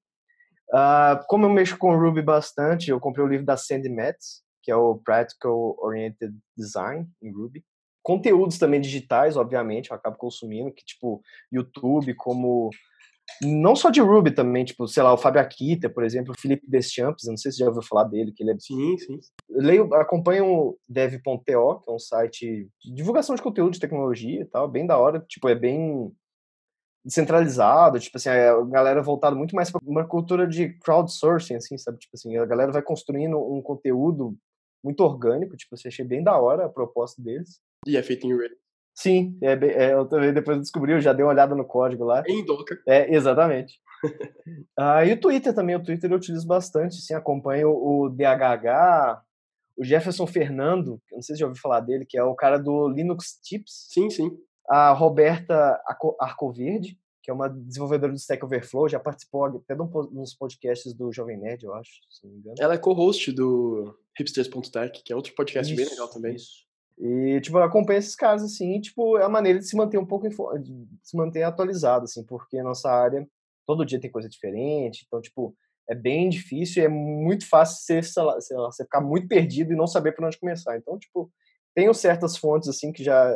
Uh, 0.72 1.18
como 1.26 1.46
eu 1.46 1.50
mexo 1.50 1.76
com 1.76 1.96
Ruby 1.98 2.22
bastante, 2.22 2.90
eu 2.90 3.00
comprei 3.00 3.24
o 3.24 3.28
livro 3.28 3.44
da 3.44 3.56
Sandy 3.56 3.88
Metz, 3.88 4.44
que 4.62 4.70
é 4.70 4.76
o 4.76 4.96
Practical 4.98 5.76
Oriented 5.80 6.32
Design 6.56 7.08
em 7.20 7.32
Ruby. 7.32 7.64
Conteúdos 8.02 8.58
também 8.58 8.80
digitais, 8.80 9.36
obviamente, 9.36 9.90
eu 9.90 9.96
acabo 9.96 10.16
consumindo, 10.16 10.72
que 10.72 10.84
tipo 10.84 11.20
YouTube, 11.50 12.14
como 12.14 12.70
não 13.42 13.74
só 13.74 13.90
de 13.90 14.00
Ruby 14.00 14.30
também, 14.32 14.64
tipo, 14.64 14.86
sei 14.86 15.02
lá, 15.02 15.12
o 15.12 15.18
Fábio 15.18 15.40
Akita, 15.40 15.88
por 15.88 16.04
exemplo, 16.04 16.34
o 16.36 16.40
Felipe 16.40 16.68
Deschamps, 16.68 17.26
não 17.26 17.36
sei 17.36 17.52
se 17.52 17.58
já 17.58 17.66
ouviu 17.66 17.82
falar 17.82 18.04
dele, 18.04 18.32
que 18.32 18.42
ele 18.42 18.52
é... 18.52 18.58
Sim, 18.58 18.98
sim. 18.98 19.18
leio, 19.48 19.92
acompanho 19.94 20.46
o 20.46 20.78
dev.to, 20.88 21.80
que 21.80 21.90
é 21.90 21.92
um 21.92 21.98
site 21.98 22.68
de 22.82 22.94
divulgação 22.94 23.34
de 23.34 23.42
conteúdo 23.42 23.72
de 23.72 23.80
tecnologia 23.80 24.42
e 24.42 24.44
tal, 24.44 24.68
bem 24.68 24.86
da 24.86 24.98
hora, 24.98 25.24
tipo, 25.28 25.48
é 25.48 25.54
bem 25.54 26.12
descentralizado, 27.04 27.98
tipo 27.98 28.16
assim, 28.16 28.28
a 28.28 28.60
galera 28.66 29.02
voltada 29.02 29.34
muito 29.34 29.54
mais 29.54 29.70
para 29.70 29.80
uma 29.84 30.06
cultura 30.06 30.46
de 30.46 30.74
crowdsourcing, 30.78 31.54
assim, 31.54 31.78
sabe? 31.78 31.98
Tipo 31.98 32.14
assim, 32.14 32.36
a 32.36 32.44
galera 32.44 32.72
vai 32.72 32.82
construindo 32.82 33.38
um 33.38 33.62
conteúdo 33.62 34.36
muito 34.84 35.02
orgânico, 35.02 35.56
tipo, 35.56 35.74
assim, 35.74 35.88
achei 35.88 36.04
bem 36.04 36.22
da 36.22 36.38
hora 36.38 36.66
a 36.66 36.68
proposta 36.68 37.22
deles. 37.22 37.60
E 37.86 37.96
é 37.96 38.02
feito 38.02 38.26
em 38.26 38.32
Ruby. 38.32 38.56
Sim, 39.00 39.38
é, 39.40 39.52
é, 39.52 39.94
eu 39.94 40.04
também 40.06 40.30
depois 40.30 40.58
descobri, 40.58 40.92
eu 40.92 41.00
já 41.00 41.14
dei 41.14 41.24
uma 41.24 41.32
olhada 41.32 41.54
no 41.54 41.64
código 41.64 42.04
lá. 42.04 42.22
Em 42.28 42.44
Docker. 42.44 42.82
É, 42.86 43.14
exatamente. 43.14 43.80
ah, 44.78 45.02
e 45.06 45.14
o 45.14 45.18
Twitter 45.18 45.54
também, 45.54 45.74
o 45.74 45.82
Twitter 45.82 46.10
eu 46.10 46.18
utilizo 46.18 46.46
bastante, 46.46 46.96
sim, 46.96 47.14
acompanho 47.14 47.70
o 47.70 48.10
DHH, 48.10 49.22
o 49.74 49.82
Jefferson 49.82 50.26
Fernando, 50.26 51.00
não 51.10 51.22
sei 51.22 51.34
se 51.34 51.40
já 51.40 51.46
ouviu 51.46 51.58
falar 51.58 51.80
dele, 51.80 52.04
que 52.04 52.18
é 52.18 52.22
o 52.22 52.34
cara 52.34 52.58
do 52.58 52.88
Linux 52.88 53.40
Tips. 53.42 53.86
Sim, 53.88 54.10
sim. 54.10 54.30
A 54.68 54.92
Roberta 54.92 55.82
Arcoverde, 56.20 56.98
que 57.22 57.30
é 57.30 57.34
uma 57.34 57.48
desenvolvedora 57.48 58.12
do 58.12 58.18
Stack 58.18 58.44
Overflow, 58.44 58.86
já 58.86 59.00
participou 59.00 59.46
até 59.46 59.74
de 59.74 59.80
uns 59.80 60.34
podcasts 60.34 60.92
do 60.92 61.10
Jovem 61.10 61.38
Nerd, 61.38 61.64
eu 61.64 61.72
acho, 61.72 61.92
se 62.10 62.22
não 62.22 62.34
me 62.34 62.38
engano. 62.40 62.56
Ela 62.60 62.74
é 62.74 62.78
co-host 62.78 63.32
do 63.32 63.98
hipsters.tech, 64.18 65.02
que 65.02 65.10
é 65.10 65.16
outro 65.16 65.34
podcast 65.34 65.72
isso, 65.72 65.82
bem 65.82 65.90
legal 65.90 66.08
também. 66.08 66.34
Isso. 66.34 66.68
E, 67.00 67.40
tipo, 67.40 67.56
acompanha 67.58 67.98
esses 67.98 68.14
casos, 68.14 68.52
assim, 68.52 68.74
e, 68.76 68.80
tipo, 68.80 69.16
é 69.16 69.24
a 69.24 69.28
maneira 69.28 69.58
de 69.58 69.66
se 69.66 69.74
manter 69.74 69.96
um 69.96 70.04
pouco, 70.04 70.28
de 70.58 70.86
se 71.02 71.16
manter 71.16 71.42
atualizado, 71.42 72.04
assim, 72.04 72.22
porque 72.24 72.62
nossa 72.62 72.90
área, 72.90 73.26
todo 73.66 73.86
dia 73.86 73.98
tem 73.98 74.10
coisa 74.10 74.28
diferente, 74.28 75.04
então, 75.06 75.18
tipo, 75.20 75.56
é 75.88 75.94
bem 75.94 76.28
difícil 76.28 76.84
é 76.84 76.88
muito 76.88 77.48
fácil 77.48 77.78
você, 77.82 78.02
sei 78.02 78.22
lá, 78.22 78.40
sei 78.40 78.56
lá, 78.56 78.70
você 78.70 78.84
ficar 78.84 79.00
muito 79.00 79.26
perdido 79.26 79.72
e 79.72 79.76
não 79.76 79.86
saber 79.86 80.12
por 80.12 80.24
onde 80.26 80.38
começar. 80.38 80.76
Então, 80.76 80.98
tipo, 80.98 81.32
tenho 81.74 81.94
certas 81.94 82.36
fontes, 82.36 82.68
assim, 82.68 82.92
que, 82.92 83.02
já, 83.02 83.34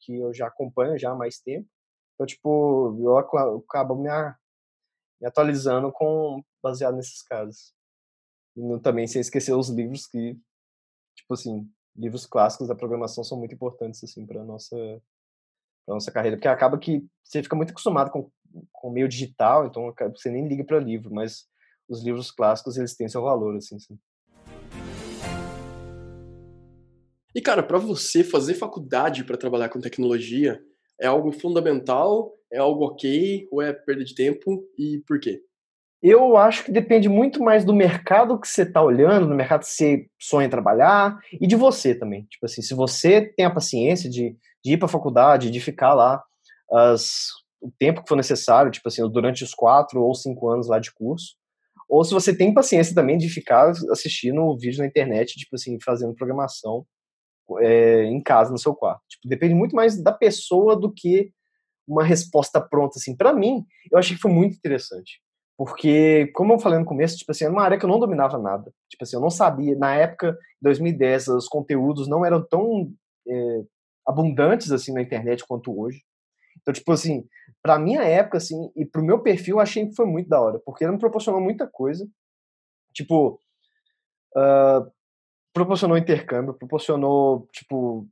que 0.00 0.18
eu 0.18 0.34
já 0.34 0.48
acompanho 0.48 0.98
já 0.98 1.10
há 1.10 1.14
mais 1.14 1.40
tempo, 1.40 1.66
então, 2.14 2.26
tipo, 2.26 2.98
eu 3.00 3.16
acabo 3.16 3.94
me, 3.94 4.10
me 5.20 5.26
atualizando 5.26 5.90
com, 5.92 6.42
baseado 6.62 6.96
nesses 6.96 7.22
casos. 7.22 7.72
E 8.56 8.80
também 8.80 9.06
sem 9.06 9.20
esquecer 9.20 9.54
os 9.54 9.70
livros 9.70 10.06
que, 10.06 10.34
tipo 11.16 11.34
assim, 11.34 11.70
livros 11.98 12.24
clássicos 12.24 12.68
da 12.68 12.74
programação 12.74 13.24
são 13.24 13.38
muito 13.38 13.54
importantes 13.54 14.02
assim 14.04 14.24
para 14.24 14.44
nossa 14.44 14.76
pra 15.84 15.94
nossa 15.94 16.12
carreira, 16.12 16.36
porque 16.36 16.48
acaba 16.48 16.78
que 16.78 17.04
você 17.24 17.42
fica 17.42 17.56
muito 17.56 17.70
acostumado 17.70 18.10
com 18.10 18.30
com 18.72 18.88
o 18.88 18.92
meio 18.92 19.08
digital, 19.08 19.66
então 19.66 19.92
você 20.10 20.30
nem 20.30 20.48
liga 20.48 20.64
para 20.64 20.78
livro, 20.78 21.12
mas 21.12 21.46
os 21.88 22.02
livros 22.02 22.30
clássicos 22.30 22.76
eles 22.76 22.96
têm 22.96 23.08
seu 23.08 23.22
valor 23.22 23.56
assim. 23.56 23.76
E 27.34 27.40
cara, 27.40 27.62
para 27.62 27.78
você 27.78 28.24
fazer 28.24 28.54
faculdade 28.54 29.24
para 29.24 29.36
trabalhar 29.36 29.68
com 29.68 29.80
tecnologia 29.80 30.62
é 31.00 31.06
algo 31.06 31.30
fundamental, 31.30 32.34
é 32.50 32.58
algo 32.58 32.84
ok 32.86 33.46
ou 33.50 33.62
é 33.62 33.72
perda 33.72 34.04
de 34.04 34.14
tempo 34.14 34.66
e 34.76 34.98
por 35.06 35.20
quê? 35.20 35.42
Eu 36.00 36.36
acho 36.36 36.64
que 36.64 36.70
depende 36.70 37.08
muito 37.08 37.42
mais 37.42 37.64
do 37.64 37.74
mercado 37.74 38.38
que 38.40 38.46
você 38.46 38.62
está 38.62 38.80
olhando, 38.80 39.26
do 39.26 39.34
mercado 39.34 39.60
que 39.60 39.66
você 39.66 40.06
sonha 40.18 40.48
trabalhar 40.48 41.18
e 41.32 41.46
de 41.46 41.56
você 41.56 41.94
também. 41.94 42.24
Tipo 42.26 42.46
assim, 42.46 42.62
se 42.62 42.72
você 42.72 43.22
tem 43.36 43.44
a 43.44 43.50
paciência 43.50 44.08
de, 44.08 44.36
de 44.64 44.72
ir 44.74 44.76
para 44.76 44.86
a 44.86 44.90
faculdade, 44.90 45.50
de 45.50 45.60
ficar 45.60 45.94
lá 45.94 46.22
as, 46.70 47.30
o 47.60 47.72
tempo 47.78 48.02
que 48.02 48.08
for 48.08 48.16
necessário, 48.16 48.70
tipo 48.70 48.86
assim, 48.86 49.08
durante 49.10 49.42
os 49.42 49.54
quatro 49.54 50.00
ou 50.00 50.14
cinco 50.14 50.48
anos 50.48 50.68
lá 50.68 50.78
de 50.78 50.92
curso, 50.92 51.36
ou 51.88 52.04
se 52.04 52.12
você 52.12 52.36
tem 52.36 52.54
paciência 52.54 52.94
também 52.94 53.16
de 53.16 53.28
ficar 53.28 53.72
assistindo 53.90 54.42
o 54.42 54.56
vídeo 54.56 54.78
na 54.80 54.86
internet, 54.86 55.36
tipo 55.36 55.56
assim, 55.56 55.78
fazendo 55.82 56.14
programação 56.14 56.86
é, 57.60 58.04
em 58.04 58.22
casa, 58.22 58.52
no 58.52 58.58
seu 58.58 58.74
quarto. 58.74 59.02
Tipo, 59.08 59.26
depende 59.28 59.54
muito 59.54 59.74
mais 59.74 60.00
da 60.00 60.12
pessoa 60.12 60.76
do 60.76 60.92
que 60.92 61.32
uma 61.86 62.04
resposta 62.04 62.60
pronta, 62.60 62.98
assim. 62.98 63.16
Para 63.16 63.32
mim, 63.32 63.64
eu 63.90 63.98
achei 63.98 64.14
que 64.14 64.20
foi 64.20 64.30
muito 64.30 64.54
interessante. 64.54 65.20
Porque, 65.58 66.28
como 66.34 66.52
eu 66.52 66.60
falei 66.60 66.78
no 66.78 66.84
começo, 66.84 67.16
tipo 67.16 67.32
assim, 67.32 67.42
era 67.42 67.52
uma 67.52 67.64
área 67.64 67.76
que 67.76 67.84
eu 67.84 67.88
não 67.88 67.98
dominava 67.98 68.38
nada. 68.38 68.72
Tipo 68.88 69.02
assim, 69.02 69.16
eu 69.16 69.20
não 69.20 69.28
sabia. 69.28 69.76
Na 69.76 69.92
época, 69.92 70.28
em 70.30 70.62
2010, 70.62 71.26
os 71.26 71.48
conteúdos 71.48 72.06
não 72.06 72.24
eram 72.24 72.40
tão 72.46 72.92
é, 73.26 73.64
abundantes, 74.06 74.70
assim, 74.70 74.92
na 74.92 75.02
internet 75.02 75.44
quanto 75.44 75.76
hoje. 75.76 76.04
Então, 76.62 76.72
tipo 76.72 76.92
assim, 76.92 77.26
pra 77.60 77.76
minha 77.76 78.02
época, 78.04 78.38
assim, 78.38 78.70
e 78.76 78.86
pro 78.86 79.02
meu 79.02 79.18
perfil, 79.18 79.56
eu 79.56 79.60
achei 79.60 79.84
que 79.88 79.96
foi 79.96 80.06
muito 80.06 80.28
da 80.28 80.40
hora. 80.40 80.60
Porque 80.60 80.84
ele 80.84 80.92
me 80.92 80.98
proporcionou 80.98 81.40
muita 81.40 81.66
coisa. 81.66 82.08
Tipo, 82.94 83.40
uh, 84.36 84.88
proporcionou 85.52 85.98
intercâmbio, 85.98 86.54
proporcionou, 86.54 87.48
tipo, 87.52 88.06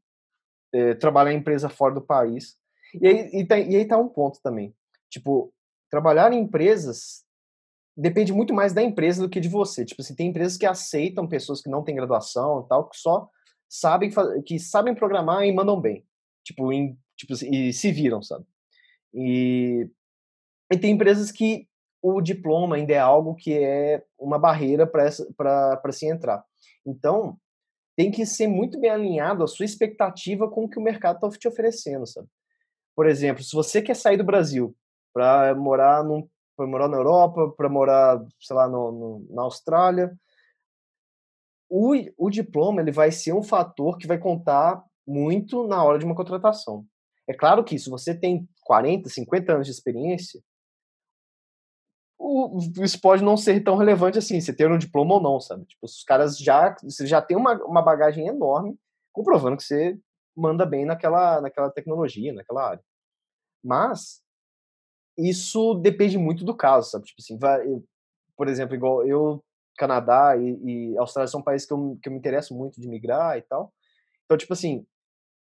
é, 0.74 0.94
trabalhar 0.94 1.32
em 1.32 1.38
empresa 1.38 1.68
fora 1.68 1.94
do 1.94 2.02
país. 2.02 2.56
E 3.00 3.06
aí, 3.06 3.30
e, 3.32 3.46
tá, 3.46 3.56
e 3.56 3.76
aí 3.76 3.84
tá 3.86 3.96
um 3.96 4.08
ponto 4.08 4.40
também. 4.42 4.74
Tipo, 5.08 5.52
trabalhar 5.88 6.32
em 6.32 6.40
empresas 6.40 7.24
depende 7.96 8.32
muito 8.32 8.52
mais 8.52 8.72
da 8.72 8.82
empresa 8.82 9.22
do 9.22 9.28
que 9.28 9.40
de 9.40 9.48
você. 9.48 9.84
Tipo, 9.84 10.02
assim, 10.02 10.14
tem 10.14 10.28
empresas 10.28 10.58
que 10.58 10.66
aceitam 10.66 11.26
pessoas 11.26 11.62
que 11.62 11.70
não 11.70 11.82
têm 11.82 11.94
graduação 11.94 12.62
e 12.64 12.68
tal, 12.68 12.88
que 12.88 12.96
só 12.98 13.28
sabem 13.68 14.10
que 14.44 14.58
sabem 14.58 14.94
programar 14.94 15.44
e 15.44 15.52
mandam 15.52 15.80
bem. 15.80 16.04
Tipo, 16.44 16.72
em, 16.72 16.98
tipo 17.16 17.32
e 17.32 17.72
se 17.72 17.90
viram, 17.90 18.22
sabe? 18.22 18.44
E, 19.14 19.88
e 20.70 20.78
tem 20.78 20.92
empresas 20.92 21.32
que 21.32 21.66
o 22.02 22.20
diploma 22.20 22.76
ainda 22.76 22.92
é 22.92 22.98
algo 22.98 23.34
que 23.34 23.52
é 23.54 24.04
uma 24.18 24.38
barreira 24.38 24.86
para 24.86 25.92
se 25.92 26.06
entrar. 26.06 26.44
Então, 26.84 27.38
tem 27.96 28.10
que 28.10 28.26
ser 28.26 28.46
muito 28.46 28.78
bem 28.78 28.90
alinhado 28.90 29.42
a 29.42 29.48
sua 29.48 29.64
expectativa 29.64 30.48
com 30.48 30.64
o 30.64 30.68
que 30.68 30.78
o 30.78 30.82
mercado 30.82 31.16
está 31.16 31.38
te 31.38 31.48
oferecendo, 31.48 32.06
sabe? 32.06 32.28
Por 32.94 33.06
exemplo, 33.06 33.42
se 33.42 33.54
você 33.54 33.80
quer 33.82 33.96
sair 33.96 34.16
do 34.16 34.24
Brasil 34.24 34.76
para 35.12 35.54
morar 35.54 36.04
num 36.04 36.28
para 36.56 36.66
morar 36.66 36.88
na 36.88 36.96
Europa, 36.96 37.52
para 37.56 37.68
morar, 37.68 38.24
sei 38.40 38.56
lá, 38.56 38.68
no, 38.68 38.92
no, 38.92 39.26
na 39.30 39.42
Austrália. 39.42 40.16
O, 41.68 41.94
o 42.16 42.30
diploma 42.30 42.80
ele 42.80 42.92
vai 42.92 43.10
ser 43.10 43.32
um 43.32 43.42
fator 43.42 43.98
que 43.98 44.06
vai 44.06 44.18
contar 44.18 44.82
muito 45.06 45.66
na 45.66 45.82
hora 45.84 45.98
de 45.98 46.04
uma 46.04 46.14
contratação. 46.14 46.86
É 47.28 47.34
claro 47.34 47.64
que 47.64 47.78
se 47.78 47.90
você 47.90 48.14
tem 48.14 48.48
40, 48.62 49.08
50 49.08 49.52
anos 49.52 49.66
de 49.66 49.72
experiência, 49.72 50.40
o, 52.18 52.58
isso 52.82 53.00
pode 53.00 53.22
não 53.22 53.36
ser 53.36 53.62
tão 53.62 53.76
relevante 53.76 54.18
assim, 54.18 54.40
você 54.40 54.52
ter 54.52 54.70
um 54.70 54.78
diploma 54.78 55.14
ou 55.14 55.20
não, 55.20 55.40
sabe? 55.40 55.64
Tipo, 55.66 55.84
os 55.84 56.02
caras 56.02 56.38
já, 56.38 56.74
você 56.82 57.06
já 57.06 57.20
tem 57.20 57.36
uma, 57.36 57.54
uma 57.64 57.82
bagagem 57.82 58.26
enorme 58.26 58.78
comprovando 59.12 59.56
que 59.56 59.64
você 59.64 59.98
manda 60.36 60.66
bem 60.66 60.84
naquela, 60.84 61.40
naquela 61.40 61.70
tecnologia, 61.70 62.32
naquela 62.32 62.70
área. 62.70 62.84
Mas 63.64 64.22
isso 65.16 65.74
depende 65.74 66.18
muito 66.18 66.44
do 66.44 66.56
caso, 66.56 66.90
sabe? 66.90 67.06
Tipo 67.06 67.20
assim, 67.20 67.38
vai, 67.38 67.64
por 68.36 68.48
exemplo, 68.48 68.74
igual 68.74 69.06
eu, 69.06 69.42
Canadá 69.76 70.36
e, 70.36 70.92
e 70.92 70.98
Austrália 70.98 71.28
são 71.28 71.42
países 71.42 71.66
que 71.66 71.72
eu, 71.72 71.98
que 72.02 72.08
eu 72.08 72.12
me 72.12 72.18
interesso 72.18 72.54
muito 72.54 72.80
de 72.80 72.88
migrar 72.88 73.36
e 73.38 73.42
tal. 73.42 73.72
Então, 74.24 74.36
tipo 74.36 74.52
assim, 74.52 74.86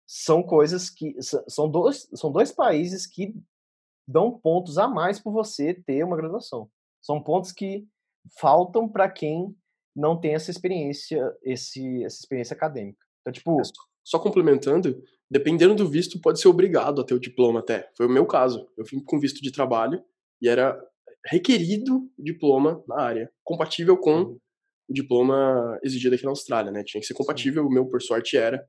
são 0.08 0.44
coisas 0.44 0.90
que 0.90 1.16
são 1.48 1.70
dois, 1.70 2.08
são 2.14 2.32
dois 2.32 2.52
países 2.52 3.08
que 3.08 3.36
dão 4.08 4.38
pontos 4.38 4.78
a 4.78 4.88
mais 4.88 5.20
por 5.20 5.32
você 5.32 5.74
ter 5.74 6.04
uma 6.04 6.18
graduação. 6.18 6.70
São 7.02 7.22
pontos 7.22 7.52
que 7.52 7.88
faltam 8.40 8.88
para 8.88 9.10
quem 9.10 9.56
não 9.96 10.20
tem 10.20 10.36
essa 10.36 10.52
experiência, 10.52 11.34
esse, 11.42 12.04
essa 12.04 12.18
experiência 12.18 12.54
acadêmica. 12.54 13.04
Então, 13.22 13.34
tipo, 13.34 13.58
só 14.06 14.20
complementando, 14.20 15.04
dependendo 15.30 15.74
do 15.74 15.90
visto, 15.90 16.22
pode 16.22 16.40
ser 16.40 16.48
obrigado 16.48 17.02
a 17.02 17.04
ter 17.04 17.16
o 17.16 17.20
diploma 17.20 17.60
até. 17.60 17.90
Foi 17.98 18.06
o 18.06 18.10
meu 18.10 18.26
caso. 18.28 18.70
Eu 18.78 18.86
vim 18.86 19.00
com 19.00 19.20
visto 19.20 19.42
de 19.42 19.52
trabalho 19.52 20.02
e 20.40 20.48
era 20.48 20.80
requerido 21.26 22.08
diploma 22.18 22.84
na 22.88 23.02
área, 23.02 23.32
compatível 23.44 23.98
com 23.98 24.16
uhum. 24.16 24.40
o 24.88 24.94
diploma 24.94 25.80
exigido 25.84 26.14
aqui 26.14 26.24
na 26.24 26.30
Austrália, 26.30 26.72
né? 26.72 26.84
Tinha 26.84 27.02
que 27.02 27.08
ser 27.08 27.16
compatível, 27.16 27.66
o 27.66 27.70
meu, 27.70 27.88
por 27.88 28.00
sorte, 28.00 28.38
era. 28.38 28.64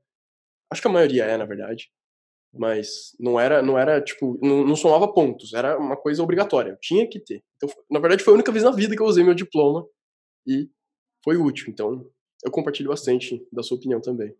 Acho 0.71 0.81
que 0.81 0.87
a 0.87 0.91
maioria 0.91 1.25
é, 1.25 1.37
na 1.37 1.45
verdade. 1.45 1.91
Mas 2.51 3.15
não 3.19 3.39
era, 3.39 3.61
não 3.61 3.77
era 3.77 4.01
tipo, 4.01 4.39
não, 4.41 4.65
não 4.65 4.75
somava 4.75 5.13
pontos, 5.13 5.53
era 5.53 5.77
uma 5.77 5.95
coisa 5.95 6.23
obrigatória, 6.23 6.71
eu 6.71 6.77
tinha 6.81 7.07
que 7.07 7.19
ter. 7.19 7.43
Então, 7.57 7.69
na 7.91 7.99
verdade, 7.99 8.23
foi 8.23 8.33
a 8.33 8.35
única 8.35 8.51
vez 8.51 8.63
na 8.63 8.71
vida 8.71 8.95
que 8.95 9.01
eu 9.01 9.05
usei 9.05 9.23
meu 9.23 9.35
diploma 9.35 9.85
e 10.47 10.67
foi 11.23 11.37
útil. 11.37 11.65
Então, 11.69 12.09
eu 12.43 12.49
compartilho 12.49 12.89
bastante 12.89 13.45
da 13.51 13.61
sua 13.61 13.77
opinião 13.77 14.01
também. 14.01 14.33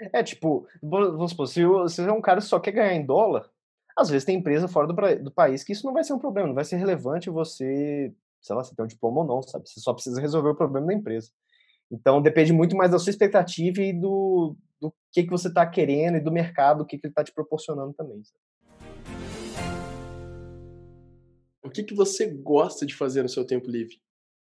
É, 0.00 0.22
tipo, 0.22 0.66
vamos 0.80 1.32
supor, 1.32 1.48
se 1.48 1.64
você 1.64 2.02
é 2.02 2.12
um 2.12 2.20
cara 2.20 2.40
que 2.40 2.46
só 2.46 2.60
quer 2.60 2.70
ganhar 2.70 2.94
em 2.94 3.04
dólar, 3.04 3.50
às 3.96 4.08
vezes 4.08 4.24
tem 4.24 4.36
empresa 4.36 4.68
fora 4.68 4.86
do, 4.86 4.94
do 5.24 5.30
país 5.32 5.64
que 5.64 5.72
isso 5.72 5.84
não 5.84 5.92
vai 5.92 6.04
ser 6.04 6.12
um 6.12 6.20
problema, 6.20 6.46
não 6.46 6.54
vai 6.54 6.64
ser 6.64 6.76
relevante 6.76 7.28
você, 7.28 8.14
sei 8.40 8.54
lá, 8.54 8.62
você 8.62 8.74
tem 8.76 8.84
um 8.84 8.88
diploma 8.88 9.22
ou 9.22 9.26
não, 9.26 9.42
sabe? 9.42 9.68
Você 9.68 9.80
só 9.80 9.92
precisa 9.92 10.20
resolver 10.20 10.50
o 10.50 10.54
problema 10.54 10.86
da 10.86 10.94
empresa. 10.94 11.30
Então 11.90 12.22
depende 12.22 12.52
muito 12.52 12.76
mais 12.76 12.92
da 12.92 12.98
sua 12.98 13.10
expectativa 13.10 13.80
e 13.82 13.92
do, 13.92 14.56
do 14.80 14.94
que, 15.10 15.24
que 15.24 15.30
você 15.30 15.48
está 15.48 15.66
querendo 15.66 16.16
e 16.16 16.20
do 16.20 16.30
mercado, 16.30 16.82
o 16.82 16.86
que, 16.86 16.96
que 16.96 17.06
ele 17.06 17.10
está 17.10 17.24
te 17.24 17.32
proporcionando 17.32 17.92
também. 17.92 18.22
O 21.64 21.70
que, 21.70 21.82
que 21.82 21.94
você 21.94 22.26
gosta 22.26 22.86
de 22.86 22.94
fazer 22.94 23.22
no 23.22 23.28
seu 23.28 23.44
tempo 23.44 23.68
livre? 23.68 23.96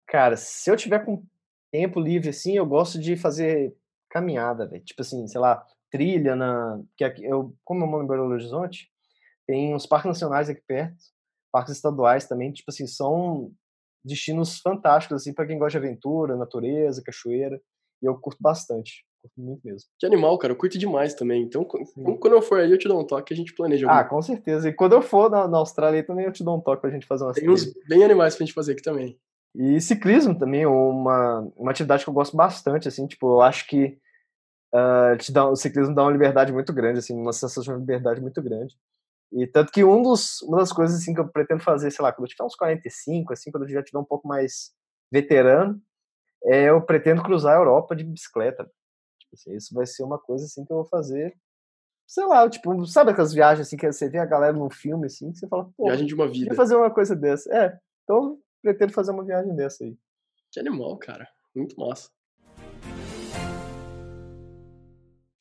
Cara, 0.08 0.38
se 0.38 0.72
eu 0.72 0.78
tiver 0.78 1.00
com 1.06 1.24
tempo 1.72 2.00
livre 2.00 2.30
assim, 2.30 2.56
eu 2.56 2.66
gosto 2.66 2.98
de 2.98 3.18
fazer 3.18 3.76
caminhada, 4.12 4.68
velho. 4.68 4.84
Tipo 4.84 5.02
assim, 5.02 5.26
sei 5.28 5.40
lá, 5.40 5.66
trilha 5.90 6.36
na. 6.36 6.82
Que 6.96 7.04
aqui, 7.04 7.24
eu, 7.24 7.56
como 7.64 7.84
eu 7.84 7.88
moro 7.88 8.04
em 8.04 8.08
Belo 8.08 8.30
Horizonte, 8.30 8.90
tem 9.48 9.74
uns 9.74 9.86
parques 9.86 10.08
nacionais 10.08 10.50
aqui 10.50 10.62
perto, 10.68 10.96
parques 11.52 11.76
estaduais 11.76 12.28
também, 12.28 12.52
tipo 12.52 12.70
assim, 12.70 12.88
são 12.88 13.52
destinos 14.04 14.60
fantásticos, 14.60 15.22
assim, 15.22 15.34
para 15.34 15.46
quem 15.46 15.60
gosta 15.60 15.80
de 15.80 15.86
aventura, 15.86 16.36
natureza, 16.36 17.04
cachoeira. 17.04 17.62
E 18.02 18.06
eu 18.06 18.18
curto 18.18 18.40
bastante. 18.42 19.06
Curto 19.22 19.40
muito 19.40 19.62
mesmo. 19.64 19.88
Que 20.00 20.08
animal, 20.08 20.38
cara. 20.40 20.54
Eu 20.54 20.58
curto 20.58 20.80
demais 20.80 21.14
também. 21.14 21.44
Então, 21.44 21.68
Sim. 21.86 22.18
quando 22.18 22.34
eu 22.34 22.42
for 22.42 22.60
aí, 22.60 22.72
eu 22.72 22.80
te 22.80 22.88
dou 22.88 23.00
um 23.00 23.06
toque 23.06 23.32
e 23.32 23.36
a 23.36 23.38
gente 23.38 23.54
planeja. 23.54 23.86
Ah, 23.88 24.04
com 24.04 24.20
certeza. 24.22 24.70
E 24.70 24.74
quando 24.74 24.94
eu 24.94 25.02
for 25.04 25.30
na, 25.30 25.48
na 25.48 25.60
Austrália 25.60 26.04
também, 26.04 26.26
eu 26.26 26.32
te 26.32 26.44
dou 26.44 26.58
um 26.58 26.62
toque 26.62 26.82
pra 26.82 26.90
gente 26.90 27.06
fazer 27.06 27.26
uma 27.26 27.34
Tem 27.34 27.48
uns 27.48 27.72
bem 27.88 28.04
animais 28.04 28.36
pra 28.36 28.46
gente 28.46 28.56
fazer 28.56 28.72
aqui 28.72 28.82
também. 28.82 29.20
E 29.54 29.80
ciclismo 29.82 30.38
também, 30.38 30.66
uma, 30.66 31.42
uma 31.58 31.72
atividade 31.72 32.04
que 32.04 32.10
eu 32.10 32.14
gosto 32.14 32.36
bastante, 32.36 32.88
assim, 32.88 33.06
tipo, 33.06 33.34
eu 33.34 33.42
acho 33.42 33.68
que 33.68 34.00
uh, 34.74 35.18
te 35.18 35.32
dá, 35.32 35.48
o 35.48 35.56
ciclismo 35.56 35.96
dá 35.96 36.04
uma 36.04 36.12
liberdade 36.12 36.52
muito 36.52 36.74
grande, 36.74 37.00
assim, 37.00 37.14
uma 37.14 37.34
sensação 37.34 37.76
de 37.76 37.80
liberdade 37.80 38.22
muito 38.22 38.42
grande. 38.42 38.78
E 39.32 39.48
tanto 39.48 39.72
que 39.72 39.84
um 39.84 40.02
dos, 40.02 40.42
uma 40.42 40.58
das 40.58 40.74
coisas, 40.74 41.00
assim, 41.02 41.14
que 41.14 41.20
eu 41.20 41.28
pretendo 41.28 41.64
fazer, 41.64 41.90
sei 41.92 42.04
lá, 42.04 42.12
quando 42.12 42.26
eu 42.26 42.30
tiver 42.30 42.44
uns 42.44 42.56
45, 42.56 43.34
assim, 43.34 43.52
quando 43.52 43.64
eu 43.64 43.70
já 43.70 43.84
tiver 43.84 44.00
um 44.00 44.06
pouco 44.06 44.28
mais 44.28 44.74
veterano, 45.12 45.82
é, 46.44 46.70
eu 46.70 46.82
pretendo 46.82 47.24
cruzar 47.24 47.56
a 47.56 47.60
Europa 47.60 47.96
de 47.96 48.04
bicicleta. 48.04 48.64
Tipo 49.20 49.36
assim, 49.36 49.56
isso 49.56 49.74
vai 49.74 49.86
ser 49.86 50.04
uma 50.04 50.20
coisa, 50.20 50.46
assim, 50.46 50.66
que 50.66 50.72
eu 50.72 50.78
vou 50.78 50.86
fazer 50.86 51.36
sei 52.12 52.26
lá, 52.26 52.50
tipo, 52.50 52.86
sabe 52.88 53.12
aquelas 53.12 53.34
viagens 53.34 53.66
assim 53.66 53.78
que 53.78 53.90
você 53.90 54.10
vê 54.10 54.18
a 54.18 54.26
galera 54.26 54.52
num 54.52 54.70
filme 54.70 55.06
assim, 55.06 55.32
que 55.32 55.38
você 55.38 55.48
fala, 55.48 55.72
pô, 55.78 55.86
viagem 55.86 56.06
de 56.06 56.14
uma 56.14 56.28
vida. 56.28 56.54
fazer 56.54 56.76
uma 56.76 56.94
coisa 56.94 57.16
dessa. 57.16 57.50
É, 57.56 57.80
então 58.04 58.38
pretendo 58.62 58.92
fazer 58.92 59.12
uma 59.12 59.24
viagem 59.24 59.56
dessa 59.56 59.86
aí. 59.86 59.98
Que 60.52 60.60
animal, 60.60 60.98
cara. 60.98 61.26
Muito 61.56 61.80
massa. 61.80 62.10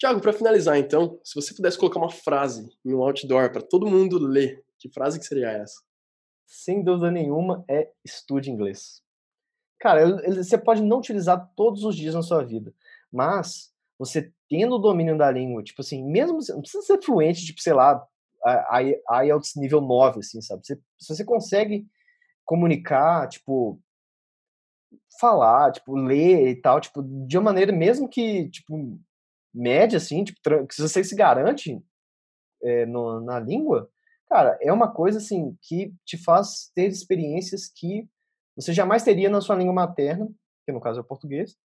Tiago, 0.01 0.19
para 0.19 0.33
finalizar 0.33 0.79
então, 0.79 1.21
se 1.23 1.35
você 1.35 1.55
pudesse 1.55 1.77
colocar 1.77 1.99
uma 1.99 2.11
frase 2.11 2.67
em 2.83 2.95
um 2.95 3.03
outdoor 3.03 3.53
para 3.53 3.61
todo 3.61 3.87
mundo 3.87 4.19
ler, 4.19 4.65
que 4.79 4.89
frase 4.89 5.19
que 5.19 5.27
seria 5.27 5.51
essa? 5.51 5.79
Sem 6.47 6.83
dúvida 6.83 7.11
nenhuma 7.11 7.63
é 7.69 7.91
estude 8.03 8.51
inglês. 8.51 9.03
Cara, 9.79 10.07
você 10.35 10.57
pode 10.57 10.83
não 10.83 10.99
utilizar 10.99 11.53
todos 11.55 11.85
os 11.85 11.95
dias 11.95 12.15
na 12.15 12.23
sua 12.23 12.43
vida, 12.43 12.73
mas 13.13 13.75
você 13.99 14.33
tendo 14.49 14.77
o 14.77 14.79
domínio 14.79 15.19
da 15.19 15.31
língua, 15.31 15.63
tipo 15.63 15.83
assim, 15.83 16.03
mesmo 16.03 16.39
não 16.49 16.63
precisa 16.63 16.83
ser 16.83 17.03
fluente, 17.03 17.45
tipo, 17.45 17.61
sei 17.61 17.75
lá, 17.75 18.03
IELTS 19.23 19.57
nível 19.57 19.83
9, 19.83 20.21
assim, 20.21 20.41
sabe? 20.41 20.67
Se 20.67 20.79
você 20.99 21.25
consegue 21.27 21.87
comunicar, 22.47 23.29
tipo, 23.29 23.79
falar, 25.21 25.73
tipo, 25.73 25.95
ler 25.95 26.49
e 26.49 26.57
tal, 26.57 26.81
tipo, 26.81 27.03
de 27.03 27.37
uma 27.37 27.45
maneira 27.45 27.71
mesmo 27.71 28.09
que, 28.09 28.49
tipo, 28.49 28.99
média, 29.53 29.97
assim, 29.97 30.25
tipo, 30.25 30.41
que 30.67 30.81
você 30.81 31.03
se 31.03 31.15
garante 31.15 31.83
é, 32.63 32.87
no, 32.87 33.21
na 33.21 33.39
língua, 33.39 33.91
cara, 34.29 34.59
é 34.61 34.73
uma 34.73 34.93
coisa, 34.93 35.19
assim, 35.19 35.57
que 35.63 35.93
te 36.05 36.17
faz 36.17 36.71
ter 36.75 36.89
experiências 36.89 37.69
que 37.69 38.09
você 38.57 38.73
jamais 38.73 39.03
teria 39.03 39.31
na 39.31 39.41
sua 39.41 39.57
língua 39.57 39.73
materna, 39.73 40.29
que 40.65 40.73
no 40.73 40.81
caso 40.81 41.01
é 41.01 41.03
o 41.03 41.07
português, 41.07 41.57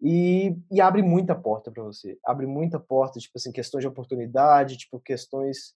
e, 0.00 0.56
e 0.70 0.80
abre 0.80 1.00
muita 1.00 1.34
porta 1.34 1.70
para 1.70 1.82
você. 1.82 2.18
Abre 2.24 2.46
muita 2.46 2.80
porta, 2.80 3.20
tipo 3.20 3.34
assim, 3.36 3.52
questões 3.52 3.82
de 3.82 3.88
oportunidade, 3.88 4.76
tipo, 4.76 4.98
questões 4.98 5.74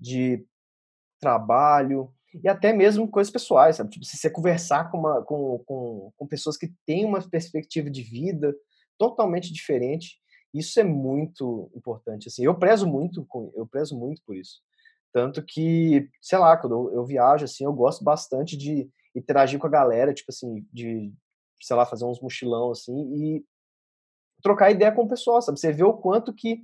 de 0.00 0.44
trabalho, 1.20 2.12
e 2.42 2.48
até 2.48 2.72
mesmo 2.72 3.08
coisas 3.08 3.32
pessoais, 3.32 3.76
sabe? 3.76 3.90
Tipo, 3.90 4.04
se 4.04 4.16
você 4.16 4.30
conversar 4.30 4.90
com, 4.90 4.98
uma, 4.98 5.22
com, 5.22 5.58
com, 5.66 6.12
com 6.16 6.26
pessoas 6.26 6.56
que 6.56 6.72
têm 6.86 7.04
uma 7.04 7.20
perspectiva 7.28 7.90
de 7.90 8.02
vida 8.02 8.54
totalmente 8.98 9.52
diferente, 9.52 10.18
isso 10.58 10.78
é 10.80 10.84
muito 10.84 11.70
importante. 11.74 12.28
Assim, 12.28 12.44
eu 12.44 12.54
prezo 12.54 12.86
muito, 12.86 13.26
eu 13.54 13.66
prezo 13.66 13.98
muito 13.98 14.22
por 14.24 14.36
isso. 14.36 14.60
Tanto 15.12 15.42
que, 15.42 16.08
sei 16.20 16.38
lá, 16.38 16.56
quando 16.56 16.74
eu, 16.74 16.94
eu 16.96 17.04
viajo, 17.04 17.44
assim, 17.44 17.64
eu 17.64 17.72
gosto 17.72 18.04
bastante 18.04 18.56
de 18.56 18.88
interagir 19.14 19.58
com 19.58 19.66
a 19.66 19.70
galera, 19.70 20.12
tipo 20.12 20.30
assim, 20.30 20.66
de, 20.72 21.12
sei 21.62 21.74
lá, 21.74 21.86
fazer 21.86 22.04
uns 22.04 22.20
mochilão, 22.20 22.70
assim, 22.70 22.94
e 23.14 23.44
trocar 24.42 24.70
ideia 24.70 24.92
com 24.92 25.04
o 25.04 25.08
pessoal, 25.08 25.40
sabe? 25.40 25.58
Você 25.58 25.72
vê 25.72 25.82
o 25.82 25.94
quanto 25.94 26.34
que 26.34 26.60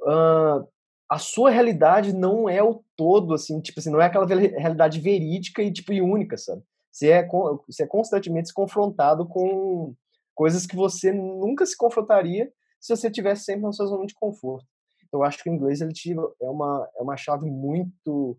uh, 0.00 0.66
a 1.08 1.18
sua 1.18 1.50
realidade 1.50 2.14
não 2.14 2.48
é 2.48 2.62
o 2.62 2.82
todo, 2.96 3.34
assim, 3.34 3.60
tipo 3.60 3.78
assim, 3.78 3.90
não 3.90 4.00
é 4.00 4.06
aquela 4.06 4.24
realidade 4.26 4.98
verídica 4.98 5.62
e, 5.62 5.70
tipo, 5.70 5.92
e 5.92 6.00
única, 6.00 6.38
sabe? 6.38 6.62
Você 6.90 7.10
é, 7.10 7.28
você 7.66 7.84
é 7.84 7.86
constantemente 7.86 8.52
confrontado 8.52 9.26
com 9.26 9.94
coisas 10.34 10.66
que 10.66 10.74
você 10.74 11.12
nunca 11.12 11.64
se 11.66 11.76
confrontaria 11.76 12.50
se 12.82 12.94
você 12.94 13.08
tivesse 13.08 13.44
sempre 13.44 13.62
na 13.62 13.72
sua 13.72 13.86
zona 13.86 14.04
de 14.04 14.14
conforto. 14.14 14.66
Então, 15.06 15.20
eu 15.20 15.24
acho 15.24 15.42
que 15.42 15.48
o 15.48 15.52
inglês 15.52 15.80
ele 15.80 15.92
é 16.40 16.50
uma 16.50 16.90
é 16.96 17.02
uma 17.02 17.16
chave 17.16 17.48
muito 17.48 18.36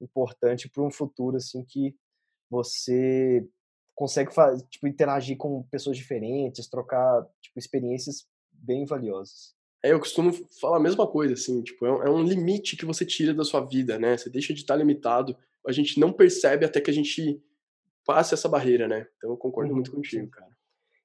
importante 0.00 0.68
para 0.68 0.82
um 0.82 0.90
futuro 0.90 1.36
assim 1.36 1.64
que 1.64 1.96
você 2.50 3.48
consegue 3.94 4.32
fazer, 4.32 4.64
tipo 4.66 4.86
interagir 4.86 5.36
com 5.36 5.62
pessoas 5.64 5.96
diferentes, 5.96 6.68
trocar 6.68 7.26
tipo 7.40 7.58
experiências 7.58 8.28
bem 8.52 8.84
valiosas. 8.84 9.56
É, 9.82 9.92
eu 9.92 9.98
costumo 10.00 10.32
falar 10.60 10.76
a 10.76 10.80
mesma 10.80 11.06
coisa, 11.06 11.34
assim, 11.34 11.62
tipo, 11.62 11.86
é 11.86 12.10
um, 12.10 12.20
é 12.20 12.24
limite 12.24 12.76
que 12.76 12.84
você 12.84 13.06
tira 13.06 13.32
da 13.32 13.44
sua 13.44 13.60
vida, 13.64 13.98
né? 13.98 14.16
Você 14.16 14.28
deixa 14.28 14.52
de 14.52 14.60
estar 14.60 14.74
limitado, 14.74 15.36
a 15.66 15.72
gente 15.72 16.00
não 16.00 16.12
percebe 16.12 16.64
até 16.64 16.80
que 16.80 16.90
a 16.90 16.94
gente 16.94 17.40
passe 18.04 18.34
essa 18.34 18.48
barreira, 18.48 18.88
né? 18.88 19.06
Então 19.16 19.30
eu 19.30 19.36
concordo 19.36 19.70
uhum, 19.70 19.76
muito 19.76 19.92
contigo, 19.92 20.28
cara. 20.30 20.57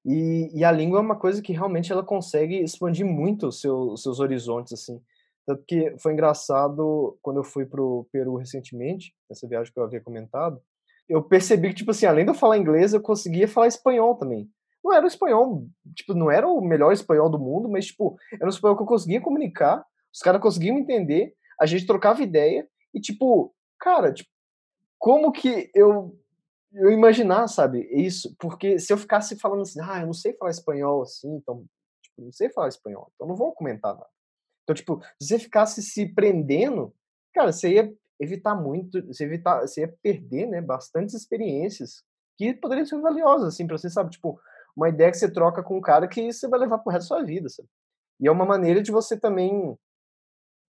E, 0.06 0.50
e, 0.54 0.64
a 0.64 0.72
língua 0.72 1.00
é 1.00 1.02
uma 1.02 1.16
coisa 1.16 1.42
que 1.42 1.54
realmente 1.54 1.92
ela 1.92 2.04
consegue 2.04 2.62
expandir 2.62 3.06
muito 3.06 3.48
os, 3.48 3.62
seu, 3.62 3.96
seus 3.96 4.20
horizontes, 4.20 4.74
assim. 4.74 5.02
Tanto 5.46 5.64
que 5.66 5.96
foi 6.00 6.14
engraçado 6.14 7.18
quando 7.22 7.38
eu 7.38 7.44
fui 7.44 7.66
pro 7.66 8.08
Peru 8.12 8.36
recentemente, 8.36 9.14
nessa 9.30 9.48
viagem 9.48 9.72
que 9.74 9.80
eu 9.80 9.84
havia 9.84 10.02
comentado, 10.02 10.62
eu 11.08 11.24
percebi 11.24 11.70
que, 11.70 11.76
tipo 11.76 11.92
assim, 11.92 12.06
além 12.06 12.26
de 12.26 12.32
eu 12.32 12.36
falar 12.36 12.58
inglês, 12.58 12.94
eu 12.94 13.02
conseguia 13.02 13.48
falar 13.48 13.68
espanhol 13.68 14.16
também 14.16 14.50
não 14.84 14.94
era 14.94 15.06
o 15.06 15.08
espanhol, 15.08 15.66
tipo, 15.96 16.14
não 16.14 16.30
era 16.30 16.48
o 16.48 16.60
melhor 16.62 16.92
espanhol 16.92 17.30
do 17.30 17.40
mundo, 17.40 17.70
mas, 17.70 17.86
tipo, 17.86 18.18
era 18.34 18.46
um 18.46 18.50
espanhol 18.50 18.76
que 18.76 18.84
eu 18.84 18.88
conseguia 18.88 19.22
comunicar, 19.22 19.84
os 20.14 20.20
caras 20.20 20.42
conseguiam 20.42 20.78
entender, 20.78 21.34
a 21.60 21.66
gente 21.66 21.88
trocava 21.88 22.22
ideia, 22.22 22.68
e, 22.94 23.00
tipo, 23.00 23.56
cara, 23.80 24.12
tipo, 24.12 24.30
como 25.00 25.32
que 25.32 25.72
eu, 25.74 26.14
eu 26.74 26.92
imaginar, 26.92 27.48
sabe, 27.48 27.82
isso? 27.92 28.36
Porque 28.40 28.80
se 28.80 28.92
eu 28.92 28.98
ficasse 28.98 29.38
falando 29.40 29.62
assim, 29.62 29.80
ah, 29.82 30.02
eu 30.02 30.08
não 30.08 30.14
sei 30.14 30.34
falar 30.34 30.52
espanhol 30.52 31.02
assim, 31.04 31.36
então, 31.36 31.66
tipo, 32.02 32.22
não 32.22 32.32
sei 32.32 32.50
falar 32.50 32.70
espanhol, 32.70 33.12
então 33.16 33.28
não 33.28 33.36
vou 33.36 33.54
comentar 33.54 33.94
nada. 33.96 34.08
Então, 34.64 34.76
tipo, 34.76 35.02
se 35.22 35.28
você 35.30 35.40
ficasse 35.40 35.82
se 35.84 36.08
prendendo, 36.14 36.94
cara, 37.34 37.52
você 37.52 37.74
ia 37.74 37.94
evitar 38.20 38.56
muito, 38.56 39.06
você, 39.08 39.26
evitar, 39.26 39.62
você 39.62 39.82
ia 39.82 39.96
perder, 40.02 40.48
né, 40.48 40.62
bastantes 40.62 41.16
experiências 41.16 42.04
que 42.38 42.54
poderiam 42.54 42.86
ser 42.86 43.00
valiosas, 43.02 43.50
assim, 43.54 43.68
pra 43.68 43.78
você, 43.78 43.90
sabe, 43.90 44.12
tipo, 44.12 44.40
uma 44.76 44.90
ideia 44.90 45.12
que 45.12 45.18
você 45.18 45.32
troca 45.32 45.64
com 45.64 45.78
um 45.78 45.82
cara 45.82 46.08
que 46.08 46.32
você 46.32 46.48
vai 46.48 46.60
levar 46.60 46.80
pro 46.80 46.92
resto 46.92 47.10
da 47.10 47.18
sua 47.18 47.26
vida, 47.26 47.50
sabe? 47.50 47.70
E 48.20 48.28
é 48.28 48.32
uma 48.32 48.46
maneira 48.46 48.82
de 48.82 48.92
você 48.92 49.20
também 49.20 49.78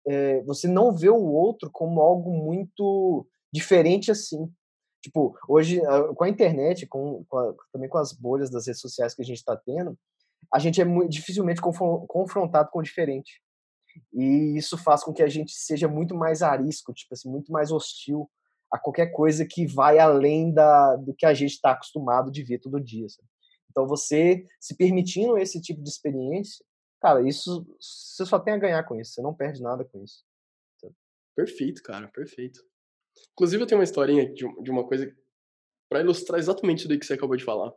é, 0.06 0.42
você 0.42 0.66
não 0.68 0.94
ver 0.94 1.10
o 1.10 1.22
outro 1.32 1.70
como 1.70 2.00
algo 2.00 2.30
muito 2.32 3.26
diferente 3.52 4.10
assim. 4.10 4.50
Tipo, 5.02 5.36
hoje, 5.48 5.80
com 6.16 6.24
a 6.24 6.28
internet, 6.28 6.86
com, 6.86 7.24
com 7.24 7.38
a, 7.38 7.54
também 7.72 7.88
com 7.88 7.98
as 7.98 8.12
bolhas 8.12 8.50
das 8.50 8.66
redes 8.66 8.80
sociais 8.80 9.14
que 9.14 9.22
a 9.22 9.24
gente 9.24 9.38
está 9.38 9.56
tendo, 9.56 9.96
a 10.52 10.58
gente 10.58 10.80
é 10.80 10.84
muito, 10.84 11.10
dificilmente 11.10 11.60
confrontado 11.60 12.70
com 12.70 12.80
o 12.80 12.82
diferente. 12.82 13.40
E 14.12 14.56
isso 14.56 14.76
faz 14.78 15.02
com 15.02 15.12
que 15.12 15.22
a 15.22 15.28
gente 15.28 15.52
seja 15.52 15.88
muito 15.88 16.14
mais 16.14 16.42
arisco, 16.42 16.92
tipo 16.92 17.14
assim, 17.14 17.30
muito 17.30 17.52
mais 17.52 17.70
hostil 17.70 18.30
a 18.70 18.78
qualquer 18.78 19.06
coisa 19.12 19.46
que 19.46 19.66
vai 19.66 19.98
além 19.98 20.52
da, 20.52 20.96
do 20.96 21.14
que 21.14 21.24
a 21.24 21.32
gente 21.32 21.52
está 21.52 21.72
acostumado 21.72 22.30
de 22.30 22.42
ver 22.42 22.58
todo 22.58 22.80
dia. 22.80 23.08
Sabe? 23.08 23.28
Então, 23.70 23.86
você 23.86 24.46
se 24.60 24.76
permitindo 24.76 25.38
esse 25.38 25.60
tipo 25.60 25.82
de 25.82 25.88
experiência, 25.88 26.64
cara, 27.00 27.26
isso 27.26 27.66
você 27.80 28.26
só 28.26 28.38
tem 28.38 28.54
a 28.54 28.58
ganhar 28.58 28.82
com 28.84 28.96
isso, 28.96 29.12
você 29.12 29.22
não 29.22 29.34
perde 29.34 29.62
nada 29.62 29.84
com 29.84 30.02
isso. 30.02 30.24
Perfeito, 31.34 31.82
cara, 31.82 32.08
perfeito. 32.08 32.60
Inclusive, 33.32 33.62
eu 33.62 33.66
tenho 33.66 33.78
uma 33.80 33.84
historinha 33.84 34.32
de 34.32 34.70
uma 34.70 34.86
coisa 34.86 35.12
para 35.88 36.00
ilustrar 36.00 36.38
exatamente 36.38 36.80
isso 36.86 36.98
que 36.98 37.06
você 37.06 37.14
acabou 37.14 37.36
de 37.36 37.44
falar. 37.44 37.72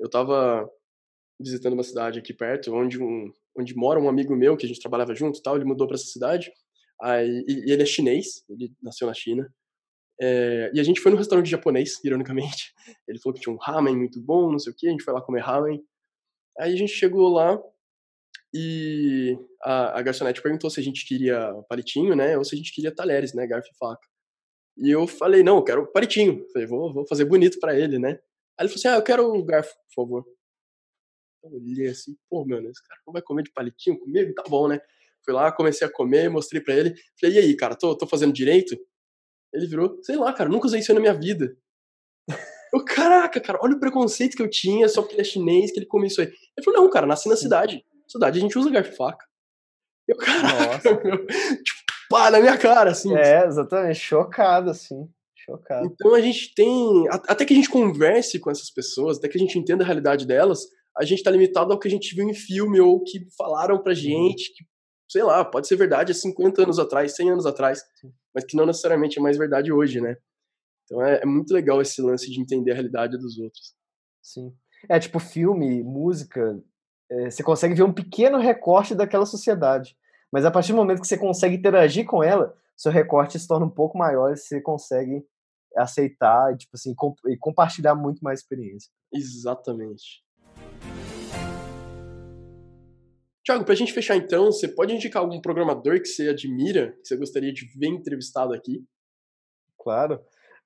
Eu 0.00 0.10
tava 0.10 0.68
visitando 1.40 1.74
uma 1.74 1.82
cidade 1.82 2.18
aqui 2.18 2.32
perto, 2.32 2.74
onde 2.74 3.00
um, 3.00 3.32
onde 3.56 3.74
mora 3.76 4.00
um 4.00 4.08
amigo 4.08 4.34
meu 4.34 4.56
que 4.56 4.66
a 4.66 4.68
gente 4.68 4.80
trabalhava 4.80 5.14
junto, 5.14 5.42
tal. 5.42 5.56
Ele 5.56 5.64
mudou 5.64 5.86
para 5.86 5.96
essa 5.96 6.06
cidade. 6.06 6.52
Aí, 7.00 7.44
e 7.46 7.72
ele 7.72 7.82
é 7.82 7.86
chinês, 7.86 8.44
ele 8.48 8.72
nasceu 8.82 9.06
na 9.06 9.14
China. 9.14 9.52
É, 10.20 10.70
e 10.72 10.80
a 10.80 10.82
gente 10.82 11.00
foi 11.00 11.10
no 11.10 11.18
restaurante 11.18 11.50
japonês, 11.50 12.00
ironicamente. 12.04 12.72
Ele 13.06 13.18
falou 13.20 13.34
que 13.34 13.40
tinha 13.40 13.54
um 13.54 13.58
ramen 13.58 13.96
muito 13.96 14.20
bom, 14.20 14.50
não 14.50 14.58
sei 14.58 14.72
o 14.72 14.76
que. 14.76 14.88
A 14.88 14.90
gente 14.90 15.04
foi 15.04 15.14
lá 15.14 15.20
comer 15.20 15.40
ramen. 15.40 15.82
Aí 16.58 16.72
a 16.72 16.76
gente 16.76 16.92
chegou 16.92 17.28
lá 17.28 17.60
e 18.52 19.36
a, 19.62 19.98
a 19.98 20.02
garçonete 20.02 20.40
perguntou 20.40 20.70
se 20.70 20.78
a 20.78 20.82
gente 20.82 21.04
queria 21.04 21.52
palitinho, 21.68 22.14
né? 22.14 22.38
Ou 22.38 22.44
se 22.44 22.54
a 22.54 22.58
gente 22.58 22.72
queria 22.72 22.94
talheres, 22.94 23.34
né? 23.34 23.46
Garfo 23.46 23.68
e 23.72 23.76
faca. 23.76 24.06
E 24.76 24.90
eu 24.90 25.06
falei, 25.06 25.42
não, 25.42 25.56
eu 25.56 25.64
quero 25.64 25.86
palitinho. 25.92 26.44
Falei, 26.52 26.66
vou, 26.66 26.92
vou 26.92 27.06
fazer 27.06 27.24
bonito 27.24 27.58
para 27.60 27.78
ele, 27.78 27.98
né? 27.98 28.18
Aí 28.58 28.66
ele 28.66 28.68
falou 28.68 28.74
assim, 28.74 28.88
ah, 28.88 28.96
eu 28.96 29.02
quero 29.02 29.26
o 29.26 29.44
garfo, 29.44 29.74
por 29.88 29.94
favor. 29.94 30.24
Eu 31.42 31.52
olhei 31.52 31.88
assim, 31.88 32.16
pô, 32.28 32.44
meu, 32.44 32.58
esse 32.70 32.82
cara 32.86 33.00
não 33.06 33.12
vai 33.12 33.22
comer 33.22 33.42
de 33.42 33.52
palitinho 33.52 33.98
comigo? 33.98 34.32
Tá 34.34 34.42
bom, 34.48 34.68
né? 34.68 34.80
Fui 35.24 35.32
lá, 35.32 35.52
comecei 35.52 35.86
a 35.86 35.90
comer, 35.90 36.28
mostrei 36.28 36.60
para 36.60 36.74
ele. 36.74 36.94
Falei, 37.20 37.36
e 37.36 37.38
aí, 37.38 37.56
cara, 37.56 37.74
tô, 37.74 37.96
tô 37.96 38.06
fazendo 38.06 38.32
direito? 38.32 38.76
Ele 39.52 39.66
virou, 39.66 39.98
sei 40.02 40.16
lá, 40.16 40.32
cara, 40.32 40.50
nunca 40.50 40.66
usei 40.66 40.80
isso 40.80 40.92
na 40.92 41.00
minha 41.00 41.14
vida. 41.14 41.56
Eu, 42.72 42.84
caraca, 42.84 43.40
cara, 43.40 43.60
olha 43.62 43.76
o 43.76 43.80
preconceito 43.80 44.36
que 44.36 44.42
eu 44.42 44.50
tinha 44.50 44.88
só 44.88 45.00
porque 45.00 45.14
ele 45.14 45.22
é 45.22 45.24
chinês, 45.24 45.70
que 45.70 45.78
ele 45.78 45.86
come 45.86 46.08
isso 46.08 46.20
aí. 46.20 46.26
Ele 46.26 46.64
falou, 46.64 46.82
não, 46.82 46.90
cara, 46.90 47.06
nasci 47.06 47.28
na 47.28 47.36
cidade. 47.36 47.84
Cidade 48.08 48.38
a 48.38 48.42
gente 48.42 48.58
usa 48.58 48.68
garfo 48.68 48.92
e 48.92 48.96
faca. 48.96 49.24
Eu, 50.08 50.16
caraca, 50.16 50.90
meu, 51.04 51.24
tipo, 51.26 51.83
pá, 52.08 52.30
na 52.30 52.40
minha 52.40 52.56
cara, 52.58 52.90
assim. 52.90 53.14
É, 53.16 53.46
exatamente, 53.46 53.98
chocado, 53.98 54.70
assim. 54.70 55.08
Chocado. 55.34 55.86
Então 55.86 56.14
a 56.14 56.20
gente 56.20 56.54
tem. 56.54 57.06
Até 57.10 57.44
que 57.44 57.52
a 57.52 57.56
gente 57.56 57.68
converse 57.68 58.38
com 58.38 58.50
essas 58.50 58.70
pessoas, 58.70 59.18
até 59.18 59.28
que 59.28 59.36
a 59.36 59.40
gente 59.40 59.58
entenda 59.58 59.84
a 59.84 59.86
realidade 59.86 60.26
delas, 60.26 60.60
a 60.96 61.04
gente 61.04 61.22
tá 61.22 61.30
limitado 61.30 61.72
ao 61.72 61.78
que 61.78 61.88
a 61.88 61.90
gente 61.90 62.14
viu 62.14 62.28
em 62.28 62.34
filme 62.34 62.80
ou 62.80 63.02
que 63.02 63.26
falaram 63.36 63.82
pra 63.82 63.90
uhum. 63.90 63.96
gente, 63.96 64.52
que, 64.54 64.64
sei 65.10 65.22
lá, 65.22 65.44
pode 65.44 65.66
ser 65.66 65.76
verdade 65.76 66.12
há 66.12 66.14
50 66.14 66.62
anos 66.62 66.78
atrás, 66.78 67.14
100 67.14 67.30
anos 67.30 67.46
atrás. 67.46 67.82
Mas 68.34 68.44
que 68.44 68.56
não 68.56 68.66
necessariamente 68.66 69.18
é 69.18 69.22
mais 69.22 69.36
verdade 69.36 69.72
hoje, 69.72 70.00
né? 70.00 70.16
Então 70.84 71.02
é, 71.04 71.20
é 71.22 71.26
muito 71.26 71.52
legal 71.52 71.80
esse 71.80 72.00
lance 72.00 72.30
de 72.30 72.40
entender 72.40 72.70
a 72.70 72.74
realidade 72.74 73.18
dos 73.18 73.38
outros. 73.38 73.74
Sim. 74.22 74.52
É 74.88 74.98
tipo 74.98 75.18
filme, 75.18 75.82
música, 75.82 76.58
é, 77.10 77.30
você 77.30 77.42
consegue 77.42 77.74
ver 77.74 77.82
um 77.82 77.92
pequeno 77.92 78.38
recorte 78.38 78.94
daquela 78.94 79.26
sociedade. 79.26 79.96
Mas 80.34 80.44
a 80.44 80.50
partir 80.50 80.72
do 80.72 80.78
momento 80.78 81.00
que 81.00 81.06
você 81.06 81.16
consegue 81.16 81.54
interagir 81.54 82.04
com 82.04 82.20
ela, 82.20 82.56
seu 82.76 82.90
recorte 82.90 83.38
se 83.38 83.46
torna 83.46 83.66
um 83.66 83.70
pouco 83.70 83.96
maior 83.96 84.32
e 84.32 84.36
você 84.36 84.60
consegue 84.60 85.24
aceitar 85.76 86.52
e, 86.52 86.56
tipo 86.56 86.72
assim, 86.74 86.92
comp 86.92 87.16
e 87.28 87.36
compartilhar 87.36 87.94
muito 87.94 88.18
mais 88.18 88.40
experiência. 88.40 88.90
Exatamente. 89.12 90.24
Tiago, 93.44 93.64
para 93.64 93.74
a 93.74 93.76
gente 93.76 93.92
fechar 93.92 94.16
então, 94.16 94.46
você 94.46 94.66
pode 94.66 94.92
indicar 94.92 95.22
algum 95.22 95.40
programador 95.40 96.00
que 96.00 96.08
você 96.08 96.28
admira, 96.30 96.90
que 97.00 97.06
você 97.06 97.16
gostaria 97.16 97.52
de 97.52 97.66
ver 97.78 97.86
entrevistado 97.86 98.52
aqui? 98.52 98.84
Claro. 99.78 100.16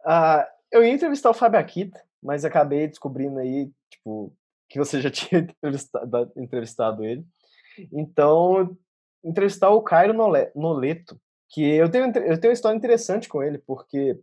Uh, 0.00 0.48
eu 0.72 0.82
ia 0.82 0.94
entrevistar 0.94 1.28
o 1.28 1.34
Fábio 1.34 1.60
Akita, 1.60 2.02
mas 2.22 2.42
acabei 2.42 2.88
descobrindo 2.88 3.38
aí, 3.38 3.70
tipo, 3.90 4.34
que 4.66 4.78
você 4.78 4.98
já 5.02 5.10
tinha 5.12 5.42
entrevistado, 5.42 6.32
entrevistado 6.38 7.04
ele. 7.04 7.22
Então, 7.92 8.74
entrevistar 9.24 9.70
o 9.70 9.82
Cairo 9.82 10.14
Noleto, 10.54 11.20
que 11.48 11.62
eu 11.62 11.90
tenho, 11.90 12.06
eu 12.06 12.40
tenho 12.40 12.50
uma 12.50 12.52
história 12.52 12.76
interessante 12.76 13.28
com 13.28 13.42
ele, 13.42 13.58
porque 13.58 14.18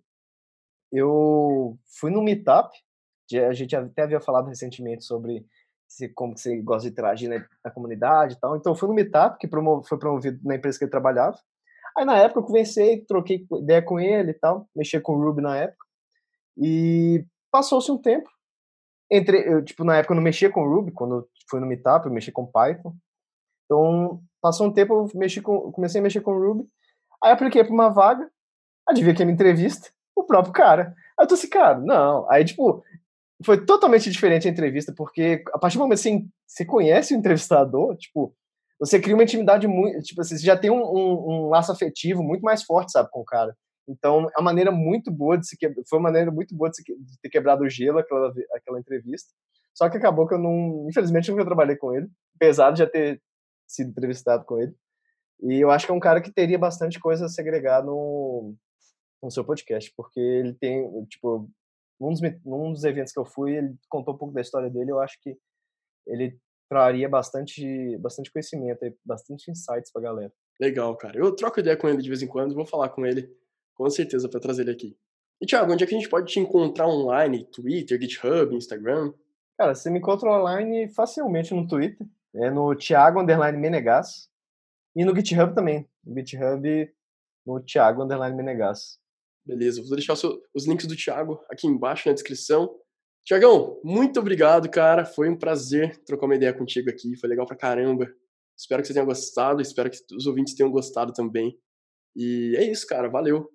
eu 0.92 1.78
fui 2.00 2.12
no 2.12 2.22
Meetup, 2.22 2.70
a 3.48 3.54
gente 3.54 3.76
até 3.76 4.04
havia 4.04 4.22
falado 4.22 4.48
recentemente 4.48 5.04
sobre 5.04 5.46
se, 5.88 6.10
como 6.10 6.38
você 6.38 6.62
gosta 6.62 6.88
de 6.88 6.94
interagir 6.94 7.30
na, 7.30 7.46
na 7.64 7.72
comunidade 7.72 8.36
e 8.36 8.40
tal. 8.40 8.56
Então 8.56 8.74
eu 8.74 8.78
fui 8.78 8.88
no 8.88 8.94
Meetup, 8.94 9.38
que 9.40 9.48
promo, 9.48 9.84
foi 9.84 9.98
promovido 9.98 10.40
na 10.44 10.56
empresa 10.56 10.78
que 10.78 10.86
ele 10.86 10.92
trabalhava. 10.92 11.38
Aí 11.98 12.06
na 12.06 12.18
época 12.18 12.42
eu 12.42 12.44
conversei, 12.44 13.02
troquei 13.06 13.48
ideia 13.60 13.82
com 13.82 14.00
ele 14.00 14.32
e 14.32 14.34
tal, 14.34 14.68
mexia 14.76 15.02
com 15.02 15.14
o 15.14 15.24
Ruby 15.24 15.42
na 15.42 15.58
época. 15.58 15.86
E 16.58 17.26
passou-se 17.52 17.92
um 17.92 17.98
tempo. 17.98 18.30
Entre, 19.10 19.38
eu, 19.48 19.64
tipo, 19.64 19.84
na 19.84 19.98
época 19.98 20.14
eu 20.14 20.16
não 20.16 20.24
mexia 20.24 20.50
com 20.50 20.68
Ruby, 20.68 20.92
quando 20.92 21.16
eu 21.16 21.30
fui 21.50 21.60
no 21.60 21.68
Meetup, 21.68 22.06
eu 22.06 22.12
mexia 22.12 22.34
com 22.34 22.46
Python. 22.46 22.94
Então, 23.66 24.22
passou 24.42 24.68
um 24.68 24.72
tempo, 24.72 24.94
eu 24.94 25.20
mexi 25.20 25.42
com, 25.42 25.72
comecei 25.72 26.00
a 26.00 26.04
mexer 26.04 26.22
com 26.22 26.38
Ruby. 26.38 26.68
Aí 27.24 27.32
apliquei 27.32 27.64
para 27.64 27.74
uma 27.74 27.90
vaga, 27.90 28.30
adivinha 28.88 29.16
quem 29.16 29.26
me 29.26 29.34
entrevista? 29.34 29.90
O 30.16 30.24
próprio 30.24 30.54
cara. 30.54 30.96
Aí 31.18 31.24
eu 31.24 31.28
tô 31.28 31.34
assim, 31.34 31.50
cara, 31.50 31.80
não. 31.80 32.30
Aí, 32.30 32.46
tipo, 32.46 32.84
foi 33.44 33.66
totalmente 33.66 34.10
diferente 34.10 34.48
a 34.48 34.52
entrevista, 34.52 34.94
porque 34.96 35.44
a 35.54 35.60
partir 35.60 35.78
do 35.78 35.82
momento 35.82 36.02
que 36.02 36.08
assim, 36.08 36.30
você 36.48 36.66
conhece 36.66 37.14
o 37.14 37.18
entrevistador, 37.18 37.96
tipo, 37.98 38.34
você 38.80 39.00
cria 39.00 39.16
uma 39.16 39.24
intimidade 39.24 39.68
muito, 39.68 40.02
tipo, 40.04 40.22
assim, 40.22 40.38
você 40.38 40.46
já 40.46 40.58
tem 40.58 40.70
um, 40.70 40.82
um, 40.82 41.30
um, 41.30 41.50
laço 41.50 41.72
afetivo 41.72 42.22
muito 42.24 42.42
mais 42.42 42.64
forte, 42.64 42.92
sabe, 42.92 43.10
com 43.12 43.22
o 43.22 43.26
cara. 43.26 43.56
Então, 43.88 44.28
é 44.36 44.40
uma 44.40 44.46
maneira 44.46 44.72
muito 44.72 45.12
boa 45.12 45.38
de 45.38 45.48
se 45.48 45.58
quebrar, 45.58 45.84
foi 45.88 46.00
uma 46.00 46.10
maneira 46.10 46.32
muito 46.32 46.56
boa 46.56 46.70
de, 46.70 46.84
de 46.84 47.20
ter 47.22 47.30
quebrado 47.30 47.64
o 47.64 47.70
gelo 47.70 48.00
aquela, 48.00 48.34
aquela 48.54 48.80
entrevista. 48.80 49.30
Só 49.74 49.90
que 49.90 49.98
acabou 49.98 50.28
que 50.28 50.34
eu 50.34 50.40
não, 50.40 50.88
infelizmente, 50.90 51.30
nunca 51.30 51.46
trabalhei 51.46 51.76
com 51.76 51.94
ele, 51.94 52.08
apesar 52.36 52.72
de 52.72 52.80
já 52.80 52.88
ter 52.88 53.22
sido 53.68 53.90
entrevistado 53.90 54.46
com 54.46 54.60
ele. 54.60 54.74
E 55.42 55.60
eu 55.60 55.70
acho 55.70 55.86
que 55.86 55.92
é 55.92 55.96
um 55.96 56.00
cara 56.00 56.22
que 56.22 56.32
teria 56.32 56.58
bastante 56.58 57.00
coisa 57.00 57.26
a 57.26 57.30
segregar 57.30 57.84
no, 57.84 58.56
no 59.22 59.32
seu 59.32 59.44
podcast, 59.44 59.92
porque 59.96 60.20
ele 60.20 60.54
tem, 60.54 60.88
tipo, 61.06 61.50
num 62.00 62.10
dos, 62.10 62.22
num 62.44 62.72
dos 62.72 62.84
eventos 62.84 63.12
que 63.12 63.20
eu 63.20 63.26
fui, 63.26 63.58
ele 63.58 63.76
contou 63.90 64.14
um 64.14 64.18
pouco 64.18 64.34
da 64.34 64.42
história 64.42 64.70
dele, 64.70 64.92
eu 64.92 65.00
acho 65.00 65.20
que 65.22 65.38
ele 66.08 66.40
traria 66.70 67.08
bastante, 67.08 67.98
bastante 67.98 68.32
conhecimento, 68.32 68.80
bastante 69.06 69.52
insights 69.52 69.92
pra 69.92 70.02
galera. 70.02 70.34
Legal, 70.60 70.96
cara. 70.98 71.18
Eu 71.18 71.36
troco 71.36 71.60
ideia 71.60 71.78
com 71.78 71.88
ele 71.88 72.02
de 72.02 72.10
vez 72.10 72.22
em 72.22 72.28
quando, 72.28 72.56
vou 72.56 72.66
falar 72.66 72.90
com 72.90 73.06
ele, 73.06 73.30
com 73.76 73.90
certeza, 73.90 74.30
para 74.30 74.40
trazer 74.40 74.64
ele 74.64 74.72
aqui. 74.72 74.98
E, 75.42 75.46
Thiago, 75.46 75.72
onde 75.72 75.84
é 75.84 75.88
que 75.88 75.94
a 75.94 75.98
gente 75.98 76.10
pode 76.10 76.32
te 76.32 76.40
encontrar 76.40 76.88
online? 76.88 77.46
Twitter, 77.46 78.02
GitHub, 78.02 78.56
Instagram? 78.56 79.14
Cara, 79.58 79.76
você 79.76 79.90
me 79.90 80.00
encontra 80.00 80.30
online 80.30 80.90
facilmente 80.90 81.54
no 81.54 81.68
Twitter, 81.68 82.08
é 82.36 82.50
no 82.50 82.76
Thiago 82.76 83.22
Underline 83.22 83.58
Menegas, 83.58 84.30
e 84.96 85.04
no 85.04 85.16
GitHub 85.16 85.54
também, 85.54 85.88
no 86.04 86.16
GitHub 86.16 86.94
no 87.46 87.62
Thiago 87.62 88.04
Underline 88.04 88.36
Menegas. 88.36 89.00
Beleza, 89.46 89.82
vou 89.82 89.96
deixar 89.96 90.14
os 90.14 90.68
links 90.68 90.88
do 90.88 90.96
Thiago 90.96 91.40
aqui 91.50 91.68
embaixo 91.68 92.08
na 92.08 92.14
descrição. 92.14 92.74
Tiagão, 93.24 93.80
muito 93.84 94.20
obrigado, 94.20 94.70
cara. 94.70 95.06
Foi 95.06 95.30
um 95.30 95.38
prazer 95.38 96.02
trocar 96.04 96.26
uma 96.26 96.36
ideia 96.36 96.54
contigo 96.54 96.90
aqui. 96.90 97.16
Foi 97.18 97.30
legal 97.30 97.46
pra 97.46 97.56
caramba. 97.56 98.08
Espero 98.58 98.82
que 98.82 98.88
você 98.88 98.94
tenha 98.94 99.06
gostado. 99.06 99.62
Espero 99.62 99.90
que 99.90 99.98
os 100.16 100.26
ouvintes 100.26 100.56
tenham 100.56 100.72
gostado 100.72 101.14
também. 101.14 101.56
E 102.16 102.56
é 102.58 102.64
isso, 102.64 102.88
cara. 102.88 103.10
Valeu. 103.10 103.50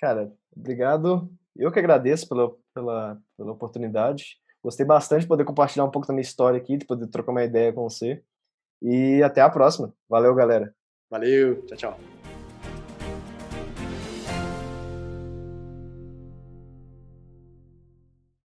Cara, 0.00 0.32
obrigado. 0.56 1.30
Eu 1.56 1.72
que 1.72 1.78
agradeço 1.78 2.28
pela, 2.28 2.54
pela, 2.74 3.20
pela 3.36 3.52
oportunidade. 3.52 4.38
Gostei 4.62 4.84
bastante 4.84 5.22
de 5.22 5.28
poder 5.28 5.44
compartilhar 5.44 5.84
um 5.84 5.90
pouco 5.90 6.06
da 6.06 6.14
minha 6.14 6.22
história 6.22 6.58
aqui, 6.58 6.76
de 6.76 6.84
poder 6.84 7.06
trocar 7.08 7.32
uma 7.32 7.44
ideia 7.44 7.72
com 7.72 7.82
você. 7.82 8.22
E 8.82 9.22
até 9.22 9.40
a 9.40 9.50
próxima. 9.50 9.92
Valeu, 10.08 10.34
galera. 10.34 10.74
Valeu. 11.10 11.64
Tchau, 11.66 11.76
tchau. 11.76 12.17